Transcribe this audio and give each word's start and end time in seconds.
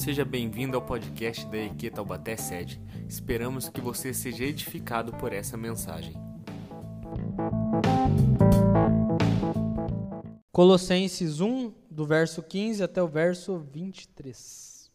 Seja 0.00 0.24
bem-vindo 0.24 0.78
ao 0.78 0.82
podcast 0.82 1.44
da 1.48 1.58
EQ 1.58 1.90
Taubaté 1.90 2.34
Sede. 2.34 2.80
Esperamos 3.06 3.68
que 3.68 3.82
você 3.82 4.14
seja 4.14 4.44
edificado 4.44 5.12
por 5.18 5.30
essa 5.30 5.58
mensagem. 5.58 6.14
Colossenses 10.50 11.42
1, 11.42 11.74
do 11.90 12.06
verso 12.06 12.42
15 12.42 12.82
até 12.82 13.02
o 13.02 13.06
verso 13.06 13.58
23. 13.58 14.90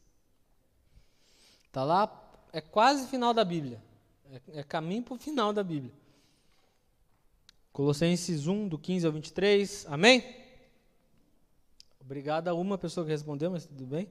Tá 1.71 1.83
lá, 1.83 2.41
é 2.51 2.59
quase 2.59 3.07
final 3.07 3.31
da 3.31 3.45
Bíblia. 3.45 3.79
É, 4.31 4.61
é 4.61 4.63
caminho 4.63 5.03
para 5.03 5.13
o 5.13 5.19
final 5.19 5.53
da 5.53 5.63
Bíblia. 5.63 5.93
Colossenses 7.71 8.47
1, 8.47 8.67
do 8.67 8.79
15 8.79 9.05
ao 9.05 9.11
23. 9.11 9.85
Amém? 9.87 10.23
Obrigado 12.01 12.47
a 12.47 12.55
uma 12.55 12.75
pessoa 12.75 13.05
que 13.05 13.11
respondeu, 13.11 13.51
mas 13.51 13.67
tudo 13.67 13.85
bem. 13.85 14.09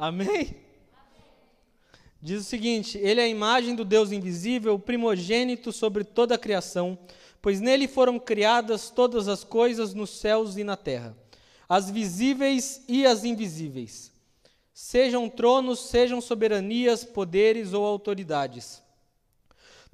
Amém? 0.00 0.56
Diz 2.22 2.40
o 2.40 2.44
seguinte: 2.44 2.96
Ele 2.96 3.20
é 3.20 3.24
a 3.24 3.28
imagem 3.28 3.74
do 3.74 3.84
Deus 3.84 4.10
invisível, 4.10 4.78
primogênito 4.78 5.72
sobre 5.72 6.04
toda 6.04 6.36
a 6.36 6.38
criação, 6.38 6.98
pois 7.42 7.60
nele 7.60 7.86
foram 7.86 8.18
criadas 8.18 8.88
todas 8.88 9.28
as 9.28 9.44
coisas 9.44 9.92
nos 9.92 10.08
céus 10.08 10.56
e 10.56 10.64
na 10.64 10.74
terra, 10.74 11.14
as 11.68 11.90
visíveis 11.90 12.82
e 12.88 13.04
as 13.04 13.24
invisíveis. 13.24 14.10
Sejam 14.72 15.28
tronos, 15.28 15.80
sejam 15.80 16.18
soberanias, 16.18 17.04
poderes 17.04 17.74
ou 17.74 17.84
autoridades. 17.84 18.82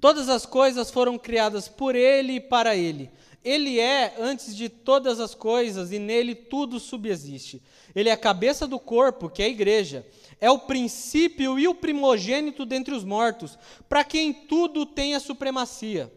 Todas 0.00 0.28
as 0.28 0.46
coisas 0.46 0.88
foram 0.88 1.18
criadas 1.18 1.66
por 1.66 1.96
ele 1.96 2.34
e 2.34 2.40
para 2.40 2.76
ele. 2.76 3.10
Ele 3.42 3.80
é 3.80 4.14
antes 4.20 4.54
de 4.54 4.68
todas 4.68 5.18
as 5.18 5.34
coisas 5.34 5.90
e 5.90 5.98
nele 5.98 6.36
tudo 6.36 6.78
subsiste. 6.78 7.60
Ele 7.94 8.08
é 8.08 8.12
a 8.12 8.16
cabeça 8.16 8.66
do 8.66 8.78
corpo, 8.78 9.28
que 9.28 9.42
é 9.42 9.46
a 9.46 9.50
igreja. 9.50 10.06
É 10.40 10.50
o 10.50 10.58
princípio 10.58 11.58
e 11.58 11.66
o 11.66 11.74
primogênito 11.74 12.66
dentre 12.66 12.94
os 12.94 13.04
mortos, 13.04 13.58
para 13.88 14.04
quem 14.04 14.32
tudo 14.32 14.84
tem 14.84 15.14
a 15.14 15.20
supremacia. 15.20 16.12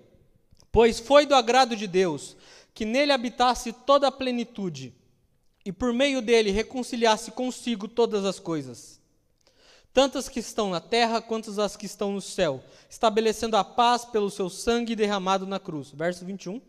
Pois 0.72 1.00
foi 1.00 1.26
do 1.26 1.36
agrado 1.36 1.76
de 1.76 1.88
Deus 1.88 2.36
que 2.74 2.86
nele 2.86 3.12
habitasse 3.12 3.74
toda 3.74 4.08
a 4.08 4.12
plenitude 4.12 4.94
e 5.66 5.72
por 5.72 5.92
meio 5.92 6.22
dele 6.22 6.52
reconciliasse 6.52 7.32
consigo 7.32 7.88
todas 7.88 8.24
as 8.24 8.40
coisas, 8.40 9.02
tantas 9.94 10.30
que 10.30 10.40
estão 10.40 10.70
na 10.70 10.80
terra 10.80 11.22
quanto 11.22 11.60
as 11.60 11.76
que 11.76 11.86
estão 11.86 12.14
no 12.14 12.22
céu, 12.22 12.64
estabelecendo 12.90 13.58
a 13.58 13.64
paz 13.64 14.06
pelo 14.06 14.30
seu 14.30 14.50
sangue 14.50 14.96
derramado 14.96 15.46
na 15.46 15.60
cruz. 15.60 15.92
Verso 15.92 16.26
21. 16.26 16.62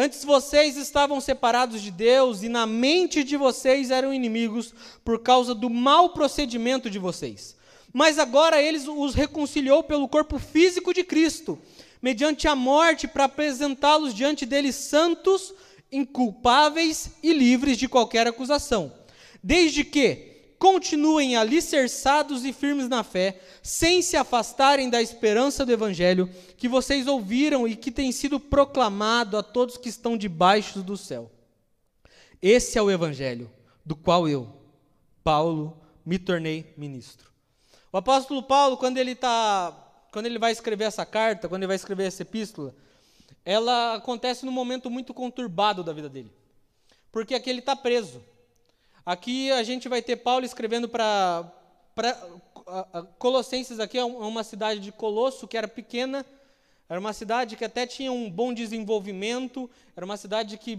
Antes 0.00 0.24
vocês 0.24 0.76
estavam 0.76 1.20
separados 1.20 1.82
de 1.82 1.90
Deus 1.90 2.44
e 2.44 2.48
na 2.48 2.64
mente 2.68 3.24
de 3.24 3.36
vocês 3.36 3.90
eram 3.90 4.14
inimigos 4.14 4.72
por 5.04 5.18
causa 5.18 5.56
do 5.56 5.68
mau 5.68 6.10
procedimento 6.10 6.88
de 6.88 7.00
vocês. 7.00 7.56
Mas 7.92 8.16
agora 8.16 8.62
ele 8.62 8.78
os 8.78 9.12
reconciliou 9.16 9.82
pelo 9.82 10.06
corpo 10.06 10.38
físico 10.38 10.94
de 10.94 11.02
Cristo, 11.02 11.58
mediante 12.00 12.46
a 12.46 12.54
morte, 12.54 13.08
para 13.08 13.24
apresentá-los 13.24 14.14
diante 14.14 14.46
dele 14.46 14.72
santos, 14.72 15.52
inculpáveis 15.90 17.10
e 17.20 17.32
livres 17.32 17.76
de 17.76 17.88
qualquer 17.88 18.28
acusação. 18.28 18.92
Desde 19.42 19.82
que 19.82 20.37
continuem 20.58 21.36
alicerçados 21.36 22.44
e 22.44 22.52
firmes 22.52 22.88
na 22.88 23.04
fé, 23.04 23.40
sem 23.62 24.02
se 24.02 24.16
afastarem 24.16 24.90
da 24.90 25.00
esperança 25.00 25.64
do 25.64 25.72
Evangelho 25.72 26.28
que 26.56 26.68
vocês 26.68 27.06
ouviram 27.06 27.66
e 27.66 27.76
que 27.76 27.90
tem 27.90 28.10
sido 28.12 28.40
proclamado 28.40 29.36
a 29.36 29.42
todos 29.42 29.76
que 29.76 29.88
estão 29.88 30.16
debaixo 30.16 30.82
do 30.82 30.96
céu. 30.96 31.30
Esse 32.42 32.78
é 32.78 32.82
o 32.82 32.90
Evangelho, 32.90 33.50
do 33.84 33.96
qual 33.96 34.28
eu, 34.28 34.48
Paulo, 35.22 35.80
me 36.04 36.18
tornei 36.18 36.72
ministro. 36.76 37.30
O 37.92 37.96
apóstolo 37.96 38.42
Paulo, 38.42 38.76
quando 38.76 38.98
ele 38.98 39.12
está. 39.12 39.84
Quando 40.10 40.26
ele 40.26 40.38
vai 40.38 40.52
escrever 40.52 40.84
essa 40.84 41.04
carta, 41.04 41.48
quando 41.48 41.62
ele 41.62 41.68
vai 41.68 41.76
escrever 41.76 42.04
essa 42.04 42.22
epístola, 42.22 42.74
ela 43.44 43.94
acontece 43.96 44.46
num 44.46 44.52
momento 44.52 44.90
muito 44.90 45.12
conturbado 45.12 45.84
da 45.84 45.92
vida 45.92 46.08
dele. 46.08 46.32
Porque 47.12 47.34
aqui 47.34 47.50
ele 47.50 47.58
está 47.58 47.76
preso. 47.76 48.22
Aqui 49.08 49.50
a 49.52 49.62
gente 49.62 49.88
vai 49.88 50.02
ter 50.02 50.16
Paulo 50.16 50.44
escrevendo 50.44 50.86
para 50.86 51.50
Colossenses 53.18 53.80
aqui 53.80 53.96
é, 53.96 54.02
é 54.02 54.04
uma 54.04 54.44
cidade 54.44 54.80
de 54.80 54.92
Colosso 54.92 55.48
que 55.48 55.56
era 55.56 55.66
pequena, 55.66 56.26
era 56.86 57.00
uma 57.00 57.14
cidade 57.14 57.56
que 57.56 57.64
até 57.64 57.86
tinha 57.86 58.12
um 58.12 58.30
bom 58.30 58.52
desenvolvimento, 58.52 59.70
era 59.96 60.04
uma 60.04 60.18
cidade 60.18 60.58
que 60.58 60.78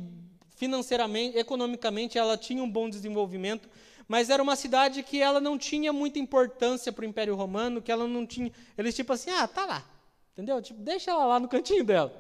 financeiramente, 0.52 1.40
economicamente 1.40 2.20
ela 2.20 2.38
tinha 2.38 2.62
um 2.62 2.70
bom 2.70 2.88
desenvolvimento, 2.88 3.68
mas 4.08 4.30
era 4.30 4.44
uma 4.44 4.56
cidade 4.56 5.02
que 5.02 5.20
ela 5.20 5.40
não 5.40 5.58
tinha 5.58 5.92
muita 5.92 6.20
importância 6.20 6.92
para 6.92 7.02
o 7.02 7.08
Império 7.08 7.34
Romano, 7.34 7.82
que 7.82 7.92
ela 7.92 8.08
não 8.08 8.28
tinha, 8.28 8.52
eles 8.78 8.96
tipo 8.96 9.12
assim, 9.12 9.32
ah, 9.32 9.48
tá 9.48 9.66
lá, 9.66 9.84
entendeu? 10.34 10.62
Tipo, 10.62 10.80
deixa 10.84 11.10
ela 11.10 11.26
lá 11.26 11.40
no 11.40 11.48
cantinho 11.48 11.84
dela. 11.84 12.14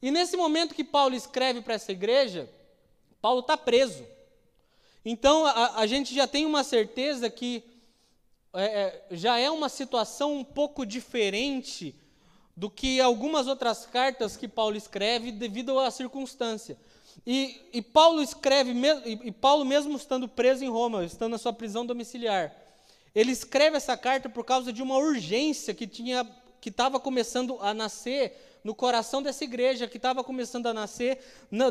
E 0.00 0.12
nesse 0.12 0.36
momento 0.36 0.72
que 0.72 0.84
Paulo 0.84 1.16
escreve 1.16 1.62
para 1.62 1.74
essa 1.74 1.90
igreja, 1.90 2.48
Paulo 3.20 3.40
está 3.40 3.56
preso. 3.56 4.11
Então 5.04 5.44
a, 5.46 5.80
a 5.80 5.86
gente 5.86 6.14
já 6.14 6.26
tem 6.26 6.46
uma 6.46 6.62
certeza 6.62 7.28
que 7.28 7.64
é, 8.54 8.64
é, 8.64 9.04
já 9.10 9.38
é 9.38 9.50
uma 9.50 9.68
situação 9.68 10.36
um 10.36 10.44
pouco 10.44 10.84
diferente 10.84 11.94
do 12.54 12.68
que 12.70 13.00
algumas 13.00 13.46
outras 13.46 13.86
cartas 13.86 14.36
que 14.36 14.46
Paulo 14.46 14.76
escreve 14.76 15.32
devido 15.32 15.78
à 15.78 15.90
circunstância. 15.90 16.76
E, 17.26 17.60
e 17.72 17.80
Paulo 17.80 18.22
escreve, 18.22 18.72
e, 18.72 19.28
e 19.28 19.32
Paulo 19.32 19.64
mesmo 19.64 19.96
estando 19.96 20.28
preso 20.28 20.64
em 20.64 20.68
Roma, 20.68 21.04
estando 21.04 21.32
na 21.32 21.38
sua 21.38 21.52
prisão 21.52 21.86
domiciliar, 21.86 22.54
ele 23.14 23.32
escreve 23.32 23.76
essa 23.76 23.96
carta 23.96 24.28
por 24.28 24.44
causa 24.44 24.72
de 24.72 24.82
uma 24.82 24.96
urgência 24.96 25.74
que 25.74 25.86
tinha 25.86 26.26
que 26.60 26.68
estava 26.68 27.00
começando 27.00 27.58
a 27.60 27.74
nascer 27.74 28.51
no 28.64 28.74
coração 28.74 29.22
dessa 29.22 29.42
igreja 29.44 29.88
que 29.88 29.96
estava 29.96 30.22
começando 30.22 30.66
a 30.66 30.74
nascer. 30.74 31.18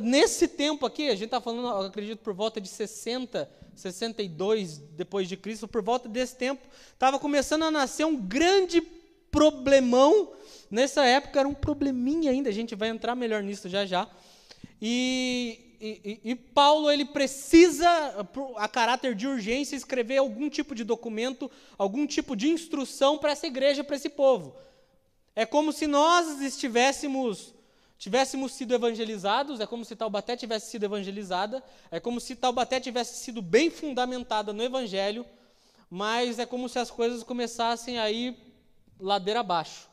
Nesse 0.02 0.47
tempo 0.47 0.85
aqui, 0.85 1.07
a 1.07 1.16
gente 1.16 1.25
está 1.25 1.40
falando, 1.40 1.68
acredito, 1.85 2.19
por 2.19 2.34
volta 2.34 2.59
de 2.59 2.68
60, 2.68 3.50
62 3.75 4.78
depois 4.78 5.28
de 5.28 5.38
Cristo, 5.38 5.68
por 5.68 5.81
volta 5.81 6.09
desse 6.09 6.35
tempo, 6.35 6.68
estava 6.94 7.18
começando 7.18 7.63
a 7.63 7.72
nascer 7.72 8.06
um 8.06 8.18
grande 8.18 8.81
problemão. 9.31 10.34
Nessa 10.69 11.06
época 11.06 11.40
era 11.40 11.47
um 11.47 11.53
probleminha 11.53 12.31
ainda, 12.31 12.50
a 12.50 12.53
gente 12.53 12.75
vai 12.75 12.90
entrar 12.90 13.16
melhor 13.16 13.41
nisso 13.41 13.69
já 13.69 13.85
já. 13.85 14.09
E, 14.81 15.78
e, 15.79 16.19
e, 16.23 16.35
Paulo 16.35 16.91
ele 16.91 17.06
precisa, 17.06 17.88
a 18.58 18.68
caráter 18.68 19.16
de 19.16 19.28
urgência, 19.28 19.75
escrever 19.75 20.18
algum 20.18 20.50
tipo 20.50 20.73
de 20.73 20.84
documento, 20.84 21.50
algum 21.78 22.06
tipo 22.08 22.35
de 22.35 22.50
instrução 22.50 23.18
para 23.18 23.31
essa 23.31 23.47
igreja, 23.47 23.84
para 23.84 23.96
esse 23.96 24.09
povo. 24.09 24.56
É 25.35 25.45
como 25.45 25.71
se 25.71 25.87
nós 25.87 26.41
estivéssemos 26.41 27.53
tivéssemos 28.01 28.53
sido 28.53 28.73
evangelizados, 28.73 29.59
é 29.59 29.67
como 29.67 29.85
se 29.85 29.95
Taubaté 29.95 30.35
tivesse 30.35 30.71
sido 30.71 30.85
evangelizada, 30.85 31.63
é 31.91 31.99
como 31.99 32.19
se 32.19 32.35
Taubaté 32.35 32.79
tivesse 32.79 33.23
sido 33.23 33.43
bem 33.43 33.69
fundamentada 33.69 34.51
no 34.51 34.63
evangelho, 34.63 35.23
mas 35.87 36.39
é 36.39 36.45
como 36.47 36.67
se 36.67 36.79
as 36.79 36.89
coisas 36.89 37.21
começassem 37.21 37.99
a 37.99 38.09
ir 38.09 38.35
ladeira 38.99 39.41
abaixo. 39.41 39.87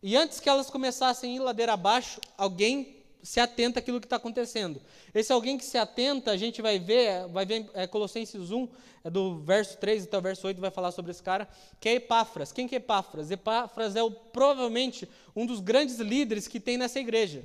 E 0.00 0.16
antes 0.16 0.38
que 0.38 0.48
elas 0.48 0.70
começassem 0.70 1.32
a 1.32 1.34
ir 1.34 1.38
ladeira 1.40 1.72
abaixo, 1.72 2.20
alguém 2.38 2.99
se 3.22 3.40
atenta 3.40 3.78
àquilo 3.78 4.00
que 4.00 4.06
está 4.06 4.16
acontecendo. 4.16 4.80
Esse 5.14 5.32
alguém 5.32 5.58
que 5.58 5.64
se 5.64 5.78
atenta, 5.78 6.30
a 6.30 6.36
gente 6.36 6.60
vai 6.60 6.78
ver, 6.78 7.26
vai 7.28 7.44
ver 7.44 7.70
é, 7.74 7.86
Colossenses 7.86 8.50
1, 8.50 8.68
é 9.04 9.10
do 9.10 9.40
verso 9.40 9.78
3 9.78 10.04
até 10.04 10.18
o 10.18 10.20
verso 10.20 10.46
8, 10.46 10.60
vai 10.60 10.70
falar 10.70 10.92
sobre 10.92 11.10
esse 11.10 11.22
cara, 11.22 11.48
que 11.80 11.88
é 11.88 11.94
Epáfras. 11.94 12.52
Quem 12.52 12.68
que 12.68 12.74
é 12.74 12.78
Epáfras? 12.78 13.30
Epáfras 13.30 13.96
é 13.96 14.02
o, 14.02 14.10
provavelmente 14.10 15.08
um 15.34 15.46
dos 15.46 15.60
grandes 15.60 15.98
líderes 15.98 16.46
que 16.46 16.60
tem 16.60 16.76
nessa 16.76 17.00
igreja. 17.00 17.44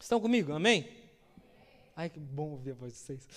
Estão 0.00 0.20
comigo? 0.20 0.52
Amém? 0.52 0.88
Ai, 1.96 2.10
que 2.10 2.18
bom 2.18 2.50
ouvir 2.50 2.72
a 2.72 2.74
voz 2.74 2.92
de 2.92 2.98
vocês. 2.98 3.28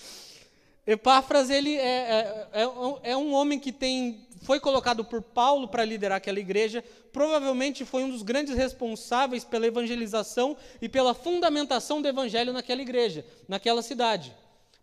Epáfras 0.86 1.50
ele 1.50 1.76
é, 1.76 1.80
é, 1.82 2.62
é, 2.62 3.10
é, 3.10 3.16
um 3.16 3.34
homem 3.34 3.60
que 3.60 3.70
tem, 3.70 4.26
foi 4.42 4.60
colocado 4.60 5.04
por 5.04 5.22
Paulo 5.22 5.68
para 5.68 5.84
liderar 5.84 6.18
aquela 6.18 6.40
igreja, 6.40 6.84
provavelmente 7.12 7.84
foi 7.84 8.04
um 8.04 8.10
dos 8.10 8.22
grandes 8.22 8.54
responsáveis 8.54 9.44
pela 9.44 9.66
evangelização 9.66 10.56
e 10.80 10.88
pela 10.88 11.14
fundamentação 11.14 12.00
do 12.00 12.08
evangelho 12.08 12.52
naquela 12.52 12.82
igreja, 12.82 13.24
naquela 13.46 13.82
cidade. 13.82 14.34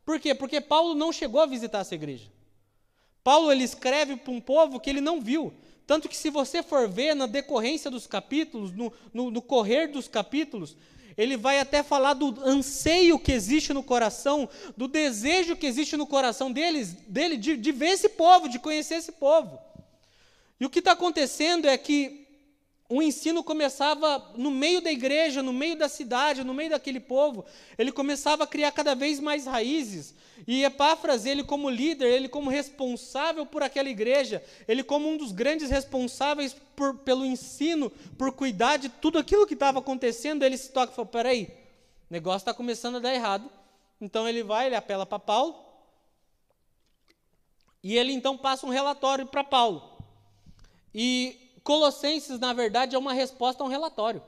Por 0.06 0.20
quê? 0.20 0.36
Porque 0.36 0.62
Paulo 0.62 0.94
não 0.94 1.12
chegou 1.12 1.42
a 1.42 1.46
visitar 1.46 1.80
essa 1.80 1.96
igreja. 1.96 2.30
Paulo 3.24 3.52
ele 3.52 3.64
escreve 3.64 4.16
para 4.16 4.32
um 4.32 4.40
povo 4.40 4.80
que 4.80 4.90
ele 4.90 5.02
não 5.02 5.20
viu. 5.20 5.54
Tanto 5.88 6.10
que, 6.10 6.18
se 6.18 6.30
você 6.30 6.64
for 6.64 6.88
ver 6.88 7.16
na 7.16 7.26
decorrência 7.28 7.92
dos 7.92 8.08
capítulos, 8.08 8.72
no, 8.72 8.92
no, 9.14 9.32
no 9.32 9.42
correr 9.42 9.88
dos 9.88 10.08
capítulos, 10.08 10.76
ele 11.18 11.38
vai 11.38 11.60
até 11.60 11.82
falar 11.82 12.14
do 12.14 12.42
anseio 12.44 13.18
que 13.18 13.32
existe 13.32 13.74
no 13.74 13.84
coração, 13.84 14.50
do 14.76 14.88
desejo 14.88 15.56
que 15.56 15.66
existe 15.66 15.96
no 15.96 16.06
coração 16.06 16.52
deles, 16.52 16.94
dele 17.08 17.38
de, 17.38 17.56
de 17.56 17.72
ver 17.72 17.92
esse 17.92 18.10
povo, 18.10 18.50
de 18.50 18.60
conhecer 18.60 18.96
esse 18.96 19.14
povo. 19.14 19.58
E 20.60 20.66
o 20.66 20.70
que 20.70 20.80
está 20.80 20.92
acontecendo 20.92 21.68
é 21.68 21.78
que 21.78 22.25
o 22.88 23.02
ensino 23.02 23.44
começava 23.44 24.32
no 24.36 24.52
meio 24.52 24.80
da 24.80 24.92
igreja, 24.92 25.42
no 25.42 25.52
meio 25.52 25.76
da 25.76 25.90
cidade, 25.90 26.44
no 26.44 26.54
meio 26.54 26.70
daquele 26.70 27.00
povo, 27.00 27.44
ele 27.78 27.92
começava 27.92 28.44
a 28.44 28.48
criar 28.48 28.72
cada 28.72 28.94
vez 28.94 29.20
mais 29.20 29.46
raízes. 29.46 30.14
E 30.48 30.64
Epáfras, 30.64 31.26
ele 31.26 31.44
como 31.44 31.70
líder, 31.70 32.14
ele 32.14 32.30
como 32.30 32.50
responsável 32.50 33.46
por 33.46 33.64
aquela 33.64 33.90
igreja, 33.90 34.44
ele 34.68 34.84
como 34.84 35.10
um 35.10 35.18
dos 35.18 35.32
grandes 35.32 35.72
responsáveis 35.72 36.56
por, 36.76 37.00
pelo 37.00 37.26
ensino, 37.26 37.90
por 38.18 38.32
cuidar 38.32 38.78
de 38.78 38.90
tudo 38.90 39.18
aquilo 39.18 39.48
que 39.48 39.56
estava 39.56 39.80
acontecendo, 39.80 40.44
ele 40.44 40.58
se 40.58 40.72
toca 40.72 40.92
e 40.92 40.96
fala, 40.96 41.08
peraí, 41.08 41.46
o 42.10 42.14
negócio 42.14 42.40
está 42.40 42.54
começando 42.54 42.98
a 42.98 43.00
dar 43.00 43.16
errado. 43.16 43.50
Então 44.00 44.28
ele 44.28 44.44
vai, 44.44 44.68
ele 44.68 44.76
apela 44.76 45.08
para 45.08 45.18
Paulo, 45.18 45.56
e 47.82 47.98
ele 47.98 48.14
então 48.14 48.38
passa 48.38 48.66
um 48.68 48.70
relatório 48.70 49.26
para 49.26 49.44
Paulo. 49.44 49.98
E 50.94 51.45
Colossenses, 51.66 52.40
na 52.40 52.54
verdade, 52.54 52.96
é 52.96 53.00
uma 53.00 53.12
resposta 53.12 53.64
a 53.64 53.66
um 53.66 53.70
relatório. 53.70 54.22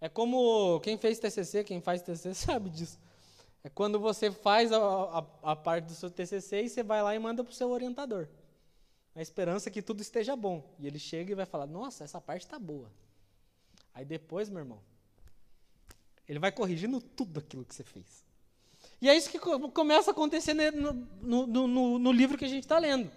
É 0.00 0.08
como 0.08 0.80
quem 0.80 0.96
fez 0.96 1.18
TCC, 1.18 1.62
quem 1.62 1.78
faz 1.78 2.00
TCC 2.00 2.32
sabe 2.34 2.70
disso. 2.70 2.98
É 3.62 3.68
quando 3.68 4.00
você 4.00 4.30
faz 4.30 4.72
a, 4.72 4.78
a, 4.78 5.52
a 5.52 5.54
parte 5.54 5.84
do 5.84 5.94
seu 5.94 6.10
TCC 6.10 6.62
e 6.62 6.68
você 6.70 6.82
vai 6.82 7.02
lá 7.02 7.14
e 7.14 7.18
manda 7.18 7.44
para 7.44 7.50
o 7.50 7.54
seu 7.54 7.70
orientador. 7.70 8.28
Na 9.14 9.20
esperança 9.20 9.70
que 9.70 9.82
tudo 9.82 10.00
esteja 10.00 10.34
bom. 10.34 10.64
E 10.78 10.86
ele 10.86 10.98
chega 10.98 11.32
e 11.32 11.34
vai 11.34 11.44
falar: 11.44 11.66
Nossa, 11.66 12.02
essa 12.02 12.18
parte 12.18 12.46
está 12.46 12.58
boa. 12.58 12.90
Aí 13.92 14.06
depois, 14.06 14.48
meu 14.48 14.60
irmão, 14.60 14.80
ele 16.26 16.38
vai 16.38 16.50
corrigindo 16.50 16.98
tudo 16.98 17.40
aquilo 17.40 17.62
que 17.62 17.74
você 17.74 17.84
fez. 17.84 18.24
E 19.02 19.08
é 19.10 19.14
isso 19.14 19.28
que 19.28 19.38
começa 19.38 20.10
a 20.10 20.12
acontecer 20.12 20.54
no, 20.54 20.94
no, 21.20 21.46
no, 21.46 21.98
no 21.98 22.12
livro 22.12 22.38
que 22.38 22.46
a 22.46 22.48
gente 22.48 22.62
está 22.62 22.78
lendo. 22.78 23.10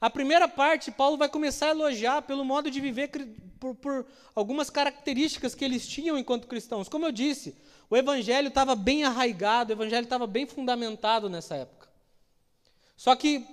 A 0.00 0.10
primeira 0.10 0.46
parte, 0.46 0.90
Paulo 0.90 1.16
vai 1.16 1.28
começar 1.28 1.66
a 1.66 1.70
elogiar 1.70 2.22
pelo 2.22 2.44
modo 2.44 2.70
de 2.70 2.80
viver, 2.80 3.10
por, 3.58 3.74
por, 3.74 4.06
algumas 4.34 4.68
características 4.68 5.54
que 5.54 5.64
eles 5.64 5.86
tinham 5.86 6.18
enquanto 6.18 6.46
cristãos. 6.46 6.88
Como 6.88 7.06
eu 7.06 7.12
disse, 7.12 7.56
o 7.88 7.96
evangelho 7.96 8.48
estava 8.48 8.74
bem 8.74 9.04
arraigado, 9.04 9.70
o 9.70 9.76
evangelho 9.76 10.04
estava 10.04 10.26
bem 10.26 10.46
fundamentado 10.46 11.28
nessa 11.28 11.56
época. 11.56 11.88
Só 12.96 13.14
que 13.16 13.46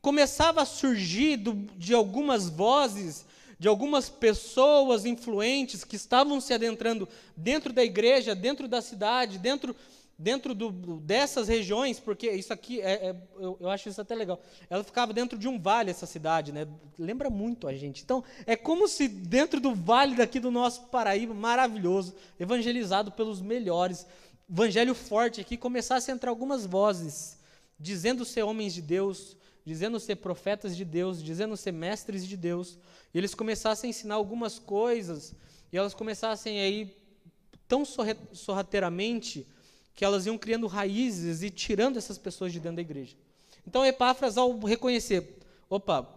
começava 0.00 0.62
a 0.62 0.66
surgir 0.66 1.36
do, 1.36 1.54
de 1.76 1.94
algumas 1.94 2.48
vozes, 2.48 3.26
de 3.58 3.68
algumas 3.68 4.08
pessoas 4.08 5.04
influentes 5.04 5.84
que 5.84 5.96
estavam 5.96 6.40
se 6.40 6.54
adentrando 6.54 7.06
dentro 7.36 7.72
da 7.72 7.84
igreja, 7.84 8.34
dentro 8.34 8.66
da 8.66 8.80
cidade, 8.80 9.38
dentro 9.38 9.76
dentro 10.20 10.54
do, 10.54 10.70
dessas 11.00 11.48
regiões, 11.48 11.98
porque 11.98 12.30
isso 12.30 12.52
aqui, 12.52 12.78
é, 12.82 13.08
é 13.08 13.16
eu, 13.38 13.56
eu, 13.58 13.70
acho 13.70 13.88
isso 13.88 14.02
até 14.02 14.14
legal, 14.14 14.38
ela 14.68 14.84
ficava 14.84 15.14
dentro 15.14 15.38
de 15.38 15.48
um 15.48 15.58
vale, 15.58 15.90
essa 15.90 16.04
cidade, 16.04 16.52
né? 16.52 16.68
lembra 16.98 17.30
muito 17.30 17.66
a 17.66 17.74
gente. 17.74 18.02
Então, 18.02 18.22
é 18.44 18.54
como 18.54 18.86
se 18.86 19.08
dentro 19.08 19.58
do 19.60 19.74
vale 19.74 20.14
daqui 20.14 20.38
do 20.38 20.50
nosso 20.50 20.88
Paraíba, 20.88 21.32
maravilhoso, 21.32 22.14
evangelizado 22.38 23.10
pelos 23.10 23.40
melhores, 23.40 24.06
evangelho 24.48 24.94
forte 24.94 25.40
aqui, 25.40 25.56
começasse 25.56 26.10
a 26.10 26.14
entrar 26.14 26.28
algumas 26.28 26.66
vozes, 26.66 27.38
dizendo 27.78 28.22
ser 28.26 28.42
homens 28.42 28.74
de 28.74 28.82
Deus, 28.82 29.38
dizendo 29.64 29.98
ser 29.98 30.16
profetas 30.16 30.76
de 30.76 30.84
Deus, 30.84 31.22
dizendo 31.22 31.56
ser 31.56 31.72
mestres 31.72 32.26
de 32.26 32.36
Deus, 32.36 32.78
e 33.14 33.16
eles 33.16 33.34
começassem 33.34 33.88
a 33.88 33.90
ensinar 33.90 34.16
algumas 34.16 34.58
coisas, 34.58 35.34
e 35.72 35.78
elas 35.78 35.94
começassem 35.94 36.60
aí 36.60 36.94
tão 37.66 37.84
sorrateiramente 37.86 39.46
que 40.00 40.04
elas 40.06 40.24
iam 40.24 40.38
criando 40.38 40.66
raízes 40.66 41.42
e 41.42 41.50
tirando 41.50 41.98
essas 41.98 42.16
pessoas 42.16 42.54
de 42.54 42.58
dentro 42.58 42.76
da 42.76 42.80
igreja. 42.80 43.14
Então 43.66 43.84
Epáfras, 43.84 44.38
ao 44.38 44.58
reconhecer, 44.60 45.38
opa, 45.68 46.08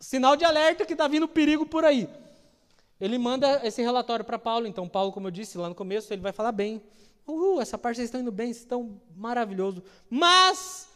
sinal 0.00 0.34
de 0.34 0.44
alerta 0.44 0.84
que 0.84 0.94
está 0.94 1.06
vindo 1.06 1.28
perigo 1.28 1.64
por 1.64 1.84
aí. 1.84 2.08
Ele 3.00 3.18
manda 3.18 3.64
esse 3.64 3.80
relatório 3.80 4.24
para 4.24 4.36
Paulo. 4.36 4.66
Então, 4.66 4.88
Paulo, 4.88 5.12
como 5.12 5.28
eu 5.28 5.30
disse 5.30 5.56
lá 5.56 5.68
no 5.68 5.76
começo, 5.76 6.12
ele 6.12 6.22
vai 6.22 6.32
falar 6.32 6.50
bem. 6.50 6.82
Uhul, 7.24 7.60
essa 7.60 7.78
parte 7.78 7.98
vocês 7.98 8.08
estão 8.08 8.20
indo 8.20 8.32
bem, 8.32 8.48
vocês 8.48 8.64
estão 8.64 9.00
maravilhoso. 9.14 9.84
Mas, 10.10 10.88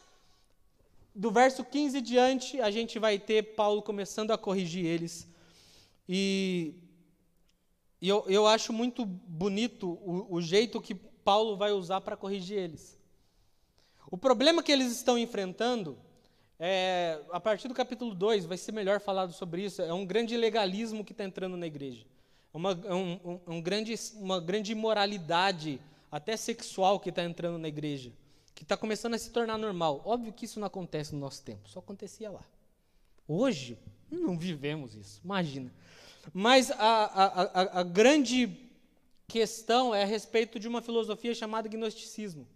do 1.14 1.30
verso 1.30 1.64
15 1.64 2.00
diante, 2.00 2.60
a 2.60 2.68
gente 2.68 2.98
vai 2.98 3.16
ter 3.16 3.54
Paulo 3.54 3.80
começando 3.80 4.32
a 4.32 4.38
corrigir 4.38 4.84
eles. 4.84 5.28
E, 6.08 6.74
e 8.02 8.08
eu, 8.08 8.24
eu 8.26 8.44
acho 8.44 8.72
muito 8.72 9.06
bonito 9.06 9.86
o, 10.02 10.26
o 10.34 10.42
jeito 10.42 10.80
que 10.80 10.96
Paulo 11.26 11.56
vai 11.56 11.72
usar 11.72 12.00
para 12.02 12.16
corrigir 12.16 12.56
eles. 12.56 12.96
O 14.08 14.16
problema 14.16 14.62
que 14.62 14.70
eles 14.70 14.92
estão 14.92 15.18
enfrentando, 15.18 15.98
é, 16.56 17.20
a 17.32 17.40
partir 17.40 17.66
do 17.66 17.74
capítulo 17.74 18.14
2, 18.14 18.44
vai 18.44 18.56
ser 18.56 18.70
melhor 18.70 19.00
falado 19.00 19.32
sobre 19.32 19.64
isso, 19.64 19.82
é 19.82 19.92
um 19.92 20.06
grande 20.06 20.36
legalismo 20.36 21.04
que 21.04 21.10
está 21.10 21.24
entrando 21.24 21.56
na 21.56 21.66
igreja. 21.66 22.06
É 22.54 22.56
uma, 22.56 22.70
é 22.70 22.94
um, 22.94 23.20
um, 23.24 23.54
um 23.56 23.60
grande, 23.60 23.92
uma 24.14 24.40
grande 24.40 24.70
imoralidade, 24.70 25.80
até 26.12 26.36
sexual, 26.36 27.00
que 27.00 27.08
está 27.08 27.24
entrando 27.24 27.58
na 27.58 27.66
igreja, 27.66 28.12
que 28.54 28.62
está 28.62 28.76
começando 28.76 29.14
a 29.14 29.18
se 29.18 29.32
tornar 29.32 29.58
normal. 29.58 30.02
Óbvio 30.04 30.32
que 30.32 30.44
isso 30.44 30.60
não 30.60 30.68
acontece 30.68 31.12
no 31.12 31.20
nosso 31.20 31.42
tempo, 31.42 31.68
só 31.68 31.80
acontecia 31.80 32.30
lá. 32.30 32.44
Hoje, 33.26 33.76
não 34.08 34.38
vivemos 34.38 34.94
isso, 34.94 35.20
imagina. 35.24 35.72
Mas 36.32 36.70
a, 36.70 36.76
a, 36.76 37.42
a, 37.42 37.80
a 37.80 37.82
grande 37.82 38.65
questão 39.26 39.94
é 39.94 40.02
a 40.02 40.06
respeito 40.06 40.58
de 40.58 40.68
uma 40.68 40.80
filosofia 40.80 41.34
chamada 41.34 41.68
gnosticismo. 41.68 42.46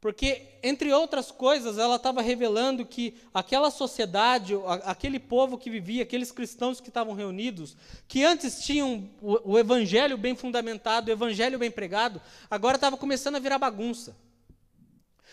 Porque, 0.00 0.46
entre 0.62 0.92
outras 0.92 1.32
coisas, 1.32 1.76
ela 1.76 1.96
estava 1.96 2.22
revelando 2.22 2.86
que 2.86 3.14
aquela 3.34 3.68
sociedade, 3.68 4.54
aquele 4.84 5.18
povo 5.18 5.58
que 5.58 5.68
vivia, 5.68 6.04
aqueles 6.04 6.30
cristãos 6.30 6.80
que 6.80 6.88
estavam 6.88 7.14
reunidos, 7.14 7.76
que 8.06 8.24
antes 8.24 8.64
tinham 8.64 9.10
o, 9.20 9.58
evangelho 9.58 10.16
bem 10.16 10.36
fundamentado, 10.36 11.08
o 11.08 11.12
evangelho 11.12 11.58
bem 11.58 11.70
pregado, 11.70 12.22
agora 12.48 12.76
estava 12.76 12.96
começando 12.96 13.36
a 13.36 13.40
virar 13.40 13.58
bagunça. 13.58 14.16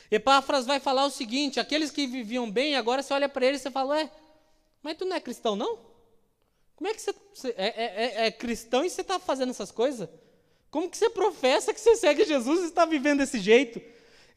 Epáfras 0.10 0.66
vai 0.66 0.80
falar 0.80 1.06
o 1.06 1.12
seguinte: 1.12 1.60
aqueles 1.60 1.92
que 1.92 2.08
viviam 2.08 2.50
bem, 2.50 2.76
agora 2.76 3.04
você 3.04 3.14
olha 3.14 3.30
para 3.30 3.46
eles 3.46 3.64
e 3.64 3.70
fala, 3.70 3.96
ué, 3.96 4.12
mas 4.82 4.98
tu 4.98 5.06
não 5.06 5.16
é 5.16 5.20
cristão, 5.20 5.56
não? 5.56 5.78
Como 6.76 6.90
é 6.90 6.94
que 6.94 7.02
você, 7.02 7.14
é, 7.50 7.66
é, 7.66 8.24
é, 8.24 8.28
é, 8.28 8.32
cristão 8.32 8.84
e 8.84 8.90
você 8.90 9.02
está 9.02 9.18
fazendo 9.18 9.52
essas 9.52 9.72
coisas? 9.72 10.10
Como 10.70 10.90
que 10.90 10.98
você 10.98 11.10
professa 11.10 11.74
que 11.74 11.80
você 11.80 11.96
segue 11.96 12.26
Jesus 12.26 12.64
e 12.64 12.66
está 12.66 12.86
vivendo 12.86 13.20
desse 13.20 13.40
jeito? 13.40 13.82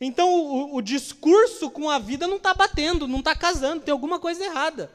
Então 0.01 0.33
o, 0.33 0.77
o 0.77 0.81
discurso 0.81 1.69
com 1.69 1.91
a 1.91 1.99
vida 1.99 2.29
não 2.29 2.37
está 2.37 2.55
batendo, 2.55 3.09
não 3.09 3.19
está 3.19 3.35
casando, 3.35 3.83
tem 3.83 3.91
alguma 3.91 4.21
coisa 4.21 4.45
errada. 4.45 4.91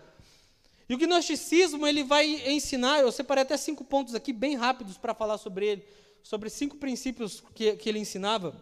E 0.87 0.95
o 0.95 0.97
gnosticismo 0.97 1.85
ele 1.85 2.03
vai 2.03 2.25
ensinar, 2.49 2.99
eu 2.99 3.11
separei 3.11 3.41
até 3.41 3.57
cinco 3.57 3.83
pontos 3.83 4.15
aqui 4.15 4.31
bem 4.31 4.55
rápidos 4.55 4.97
para 4.97 5.13
falar 5.13 5.37
sobre 5.37 5.65
ele, 5.65 5.85
sobre 6.21 6.49
cinco 6.49 6.77
princípios 6.77 7.43
que, 7.53 7.75
que 7.75 7.89
ele 7.89 7.99
ensinava. 7.99 8.55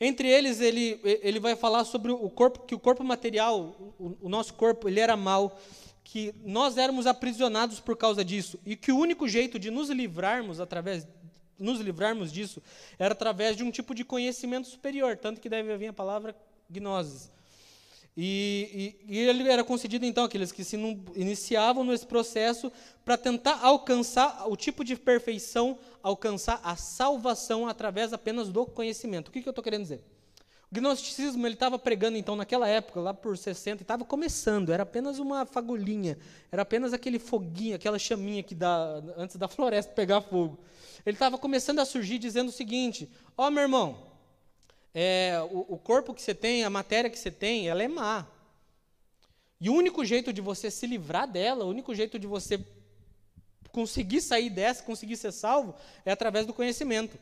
Entre 0.00 0.28
eles, 0.28 0.60
ele, 0.60 0.98
ele 1.04 1.38
vai 1.38 1.54
falar 1.54 1.84
sobre 1.84 2.10
o 2.10 2.28
corpo, 2.28 2.60
que 2.60 2.74
o 2.74 2.78
corpo 2.78 3.04
material, 3.04 3.94
o, 3.98 4.16
o 4.22 4.28
nosso 4.28 4.54
corpo, 4.54 4.88
ele 4.88 4.98
era 4.98 5.16
mau 5.16 5.58
que 6.04 6.34
nós 6.44 6.76
éramos 6.76 7.06
aprisionados 7.06 7.80
por 7.80 7.96
causa 7.96 8.24
disso 8.24 8.58
e 8.66 8.76
que 8.76 8.92
o 8.92 8.98
único 8.98 9.28
jeito 9.28 9.58
de 9.58 9.70
nos 9.70 9.88
livrarmos 9.88 10.60
através 10.60 11.06
nos 11.58 11.80
livrarmos 11.80 12.32
disso 12.32 12.60
era 12.98 13.12
através 13.12 13.56
de 13.56 13.62
um 13.62 13.70
tipo 13.70 13.94
de 13.94 14.04
conhecimento 14.04 14.66
superior, 14.66 15.16
tanto 15.16 15.40
que 15.40 15.48
deve 15.48 15.76
vir 15.76 15.88
a 15.88 15.92
palavra 15.92 16.34
gnosis. 16.68 17.30
E, 18.14 18.98
e, 19.08 19.16
e, 19.16 19.18
ele 19.20 19.48
era 19.48 19.64
concedido 19.64 20.04
então 20.04 20.24
aqueles 20.24 20.52
que 20.52 20.62
se 20.64 20.76
iniciavam 21.14 21.82
nesse 21.82 22.06
processo 22.06 22.70
para 23.04 23.16
tentar 23.16 23.58
alcançar 23.62 24.46
o 24.48 24.56
tipo 24.56 24.84
de 24.84 24.96
perfeição, 24.96 25.78
alcançar 26.02 26.60
a 26.62 26.76
salvação 26.76 27.66
através 27.66 28.12
apenas 28.12 28.50
do 28.50 28.66
conhecimento. 28.66 29.28
O 29.28 29.30
que, 29.30 29.40
que 29.40 29.48
eu 29.48 29.52
estou 29.52 29.64
querendo 29.64 29.82
dizer? 29.82 30.04
Gnosticismo 30.72 31.46
ele 31.46 31.52
estava 31.52 31.78
pregando 31.78 32.16
então 32.16 32.34
naquela 32.34 32.66
época, 32.66 32.98
lá 32.98 33.12
por 33.12 33.36
60, 33.36 33.82
estava 33.82 34.06
começando, 34.06 34.72
era 34.72 34.84
apenas 34.84 35.18
uma 35.18 35.44
fagulhinha, 35.44 36.16
era 36.50 36.62
apenas 36.62 36.94
aquele 36.94 37.18
foguinho, 37.18 37.76
aquela 37.76 37.98
chaminha 37.98 38.42
que 38.42 38.54
dá 38.54 39.02
antes 39.18 39.36
da 39.36 39.46
floresta 39.46 39.92
pegar 39.92 40.22
fogo. 40.22 40.58
Ele 41.04 41.14
estava 41.14 41.36
começando 41.36 41.78
a 41.80 41.84
surgir 41.84 42.18
dizendo 42.18 42.48
o 42.48 42.52
seguinte: 42.52 43.06
ó 43.36 43.48
oh, 43.48 43.50
meu 43.50 43.64
irmão, 43.64 43.98
é, 44.94 45.38
o, 45.50 45.74
o 45.74 45.78
corpo 45.78 46.14
que 46.14 46.22
você 46.22 46.34
tem, 46.34 46.64
a 46.64 46.70
matéria 46.70 47.10
que 47.10 47.18
você 47.18 47.30
tem, 47.30 47.68
ela 47.68 47.82
é 47.82 47.88
má. 47.88 48.26
E 49.60 49.68
o 49.68 49.74
único 49.74 50.02
jeito 50.06 50.32
de 50.32 50.40
você 50.40 50.70
se 50.70 50.86
livrar 50.86 51.30
dela, 51.30 51.66
o 51.66 51.68
único 51.68 51.94
jeito 51.94 52.18
de 52.18 52.26
você 52.26 52.58
conseguir 53.70 54.22
sair 54.22 54.48
dessa, 54.48 54.82
conseguir 54.82 55.18
ser 55.18 55.32
salvo, 55.32 55.74
é 56.06 56.12
através 56.12 56.46
do 56.46 56.54
conhecimento, 56.54 57.18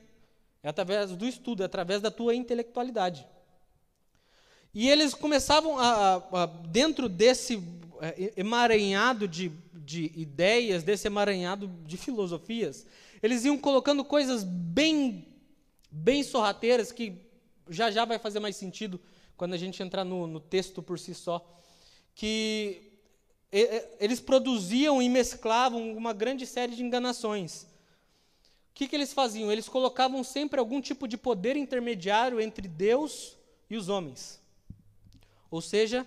é 0.62 0.69
através 0.69 1.11
do 1.11 1.26
estudo, 1.26 1.64
é 1.64 1.66
através 1.66 2.00
da 2.00 2.12
tua 2.12 2.33
intelectualidade. 2.33 3.26
E 4.72 4.88
eles 4.88 5.14
começavam, 5.14 5.78
a, 5.78 6.16
a, 6.16 6.46
dentro 6.46 7.08
desse 7.08 7.62
é, 8.00 8.32
emaranhado 8.36 9.26
de, 9.26 9.50
de 9.74 10.12
ideias, 10.14 10.82
desse 10.82 11.06
emaranhado 11.06 11.68
de 11.84 11.96
filosofias, 11.96 12.86
eles 13.22 13.44
iam 13.44 13.58
colocando 13.58 14.04
coisas 14.04 14.44
bem, 14.44 15.26
bem 15.90 16.22
sorrateiras, 16.22 16.92
que 16.92 17.14
já 17.68 17.90
já 17.90 18.04
vai 18.04 18.18
fazer 18.18 18.40
mais 18.40 18.56
sentido 18.56 19.00
quando 19.36 19.54
a 19.54 19.56
gente 19.56 19.82
entrar 19.82 20.04
no, 20.04 20.26
no 20.26 20.40
texto 20.40 20.82
por 20.82 20.98
si 20.98 21.14
só, 21.14 21.44
que 22.14 22.90
eles 23.98 24.20
produziam 24.20 25.02
e 25.02 25.08
mesclavam 25.08 25.92
uma 25.96 26.12
grande 26.12 26.46
série 26.46 26.76
de 26.76 26.84
enganações. 26.84 27.62
O 27.62 27.66
que, 28.74 28.86
que 28.86 28.94
eles 28.94 29.12
faziam? 29.12 29.50
Eles 29.50 29.68
colocavam 29.68 30.22
sempre 30.22 30.60
algum 30.60 30.80
tipo 30.80 31.08
de 31.08 31.16
poder 31.16 31.56
intermediário 31.56 32.40
entre 32.40 32.68
Deus 32.68 33.36
e 33.68 33.76
os 33.76 33.88
homens. 33.88 34.39
Ou 35.50 35.61
seja, 35.61 36.07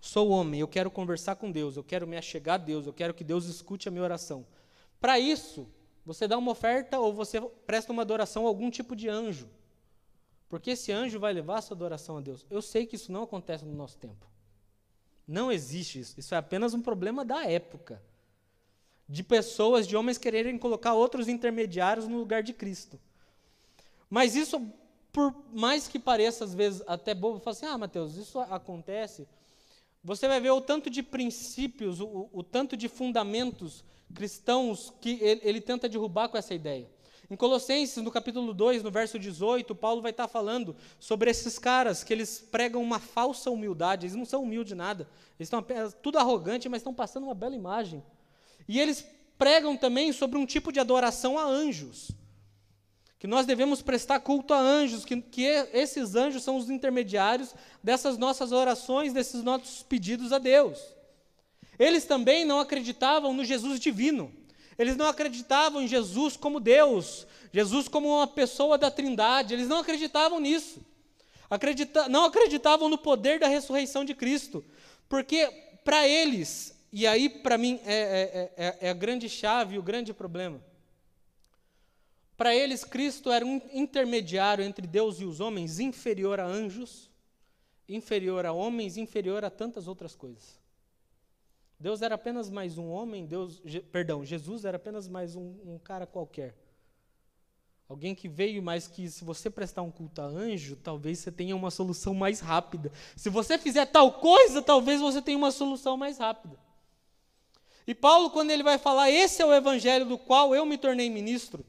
sou 0.00 0.30
homem, 0.30 0.60
eu 0.60 0.68
quero 0.68 0.90
conversar 0.90 1.36
com 1.36 1.50
Deus, 1.50 1.76
eu 1.76 1.84
quero 1.84 2.06
me 2.06 2.16
achegar 2.16 2.54
a 2.54 2.58
Deus, 2.58 2.86
eu 2.86 2.92
quero 2.92 3.12
que 3.12 3.24
Deus 3.24 3.46
escute 3.46 3.88
a 3.88 3.90
minha 3.90 4.02
oração. 4.02 4.46
Para 5.00 5.18
isso, 5.18 5.68
você 6.04 6.26
dá 6.26 6.38
uma 6.38 6.52
oferta 6.52 6.98
ou 6.98 7.12
você 7.12 7.40
presta 7.66 7.92
uma 7.92 8.02
adoração 8.02 8.44
a 8.44 8.48
algum 8.48 8.70
tipo 8.70 8.96
de 8.96 9.08
anjo. 9.08 9.48
Porque 10.48 10.70
esse 10.70 10.90
anjo 10.90 11.20
vai 11.20 11.32
levar 11.32 11.58
a 11.58 11.62
sua 11.62 11.76
adoração 11.76 12.16
a 12.16 12.20
Deus. 12.20 12.46
Eu 12.48 12.62
sei 12.62 12.86
que 12.86 12.96
isso 12.96 13.12
não 13.12 13.24
acontece 13.24 13.64
no 13.64 13.74
nosso 13.74 13.98
tempo. 13.98 14.26
Não 15.26 15.52
existe 15.52 16.00
isso. 16.00 16.18
Isso 16.18 16.34
é 16.34 16.38
apenas 16.38 16.72
um 16.72 16.80
problema 16.80 17.22
da 17.22 17.44
época. 17.44 18.02
De 19.06 19.22
pessoas, 19.22 19.86
de 19.86 19.94
homens 19.94 20.16
quererem 20.16 20.56
colocar 20.56 20.94
outros 20.94 21.28
intermediários 21.28 22.08
no 22.08 22.16
lugar 22.16 22.42
de 22.42 22.54
Cristo. 22.54 22.98
Mas 24.08 24.34
isso, 24.34 24.72
por 25.12 25.34
mais 25.52 25.88
que 25.88 25.98
pareça 25.98 26.44
às 26.44 26.54
vezes 26.54 26.82
até 26.86 27.14
bobo, 27.14 27.40
fala 27.40 27.56
assim: 27.56 27.66
ah, 27.66 27.78
Mateus, 27.78 28.16
isso 28.16 28.38
acontece. 28.38 29.26
Você 30.02 30.28
vai 30.28 30.40
ver 30.40 30.50
o 30.50 30.60
tanto 30.60 30.88
de 30.88 31.02
princípios, 31.02 32.00
o, 32.00 32.28
o 32.32 32.42
tanto 32.42 32.76
de 32.76 32.88
fundamentos 32.88 33.84
cristãos 34.14 34.92
que 35.00 35.18
ele, 35.20 35.40
ele 35.44 35.60
tenta 35.60 35.88
derrubar 35.88 36.28
com 36.28 36.38
essa 36.38 36.54
ideia. 36.54 36.88
Em 37.30 37.36
Colossenses, 37.36 38.02
no 38.02 38.10
capítulo 38.10 38.54
2, 38.54 38.82
no 38.82 38.90
verso 38.90 39.18
18, 39.18 39.74
Paulo 39.74 40.00
vai 40.00 40.12
estar 40.12 40.26
falando 40.28 40.74
sobre 40.98 41.30
esses 41.30 41.58
caras 41.58 42.02
que 42.02 42.10
eles 42.10 42.40
pregam 42.50 42.82
uma 42.82 42.98
falsa 42.98 43.50
humildade, 43.50 44.06
eles 44.06 44.16
não 44.16 44.24
são 44.24 44.44
humildes 44.44 44.74
nada, 44.74 45.06
eles 45.38 45.46
estão 45.52 45.62
tudo 46.02 46.18
arrogante, 46.18 46.70
mas 46.70 46.80
estão 46.80 46.94
passando 46.94 47.24
uma 47.24 47.34
bela 47.34 47.54
imagem. 47.54 48.02
E 48.66 48.80
eles 48.80 49.06
pregam 49.36 49.76
também 49.76 50.10
sobre 50.10 50.38
um 50.38 50.46
tipo 50.46 50.72
de 50.72 50.80
adoração 50.80 51.38
a 51.38 51.44
anjos, 51.44 52.12
que 53.18 53.26
nós 53.26 53.46
devemos 53.46 53.82
prestar 53.82 54.20
culto 54.20 54.54
a 54.54 54.60
anjos, 54.60 55.04
que, 55.04 55.20
que 55.20 55.44
esses 55.72 56.14
anjos 56.14 56.44
são 56.44 56.56
os 56.56 56.70
intermediários 56.70 57.54
dessas 57.82 58.16
nossas 58.16 58.52
orações, 58.52 59.12
desses 59.12 59.42
nossos 59.42 59.82
pedidos 59.82 60.32
a 60.32 60.38
Deus. 60.38 60.78
Eles 61.78 62.04
também 62.04 62.44
não 62.44 62.60
acreditavam 62.60 63.32
no 63.32 63.44
Jesus 63.44 63.80
divino. 63.80 64.32
Eles 64.78 64.96
não 64.96 65.06
acreditavam 65.06 65.82
em 65.82 65.88
Jesus 65.88 66.36
como 66.36 66.60
Deus, 66.60 67.26
Jesus 67.52 67.88
como 67.88 68.08
uma 68.08 68.26
pessoa 68.28 68.78
da 68.78 68.90
Trindade, 68.90 69.52
eles 69.52 69.66
não 69.66 69.78
acreditavam 69.78 70.38
nisso. 70.38 70.80
Acredita 71.50 72.08
não 72.08 72.24
acreditavam 72.24 72.88
no 72.88 72.96
poder 72.96 73.40
da 73.40 73.48
ressurreição 73.48 74.04
de 74.04 74.14
Cristo, 74.14 74.64
porque 75.08 75.48
para 75.82 76.06
eles, 76.06 76.78
e 76.92 77.06
aí 77.06 77.28
para 77.28 77.58
mim 77.58 77.80
é, 77.84 78.52
é, 78.56 78.66
é, 78.66 78.78
é 78.82 78.90
a 78.90 78.94
grande 78.94 79.28
chave, 79.28 79.78
o 79.78 79.82
grande 79.82 80.14
problema. 80.14 80.62
Para 82.38 82.54
eles, 82.54 82.84
Cristo 82.84 83.32
era 83.32 83.44
um 83.44 83.60
intermediário 83.72 84.64
entre 84.64 84.86
Deus 84.86 85.20
e 85.20 85.24
os 85.24 85.40
homens, 85.40 85.80
inferior 85.80 86.38
a 86.38 86.46
anjos, 86.46 87.10
inferior 87.88 88.46
a 88.46 88.52
homens, 88.52 88.96
inferior 88.96 89.44
a 89.44 89.50
tantas 89.50 89.88
outras 89.88 90.14
coisas. 90.14 90.56
Deus 91.80 92.00
era 92.00 92.14
apenas 92.14 92.48
mais 92.48 92.78
um 92.78 92.90
homem, 92.90 93.26
Deus, 93.26 93.60
je, 93.64 93.80
perdão, 93.80 94.24
Jesus 94.24 94.64
era 94.64 94.76
apenas 94.76 95.08
mais 95.08 95.34
um, 95.34 95.56
um 95.66 95.80
cara 95.80 96.06
qualquer. 96.06 96.54
Alguém 97.88 98.14
que 98.14 98.28
veio, 98.28 98.62
mas 98.62 98.86
que 98.86 99.10
se 99.10 99.24
você 99.24 99.50
prestar 99.50 99.82
um 99.82 99.90
culto 99.90 100.20
a 100.20 100.24
anjo, 100.24 100.76
talvez 100.76 101.18
você 101.18 101.32
tenha 101.32 101.56
uma 101.56 101.72
solução 101.72 102.14
mais 102.14 102.38
rápida. 102.38 102.92
Se 103.16 103.28
você 103.28 103.58
fizer 103.58 103.86
tal 103.86 104.12
coisa, 104.12 104.62
talvez 104.62 105.00
você 105.00 105.20
tenha 105.20 105.38
uma 105.38 105.50
solução 105.50 105.96
mais 105.96 106.18
rápida. 106.18 106.56
E 107.84 107.96
Paulo, 107.96 108.30
quando 108.30 108.52
ele 108.52 108.62
vai 108.62 108.78
falar, 108.78 109.10
esse 109.10 109.42
é 109.42 109.46
o 109.46 109.52
evangelho 109.52 110.06
do 110.06 110.16
qual 110.16 110.54
eu 110.54 110.64
me 110.64 110.78
tornei 110.78 111.10
ministro, 111.10 111.66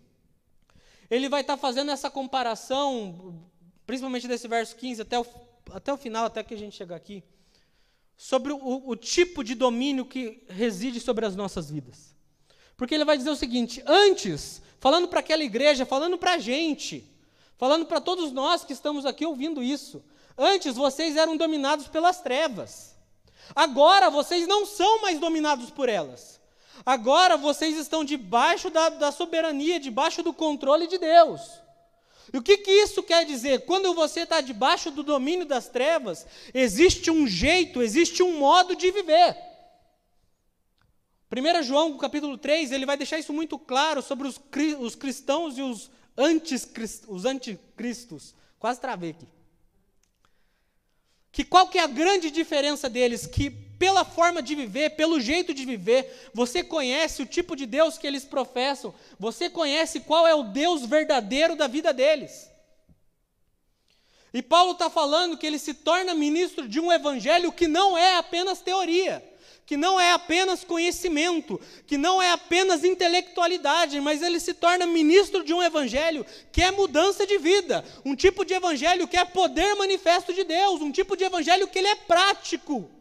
ele 1.09 1.27
vai 1.27 1.41
estar 1.41 1.57
fazendo 1.57 1.91
essa 1.91 2.09
comparação, 2.09 3.41
principalmente 3.85 4.27
desse 4.27 4.47
verso 4.47 4.75
15 4.75 5.01
até 5.01 5.19
o, 5.19 5.25
até 5.71 5.91
o 5.91 5.97
final, 5.97 6.25
até 6.25 6.43
que 6.43 6.53
a 6.53 6.57
gente 6.57 6.75
chegar 6.75 6.95
aqui 6.95 7.23
sobre 8.15 8.51
o, 8.51 8.89
o 8.89 8.95
tipo 8.95 9.43
de 9.43 9.55
domínio 9.55 10.05
que 10.05 10.43
reside 10.49 10.99
sobre 10.99 11.25
as 11.25 11.35
nossas 11.35 11.69
vidas. 11.69 12.13
Porque 12.75 12.93
ele 12.93 13.05
vai 13.05 13.17
dizer 13.17 13.29
o 13.29 13.35
seguinte: 13.35 13.81
antes, 13.85 14.61
falando 14.79 15.07
para 15.07 15.21
aquela 15.21 15.43
igreja, 15.43 15.85
falando 15.85 16.17
para 16.17 16.33
a 16.33 16.37
gente, 16.37 17.03
falando 17.57 17.85
para 17.85 17.99
todos 17.99 18.31
nós 18.31 18.63
que 18.63 18.73
estamos 18.73 19.05
aqui 19.05 19.25
ouvindo 19.25 19.63
isso, 19.63 20.03
antes 20.37 20.75
vocês 20.75 21.15
eram 21.15 21.35
dominados 21.35 21.87
pelas 21.87 22.21
trevas. 22.21 22.95
Agora 23.55 24.09
vocês 24.09 24.47
não 24.47 24.65
são 24.65 25.01
mais 25.01 25.19
dominados 25.19 25.71
por 25.71 25.89
elas. 25.89 26.38
Agora 26.85 27.37
vocês 27.37 27.77
estão 27.77 28.03
debaixo 28.03 28.69
da, 28.69 28.89
da 28.89 29.11
soberania, 29.11 29.79
debaixo 29.79 30.23
do 30.23 30.33
controle 30.33 30.87
de 30.87 30.97
Deus. 30.97 31.41
E 32.31 32.37
o 32.37 32.43
que, 32.43 32.57
que 32.57 32.71
isso 32.71 33.01
quer 33.01 33.25
dizer? 33.25 33.65
Quando 33.65 33.93
você 33.93 34.21
está 34.21 34.39
debaixo 34.39 34.91
do 34.91 35.03
domínio 35.03 35.45
das 35.45 35.67
trevas, 35.67 36.25
existe 36.53 37.09
um 37.09 37.25
jeito, 37.25 37.81
existe 37.81 38.21
um 38.21 38.37
modo 38.37 38.75
de 38.75 38.91
viver. 38.91 39.35
1 41.31 41.63
João, 41.63 41.97
capítulo 41.97 42.37
3, 42.37 42.71
ele 42.71 42.85
vai 42.85 42.97
deixar 42.97 43.19
isso 43.19 43.33
muito 43.33 43.57
claro 43.57 44.01
sobre 44.01 44.27
os, 44.27 44.39
os 44.79 44.95
cristãos 44.95 45.57
e 45.57 45.61
os, 45.61 45.91
os 47.07 47.25
anticristos. 47.25 48.35
Quase 48.59 48.79
travei 48.79 49.11
aqui. 49.11 49.27
Que 51.31 51.43
qual 51.43 51.67
que 51.67 51.77
é 51.77 51.83
a 51.83 51.87
grande 51.87 52.31
diferença 52.31 52.89
deles? 52.89 53.27
Que 53.27 53.68
pela 53.79 54.03
forma 54.03 54.41
de 54.43 54.53
viver, 54.53 54.91
pelo 54.91 55.21
jeito 55.21 55.53
de 55.53 55.65
viver, 55.65 56.29
você 56.33 56.61
conhece 56.61 57.21
o 57.21 57.25
tipo 57.25 57.55
de 57.55 57.65
Deus 57.65 57.97
que 57.97 58.05
eles 58.05 58.25
professam, 58.25 58.93
você 59.17 59.49
conhece 59.49 60.01
qual 60.01 60.27
é 60.27 60.35
o 60.35 60.43
Deus 60.43 60.85
verdadeiro 60.85 61.55
da 61.55 61.65
vida 61.65 61.93
deles. 61.93 62.51
E 64.33 64.41
Paulo 64.41 64.73
está 64.73 64.89
falando 64.89 65.37
que 65.37 65.47
ele 65.47 65.57
se 65.57 65.73
torna 65.73 66.13
ministro 66.13 66.67
de 66.67 66.79
um 66.79 66.91
evangelho 66.91 67.53
que 67.53 67.67
não 67.67 67.97
é 67.97 68.17
apenas 68.17 68.59
teoria, 68.59 69.23
que 69.65 69.77
não 69.77 69.97
é 69.97 70.11
apenas 70.11 70.63
conhecimento, 70.63 71.59
que 71.87 71.97
não 71.97 72.21
é 72.21 72.31
apenas 72.31 72.83
intelectualidade, 72.83 74.01
mas 74.01 74.21
ele 74.21 74.41
se 74.41 74.53
torna 74.53 74.85
ministro 74.85 75.43
de 75.43 75.53
um 75.53 75.63
evangelho 75.63 76.25
que 76.51 76.61
é 76.61 76.69
mudança 76.69 77.25
de 77.25 77.37
vida, 77.37 77.83
um 78.03 78.13
tipo 78.13 78.43
de 78.43 78.53
evangelho 78.53 79.07
que 79.07 79.17
é 79.17 79.23
poder 79.23 79.73
manifesto 79.75 80.33
de 80.33 80.43
Deus, 80.43 80.81
um 80.81 80.91
tipo 80.91 81.15
de 81.15 81.23
evangelho 81.23 81.67
que 81.67 81.79
ele 81.79 81.87
é 81.87 81.95
prático. 81.95 82.98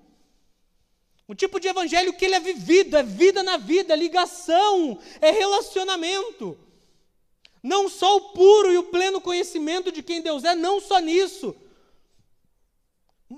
Um 1.28 1.34
tipo 1.34 1.60
de 1.60 1.68
evangelho 1.68 2.14
que 2.14 2.24
ele 2.24 2.36
é 2.36 2.40
vivido, 2.40 2.96
é 2.96 3.02
vida 3.02 3.42
na 3.42 3.58
vida, 3.58 3.92
é 3.92 3.96
ligação, 3.96 4.98
é 5.20 5.30
relacionamento. 5.30 6.58
Não 7.62 7.86
só 7.86 8.16
o 8.16 8.20
puro 8.30 8.72
e 8.72 8.78
o 8.78 8.84
pleno 8.84 9.20
conhecimento 9.20 9.92
de 9.92 10.02
quem 10.02 10.22
Deus 10.22 10.42
é, 10.42 10.54
não 10.54 10.80
só 10.80 10.98
nisso. 11.00 11.54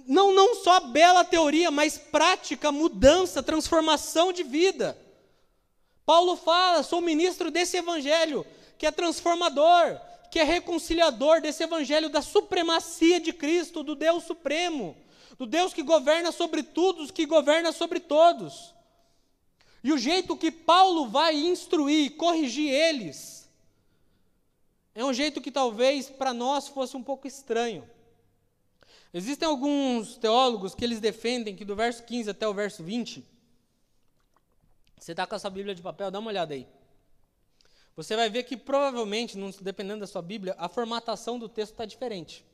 Não, 0.06 0.32
não 0.32 0.54
só 0.54 0.78
bela 0.78 1.24
teoria, 1.24 1.68
mas 1.68 1.98
prática, 1.98 2.70
mudança, 2.70 3.42
transformação 3.42 4.32
de 4.32 4.44
vida. 4.44 4.96
Paulo 6.06 6.36
fala, 6.36 6.84
sou 6.84 7.00
ministro 7.00 7.50
desse 7.50 7.76
evangelho, 7.76 8.46
que 8.78 8.86
é 8.86 8.92
transformador, 8.92 10.00
que 10.30 10.38
é 10.38 10.44
reconciliador, 10.44 11.40
desse 11.40 11.64
evangelho 11.64 12.08
da 12.08 12.22
supremacia 12.22 13.18
de 13.18 13.32
Cristo, 13.32 13.82
do 13.82 13.96
Deus 13.96 14.22
Supremo 14.22 14.96
do 15.40 15.46
Deus 15.46 15.72
que 15.72 15.82
governa 15.82 16.30
sobre 16.32 16.62
tudo, 16.62 17.10
que 17.10 17.24
governa 17.24 17.72
sobre 17.72 17.98
todos. 17.98 18.74
E 19.82 19.90
o 19.90 19.96
jeito 19.96 20.36
que 20.36 20.50
Paulo 20.50 21.08
vai 21.08 21.34
instruir, 21.34 22.14
corrigir 22.18 22.70
eles, 22.70 23.48
é 24.94 25.02
um 25.02 25.14
jeito 25.14 25.40
que 25.40 25.50
talvez 25.50 26.10
para 26.10 26.34
nós 26.34 26.68
fosse 26.68 26.94
um 26.94 27.02
pouco 27.02 27.26
estranho. 27.26 27.88
Existem 29.14 29.48
alguns 29.48 30.18
teólogos 30.18 30.74
que 30.74 30.84
eles 30.84 31.00
defendem 31.00 31.56
que 31.56 31.64
do 31.64 31.74
verso 31.74 32.04
15 32.04 32.28
até 32.28 32.46
o 32.46 32.52
verso 32.52 32.84
20, 32.84 33.24
você 34.98 35.12
está 35.12 35.26
com 35.26 35.34
essa 35.34 35.48
Bíblia 35.48 35.74
de 35.74 35.80
papel, 35.80 36.10
dá 36.10 36.18
uma 36.18 36.28
olhada 36.28 36.52
aí. 36.52 36.68
Você 37.96 38.14
vai 38.14 38.28
ver 38.28 38.42
que 38.42 38.58
provavelmente, 38.58 39.38
dependendo 39.62 40.00
da 40.00 40.06
sua 40.06 40.20
Bíblia, 40.20 40.54
a 40.58 40.68
formatação 40.68 41.38
do 41.38 41.48
texto 41.48 41.72
está 41.72 41.86
diferente. 41.86 42.44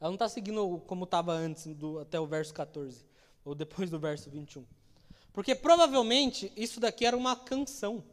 Ela 0.00 0.10
não 0.10 0.14
está 0.14 0.28
seguindo 0.28 0.82
como 0.86 1.04
estava 1.04 1.32
antes, 1.32 1.66
do, 1.74 2.00
até 2.00 2.20
o 2.20 2.26
verso 2.26 2.52
14, 2.52 3.04
ou 3.44 3.54
depois 3.54 3.90
do 3.90 3.98
verso 3.98 4.28
21. 4.30 4.64
Porque 5.32 5.54
provavelmente 5.54 6.52
isso 6.56 6.80
daqui 6.80 7.06
era 7.06 7.16
uma 7.16 7.34
canção. 7.34 8.04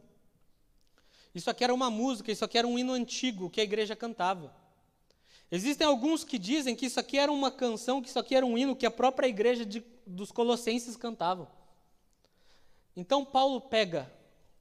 Isso 1.34 1.50
aqui 1.50 1.64
era 1.64 1.74
uma 1.74 1.90
música, 1.90 2.32
isso 2.32 2.44
aqui 2.44 2.56
era 2.56 2.66
um 2.66 2.78
hino 2.78 2.92
antigo 2.92 3.50
que 3.50 3.60
a 3.60 3.64
igreja 3.64 3.94
cantava. 3.94 4.54
Existem 5.50 5.86
alguns 5.86 6.24
que 6.24 6.38
dizem 6.38 6.74
que 6.74 6.86
isso 6.86 6.98
aqui 6.98 7.18
era 7.18 7.30
uma 7.30 7.50
canção, 7.50 8.00
que 8.00 8.08
isso 8.08 8.18
aqui 8.18 8.34
era 8.34 8.46
um 8.46 8.56
hino 8.56 8.74
que 8.74 8.86
a 8.86 8.90
própria 8.90 9.26
igreja 9.26 9.64
de, 9.64 9.84
dos 10.06 10.32
colossenses 10.32 10.96
cantava. 10.96 11.50
Então 12.96 13.24
Paulo 13.24 13.60
pega 13.60 14.10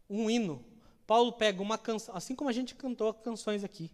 um 0.10 0.30
hino, 0.30 0.64
Paulo 1.08 1.32
pega 1.32 1.62
uma 1.62 1.78
canção, 1.78 2.16
assim 2.16 2.36
como 2.36 2.50
a 2.50 2.54
gente 2.54 2.76
cantou 2.76 3.14
canções 3.14 3.64
aqui 3.64 3.90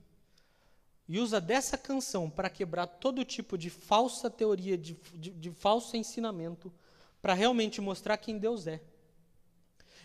e 1.10 1.20
usa 1.20 1.42
dessa 1.42 1.75
canção 1.75 2.30
para 2.30 2.51
quebrar 2.51 2.86
todo 2.86 3.25
tipo 3.25 3.58
de 3.58 3.68
falsa 3.68 4.30
teoria, 4.30 4.78
de, 4.78 4.94
de, 5.16 5.32
de 5.32 5.50
falso 5.50 5.98
ensinamento, 5.98 6.72
para 7.20 7.34
realmente 7.34 7.82
mostrar 7.82 8.16
quem 8.18 8.38
Deus 8.38 8.68
é. 8.68 8.80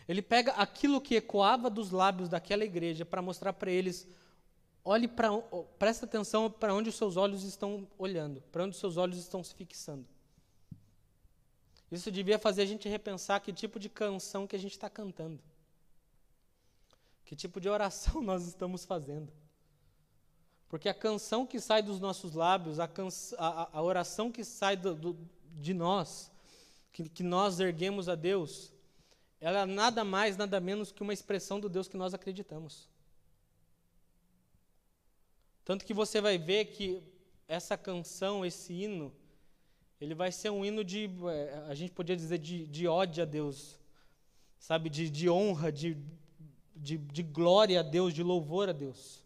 Ele 0.09 0.23
pega 0.23 0.53
aquilo 0.53 1.03
que 1.03 1.15
ecoava 1.15 1.69
dos 1.69 1.91
lábios 1.91 2.31
daquela 2.31 2.65
igreja 2.65 3.05
para 3.05 3.21
mostrar 3.21 3.53
para 3.53 3.71
eles: 3.71 4.09
olhe 4.83 5.07
para, 5.07 5.29
presta 5.79 6.07
atenção 6.07 6.51
para 6.51 6.75
onde 6.75 6.89
os 6.89 6.95
seus 6.95 7.19
olhos 7.19 7.45
estão 7.45 7.87
olhando, 7.99 8.41
para 8.51 8.65
onde 8.65 8.75
os 8.75 8.81
seus 8.81 8.97
olhos 8.97 9.19
estão 9.19 9.45
se 9.45 9.55
fixando. 9.55 10.07
Isso 11.93 12.11
devia 12.11 12.39
fazer 12.39 12.63
a 12.63 12.67
gente 12.67 12.89
repensar 12.89 13.41
que 13.41 13.53
tipo 13.53 13.79
de 13.79 13.91
canção 13.91 14.47
que 14.47 14.57
a 14.57 14.59
gente 14.59 14.73
está 14.73 14.89
cantando, 14.89 15.43
que 17.27 17.37
tipo 17.37 17.61
de 17.61 17.69
oração 17.69 18.21
nós 18.25 18.47
estamos 18.47 18.87
fazendo. 18.87 19.44
Porque 20.69 20.89
a 20.89 20.95
canção 20.95 21.47
que 21.47 21.61
sai 21.61 21.83
dos 21.83 22.01
nossos 22.01 22.35
lábios, 22.35 22.81
a, 22.81 22.91
a, 23.39 23.79
a 23.79 23.83
oração 23.83 24.31
que 24.31 24.45
sai 24.45 24.77
do, 24.77 24.95
do, 24.95 25.17
de 25.61 25.73
nós, 25.73 26.31
que, 26.93 27.09
que 27.09 27.23
nós 27.23 27.61
erguemos 27.61 28.09
a 28.09 28.15
Deus, 28.15 28.73
ela 29.41 29.61
é 29.61 29.67
nada 29.67 30.05
mais, 30.05 30.37
nada 30.37 30.61
menos 30.61 30.91
que 30.91 31.03
uma 31.03 31.13
expressão 31.13 31.61
do 31.61 31.69
Deus 31.69 31.89
que 31.89 31.97
nós 31.97 32.15
acreditamos. 32.15 32.89
Tanto 35.65 35.85
que 35.85 35.95
você 35.95 36.21
vai 36.21 36.39
ver 36.39 36.67
que 36.67 37.03
essa 37.49 37.77
canção, 37.77 38.45
esse 38.45 38.73
hino, 38.73 39.13
ele 40.01 40.15
vai 40.15 40.31
ser 40.31 40.51
um 40.51 40.65
hino 40.65 40.85
de, 40.85 41.11
é, 41.31 41.65
a 41.69 41.75
gente 41.75 41.93
podia 41.93 42.17
dizer, 42.17 42.39
de, 42.39 42.67
de 42.67 42.87
ódio 42.87 43.23
a 43.23 43.27
Deus, 43.27 43.79
sabe, 44.59 44.91
de, 44.91 45.09
de 45.09 45.31
honra, 45.31 45.73
de, 45.73 45.97
de, 46.77 46.99
de 46.99 47.23
glória 47.23 47.81
a 47.81 47.83
Deus, 47.83 48.13
de 48.13 48.23
louvor 48.23 48.69
a 48.69 48.73
Deus. 48.73 49.24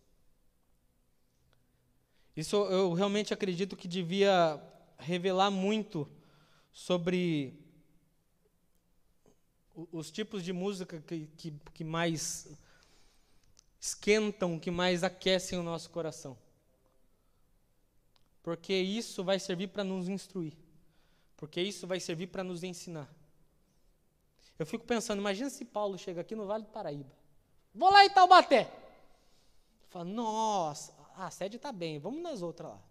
Isso 2.39 2.55
eu 2.67 2.93
realmente 2.93 3.35
acredito 3.35 3.77
que 3.77 3.89
devia 3.89 4.63
revelar 4.97 5.51
muito 5.51 6.09
sobre 6.71 7.53
os 9.91 10.09
tipos 10.13 10.45
de 10.45 10.53
música 10.53 11.01
que, 11.01 11.27
que, 11.37 11.53
que 11.75 11.83
mais 11.83 12.47
esquentam, 13.81 14.57
que 14.57 14.71
mais 14.71 15.03
aquecem 15.03 15.59
o 15.59 15.65
nosso 15.65 15.91
coração. 15.91 16.39
Porque 18.41 18.73
isso 18.73 19.25
vai 19.25 19.41
servir 19.41 19.67
para 19.71 19.83
nos 19.83 20.09
instruir. 20.09 20.57
Porque 21.37 21.61
isso 21.61 21.89
vai 21.89 21.99
servir 21.99 22.29
para 22.29 22.45
nos 22.45 22.63
ensinar. 22.63 23.13
Eu 24.57 24.65
fico 24.65 24.85
pensando, 24.85 25.19
imagina 25.19 25.51
se 25.51 25.65
Paulo 25.65 25.99
chega 25.99 26.21
aqui 26.21 26.37
no 26.37 26.47
Vale 26.47 26.63
do 26.63 26.71
Paraíba. 26.71 27.11
Vou 27.75 27.91
lá 27.91 28.05
em 28.05 28.11
Taubaté. 28.11 28.73
Fala, 29.89 30.05
nossa, 30.05 30.93
a 31.27 31.31
sede 31.31 31.57
está 31.57 31.73
bem, 31.73 31.99
vamos 31.99 32.23
nas 32.23 32.43
outras 32.43 32.71
lá. 32.71 32.83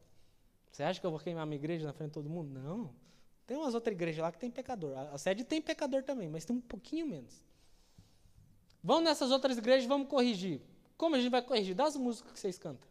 Você 0.72 0.84
acha 0.84 1.00
que 1.00 1.06
eu 1.06 1.12
vou 1.12 1.20
queimar 1.20 1.46
minha 1.46 1.58
igreja 1.58 1.86
na 1.86 1.94
frente 1.94 2.10
de 2.10 2.14
todo 2.14 2.30
mundo? 2.30 2.60
Não. 2.60 2.94
Tem 3.46 3.56
umas 3.58 3.74
outras 3.74 3.96
igrejas 3.96 4.22
lá 4.22 4.32
que 4.32 4.38
tem 4.38 4.52
pecador. 4.52 4.98
A 4.98 5.18
sede 5.18 5.44
tem 5.44 5.62
pecador 5.62 6.04
também, 6.04 6.30
mas 6.30 6.46
tem 6.46 6.56
um 6.56 6.62
pouquinho 6.62 7.08
menos. 7.08 7.42
Vamos 8.84 9.06
nessas 9.06 9.32
outras 9.32 9.58
igrejas 9.58 9.88
vamos 9.88 10.08
corrigir. 10.08 10.62
Como 10.98 11.16
a 11.16 11.20
gente 11.20 11.32
vai 11.32 11.42
corrigir? 11.42 11.74
Das 11.74 11.96
músicas 11.96 12.34
que 12.34 12.40
vocês 12.40 12.58
cantam. 12.58 12.88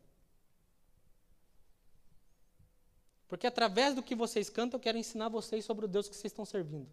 Porque 3.28 3.47
através 3.47 3.95
do 3.95 4.02
que 4.02 4.14
vocês 4.14 4.49
cantam, 4.49 4.78
eu 4.78 4.83
quero 4.83 4.97
ensinar 4.97 5.28
vocês 5.28 5.64
sobre 5.64 5.85
o 5.85 5.88
Deus 5.88 6.09
que 6.09 6.14
vocês 6.14 6.33
estão 6.33 6.45
servindo. 6.45 6.88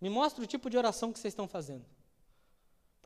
Me 0.00 0.08
mostra 0.08 0.42
o 0.42 0.46
tipo 0.46 0.70
de 0.70 0.76
oração 0.76 1.12
que 1.12 1.18
vocês 1.18 1.32
estão 1.32 1.48
fazendo. 1.48 1.84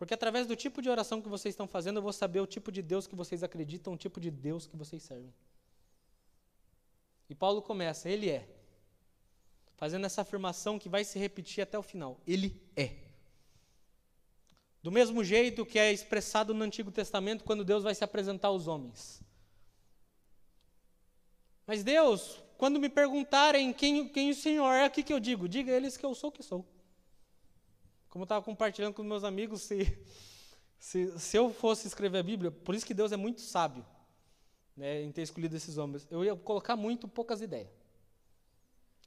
Porque 0.00 0.14
através 0.14 0.47
do 0.47 0.57
tipo 0.57 0.80
de 0.80 0.88
oração 0.88 1.21
que 1.21 1.28
vocês 1.28 1.52
estão 1.52 1.69
fazendo, 1.69 1.99
eu 1.99 2.02
vou 2.02 2.12
saber 2.14 2.40
o 2.40 2.47
tipo 2.47 2.73
de 2.73 2.80
Deus 2.80 3.07
que 3.07 3.14
vocês 3.14 3.42
acreditam, 3.42 3.92
o 3.92 3.99
tipo 3.99 4.19
de 4.19 4.30
Deus 4.30 4.66
que 4.66 4.75
vocês 4.75 5.02
servem. 5.02 5.30
E 7.28 7.35
Paulo 7.35 7.61
começa, 7.61 8.09
ele 8.09 8.30
é 8.30 8.49
fazendo 9.76 10.07
essa 10.07 10.23
afirmação 10.23 10.78
que 10.78 10.88
vai 10.88 11.04
se 11.04 11.19
repetir 11.19 11.61
até 11.61 11.78
o 11.78 11.83
final. 11.83 12.19
Ele 12.26 12.59
é. 12.75 12.97
Do 14.83 14.90
mesmo 14.90 15.23
jeito 15.23 15.66
que 15.66 15.78
é 15.78 15.92
expressado 15.92 16.54
no 16.54 16.64
Antigo 16.64 16.90
Testamento, 16.90 17.45
quando 17.45 17.62
Deus 17.62 17.83
vai 17.83 17.95
se 17.95 18.02
apresentar 18.02 18.49
aos 18.49 18.66
homens. 18.66 19.21
Mas 21.66 21.85
Deus, 21.85 22.42
quando 22.57 22.80
me 22.80 22.88
perguntarem 22.88 23.71
quem, 23.71 24.09
quem 24.09 24.30
o 24.30 24.35
Senhor 24.35 24.72
é, 24.72 24.87
o 24.87 24.90
que, 24.90 25.03
que 25.03 25.12
eu 25.12 25.20
digo? 25.20 25.46
Diga 25.46 25.70
a 25.72 25.77
eles 25.77 25.98
que 25.98 26.07
eu 26.07 26.14
sou 26.14 26.31
o 26.31 26.33
que 26.33 26.42
sou. 26.42 26.64
Como 28.11 28.23
eu 28.23 28.25
estava 28.25 28.44
compartilhando 28.44 28.92
com 28.92 29.03
meus 29.03 29.25
amigos, 29.25 29.62
se, 29.62 29.99
se, 30.79 31.18
se 31.18 31.37
eu 31.37 31.55
fosse 31.55 31.87
escrever 31.87 32.18
a 32.18 32.23
Bíblia, 32.23 32.51
por 32.51 32.75
isso 32.75 32.85
que 32.85 32.92
Deus 32.92 33.12
é 33.12 33.16
muito 33.16 33.40
sábio 33.40 33.87
né, 34.77 35.03
em 35.03 35.12
ter 35.12 35.23
escolhido 35.23 35.57
esses 35.57 35.79
homens, 35.79 36.07
eu 36.11 36.25
ia 36.25 36.35
colocar 36.35 36.77
muito 36.77 37.07
poucas 37.07 37.40
ideias. 37.40 37.70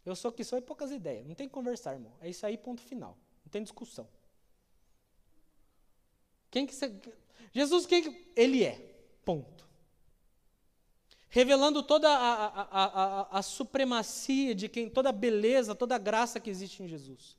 Eu 0.06 0.16
sou 0.16 0.32
que 0.32 0.44
sou 0.44 0.58
e 0.58 0.62
poucas 0.62 0.92
ideias. 0.92 1.26
Não 1.26 1.36
tem 1.36 1.48
que 1.48 1.54
conversar, 1.54 1.94
irmão. 1.94 2.14
É 2.22 2.30
isso 2.30 2.46
aí, 2.46 2.58
ponto 2.58 2.82
final. 2.82 3.18
Não 3.46 3.50
tem 3.50 3.62
discussão. 3.62 4.08
Quem 6.52 6.66
que 6.66 6.74
você... 6.74 6.94
Jesus, 7.52 7.86
quem 7.86 8.04
que... 8.04 8.32
Ele 8.36 8.64
é. 8.64 8.78
Ponto. 9.24 9.68
Revelando 11.30 11.82
toda 11.82 12.10
a, 12.10 12.46
a, 12.46 12.62
a, 12.62 13.40
a, 13.40 13.42
supremacia 13.42 14.54
de 14.54 14.70
quem, 14.70 14.90
toda 14.90 15.10
a 15.10 15.14
beleza, 15.14 15.74
toda 15.74 15.96
a 15.96 15.98
graça 15.98 16.40
que 16.40 16.50
existe 16.50 16.84
em 16.84 16.88
Jesus. 16.88 17.36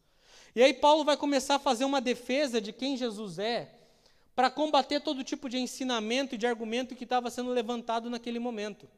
E 0.54 0.62
aí 0.62 0.72
Paulo 0.72 1.04
vai 1.04 1.16
começar 1.16 1.56
a 1.56 1.58
fazer 1.58 1.84
uma 1.84 2.00
defesa 2.00 2.60
de 2.60 2.72
quem 2.72 2.96
Jesus 2.96 3.38
é, 3.38 3.74
para 4.34 4.50
combater 4.50 5.00
todo 5.00 5.24
tipo 5.24 5.48
de 5.48 5.58
ensinamento 5.58 6.34
e 6.34 6.38
de 6.38 6.46
argumento 6.46 6.94
que 6.94 7.04
estava 7.04 7.30
sendo 7.30 7.50
levantado 7.50 8.08
naquele 8.08 8.38
momento. 8.38 8.88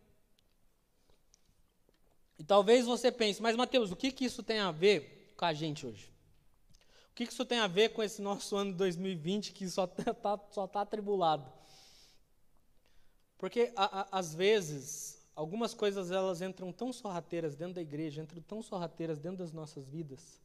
E 2.38 2.44
talvez 2.44 2.84
você 2.84 3.10
pense, 3.10 3.40
mas 3.40 3.56
Mateus, 3.56 3.90
o 3.90 3.96
que, 3.96 4.12
que 4.12 4.24
isso 4.24 4.42
tem 4.42 4.58
a 4.58 4.70
ver 4.70 5.32
com 5.36 5.46
a 5.46 5.54
gente 5.54 5.86
hoje? 5.86 6.12
O 7.10 7.14
que, 7.14 7.26
que 7.26 7.32
isso 7.32 7.46
tem 7.46 7.58
a 7.58 7.66
ver 7.66 7.90
com 7.90 8.02
esse 8.02 8.20
nosso 8.20 8.54
ano 8.56 8.72
de 8.72 8.76
2020 8.76 9.52
que 9.52 9.66
só 9.68 9.84
está 9.84 10.38
só 10.50 10.66
tá 10.66 10.82
atribulado? 10.82 11.50
Porque, 13.38 13.72
a, 13.74 14.00
a, 14.00 14.18
às 14.18 14.34
vezes, 14.34 15.26
algumas 15.34 15.72
coisas 15.72 16.10
elas 16.10 16.42
entram 16.42 16.72
tão 16.72 16.92
sorrateiras 16.92 17.54
dentro 17.54 17.74
da 17.74 17.82
igreja, 17.82 18.22
entram 18.22 18.42
tão 18.42 18.62
sorrateiras 18.62 19.18
dentro 19.18 19.38
das 19.38 19.52
nossas 19.52 19.88
vidas, 19.88 20.40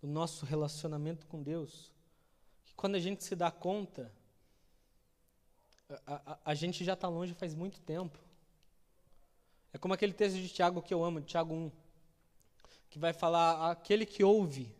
do 0.00 0.06
nosso 0.06 0.44
relacionamento 0.44 1.26
com 1.26 1.42
Deus, 1.42 1.92
que 2.64 2.74
quando 2.74 2.94
a 2.94 2.98
gente 2.98 3.24
se 3.24 3.34
dá 3.34 3.50
conta, 3.50 4.12
a, 6.06 6.32
a, 6.32 6.38
a 6.46 6.54
gente 6.54 6.84
já 6.84 6.94
está 6.94 7.08
longe 7.08 7.34
faz 7.34 7.54
muito 7.54 7.80
tempo. 7.80 8.18
É 9.72 9.78
como 9.78 9.94
aquele 9.94 10.12
texto 10.12 10.36
de 10.36 10.48
Tiago 10.48 10.82
que 10.82 10.92
eu 10.92 11.04
amo, 11.04 11.20
de 11.20 11.26
Tiago 11.26 11.54
1, 11.54 11.70
que 12.88 12.98
vai 12.98 13.12
falar: 13.12 13.70
aquele 13.70 14.06
que 14.06 14.24
ouve, 14.24 14.74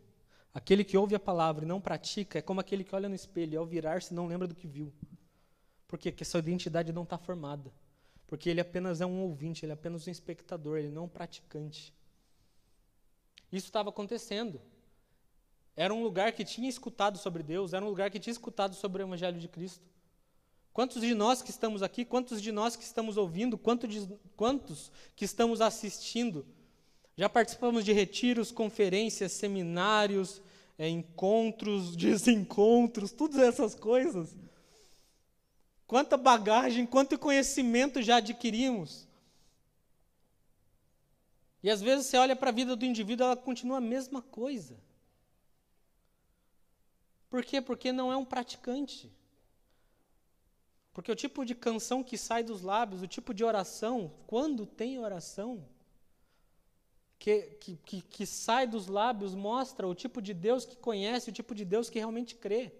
aquele 0.53 0.83
que 0.83 0.97
ouve 0.97 1.15
a 1.15 1.19
palavra 1.19 1.63
e 1.63 1.67
não 1.67 1.79
pratica, 1.79 2.39
é 2.39 2.41
como 2.41 2.59
aquele 2.59 2.83
que 2.83 2.95
olha 2.95 3.07
no 3.07 3.15
espelho 3.15 3.53
e 3.53 3.57
ao 3.57 3.65
virar-se 3.65 4.13
não 4.13 4.27
lembra 4.27 4.47
do 4.47 4.55
que 4.55 4.67
viu. 4.67 4.93
Por 5.87 5.97
quê? 5.97 6.11
Porque 6.11 6.25
sua 6.25 6.39
identidade 6.39 6.91
não 6.91 7.03
está 7.03 7.17
formada. 7.17 7.71
Porque 8.27 8.49
ele 8.49 8.59
apenas 8.59 8.99
é 8.99 9.05
um 9.05 9.21
ouvinte, 9.21 9.63
ele 9.63 9.71
é 9.71 9.73
apenas 9.73 10.05
um 10.05 10.11
espectador, 10.11 10.77
ele 10.77 10.89
não 10.89 11.03
é 11.03 11.05
um 11.05 11.09
praticante. 11.09 11.93
Isso 13.51 13.67
estava 13.67 13.89
acontecendo. 13.89 14.59
Era 15.77 15.93
um 15.93 16.01
lugar 16.01 16.31
que 16.31 16.43
tinha 16.43 16.67
escutado 16.67 17.19
sobre 17.19 17.43
Deus, 17.43 17.71
era 17.71 17.85
um 17.85 17.87
lugar 17.87 18.09
que 18.09 18.19
tinha 18.19 18.31
escutado 18.31 18.75
sobre 18.75 19.03
o 19.03 19.05
Evangelho 19.05 19.39
de 19.39 19.47
Cristo. 19.47 19.85
Quantos 20.73 21.01
de 21.03 21.13
nós 21.13 21.43
que 21.43 21.51
estamos 21.51 21.83
aqui, 21.83 22.03
quantos 22.03 22.41
de 22.41 22.51
nós 22.51 22.75
que 22.75 22.83
estamos 22.83 23.15
ouvindo, 23.15 23.59
quantos, 23.59 23.87
de, 23.87 24.19
quantos 24.35 24.91
que 25.15 25.23
estamos 25.23 25.61
assistindo, 25.61 26.43
já 27.15 27.29
participamos 27.29 27.85
de 27.85 27.93
retiros, 27.93 28.51
conferências, 28.51 29.33
seminários, 29.33 30.41
é, 30.79 30.89
encontros, 30.89 31.93
desencontros, 31.97 33.11
todas 33.11 33.37
essas 33.37 33.75
coisas. 33.75 34.35
Quanta 35.85 36.17
bagagem, 36.17 36.87
quanto 36.87 37.19
conhecimento 37.19 38.01
já 38.01 38.17
adquirimos. 38.17 39.07
E 41.61 41.69
às 41.69 41.81
vezes 41.81 42.07
você 42.07 42.17
olha 42.17 42.35
para 42.35 42.49
a 42.49 42.53
vida 42.53 42.75
do 42.75 42.85
indivíduo, 42.85 43.25
ela 43.25 43.37
continua 43.37 43.77
a 43.77 43.81
mesma 43.81 44.23
coisa. 44.23 44.86
Por 47.29 47.43
quê? 47.43 47.61
Porque 47.61 47.91
não 47.91 48.11
é 48.11 48.17
um 48.17 48.25
praticante. 48.25 49.11
Porque 50.93 51.11
o 51.11 51.15
tipo 51.15 51.45
de 51.45 51.53
canção 51.53 52.03
que 52.03 52.17
sai 52.17 52.43
dos 52.43 52.61
lábios, 52.61 53.01
o 53.01 53.07
tipo 53.07 53.33
de 53.33 53.43
oração, 53.43 54.11
quando 54.25 54.65
tem 54.65 54.97
oração, 54.97 55.63
que, 57.19 57.41
que, 57.59 57.75
que, 57.77 58.01
que, 58.01 58.25
sai 58.25 58.65
dos 58.65 58.87
lábios, 58.87 59.35
mostra 59.35 59.87
o 59.87 59.93
tipo 59.93 60.21
de 60.21 60.33
Deus 60.33 60.65
que 60.65 60.75
conhece, 60.75 61.29
o 61.29 61.33
tipo 61.33 61.53
de 61.53 61.65
Deus 61.65 61.89
que 61.89 61.99
realmente 61.99 62.35
crê. 62.35 62.71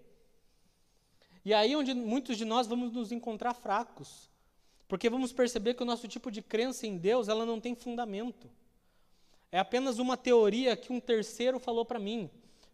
E 1.44 1.54
aí 1.54 1.76
onde 1.76 1.94
muitos 1.94 2.36
de 2.36 2.44
nós 2.44 2.66
vamos 2.66 2.92
nos 2.92 3.12
encontrar 3.12 3.54
fracos, 3.54 4.28
porque 4.88 5.08
vamos 5.08 5.32
perceber 5.32 5.74
que 5.74 5.82
o 5.82 5.86
nosso 5.86 6.08
tipo 6.08 6.30
de 6.30 6.42
crença 6.42 6.86
em 6.86 6.96
Deus, 6.96 7.28
ela 7.28 7.46
não 7.46 7.60
tem 7.60 7.74
fundamento. 7.74 8.50
É 9.52 9.58
apenas 9.58 9.98
uma 9.98 10.16
teoria 10.16 10.76
que 10.76 10.92
um 10.92 11.00
terceiro 11.00 11.58
falou 11.60 11.84
para 11.84 11.98
mim 11.98 12.30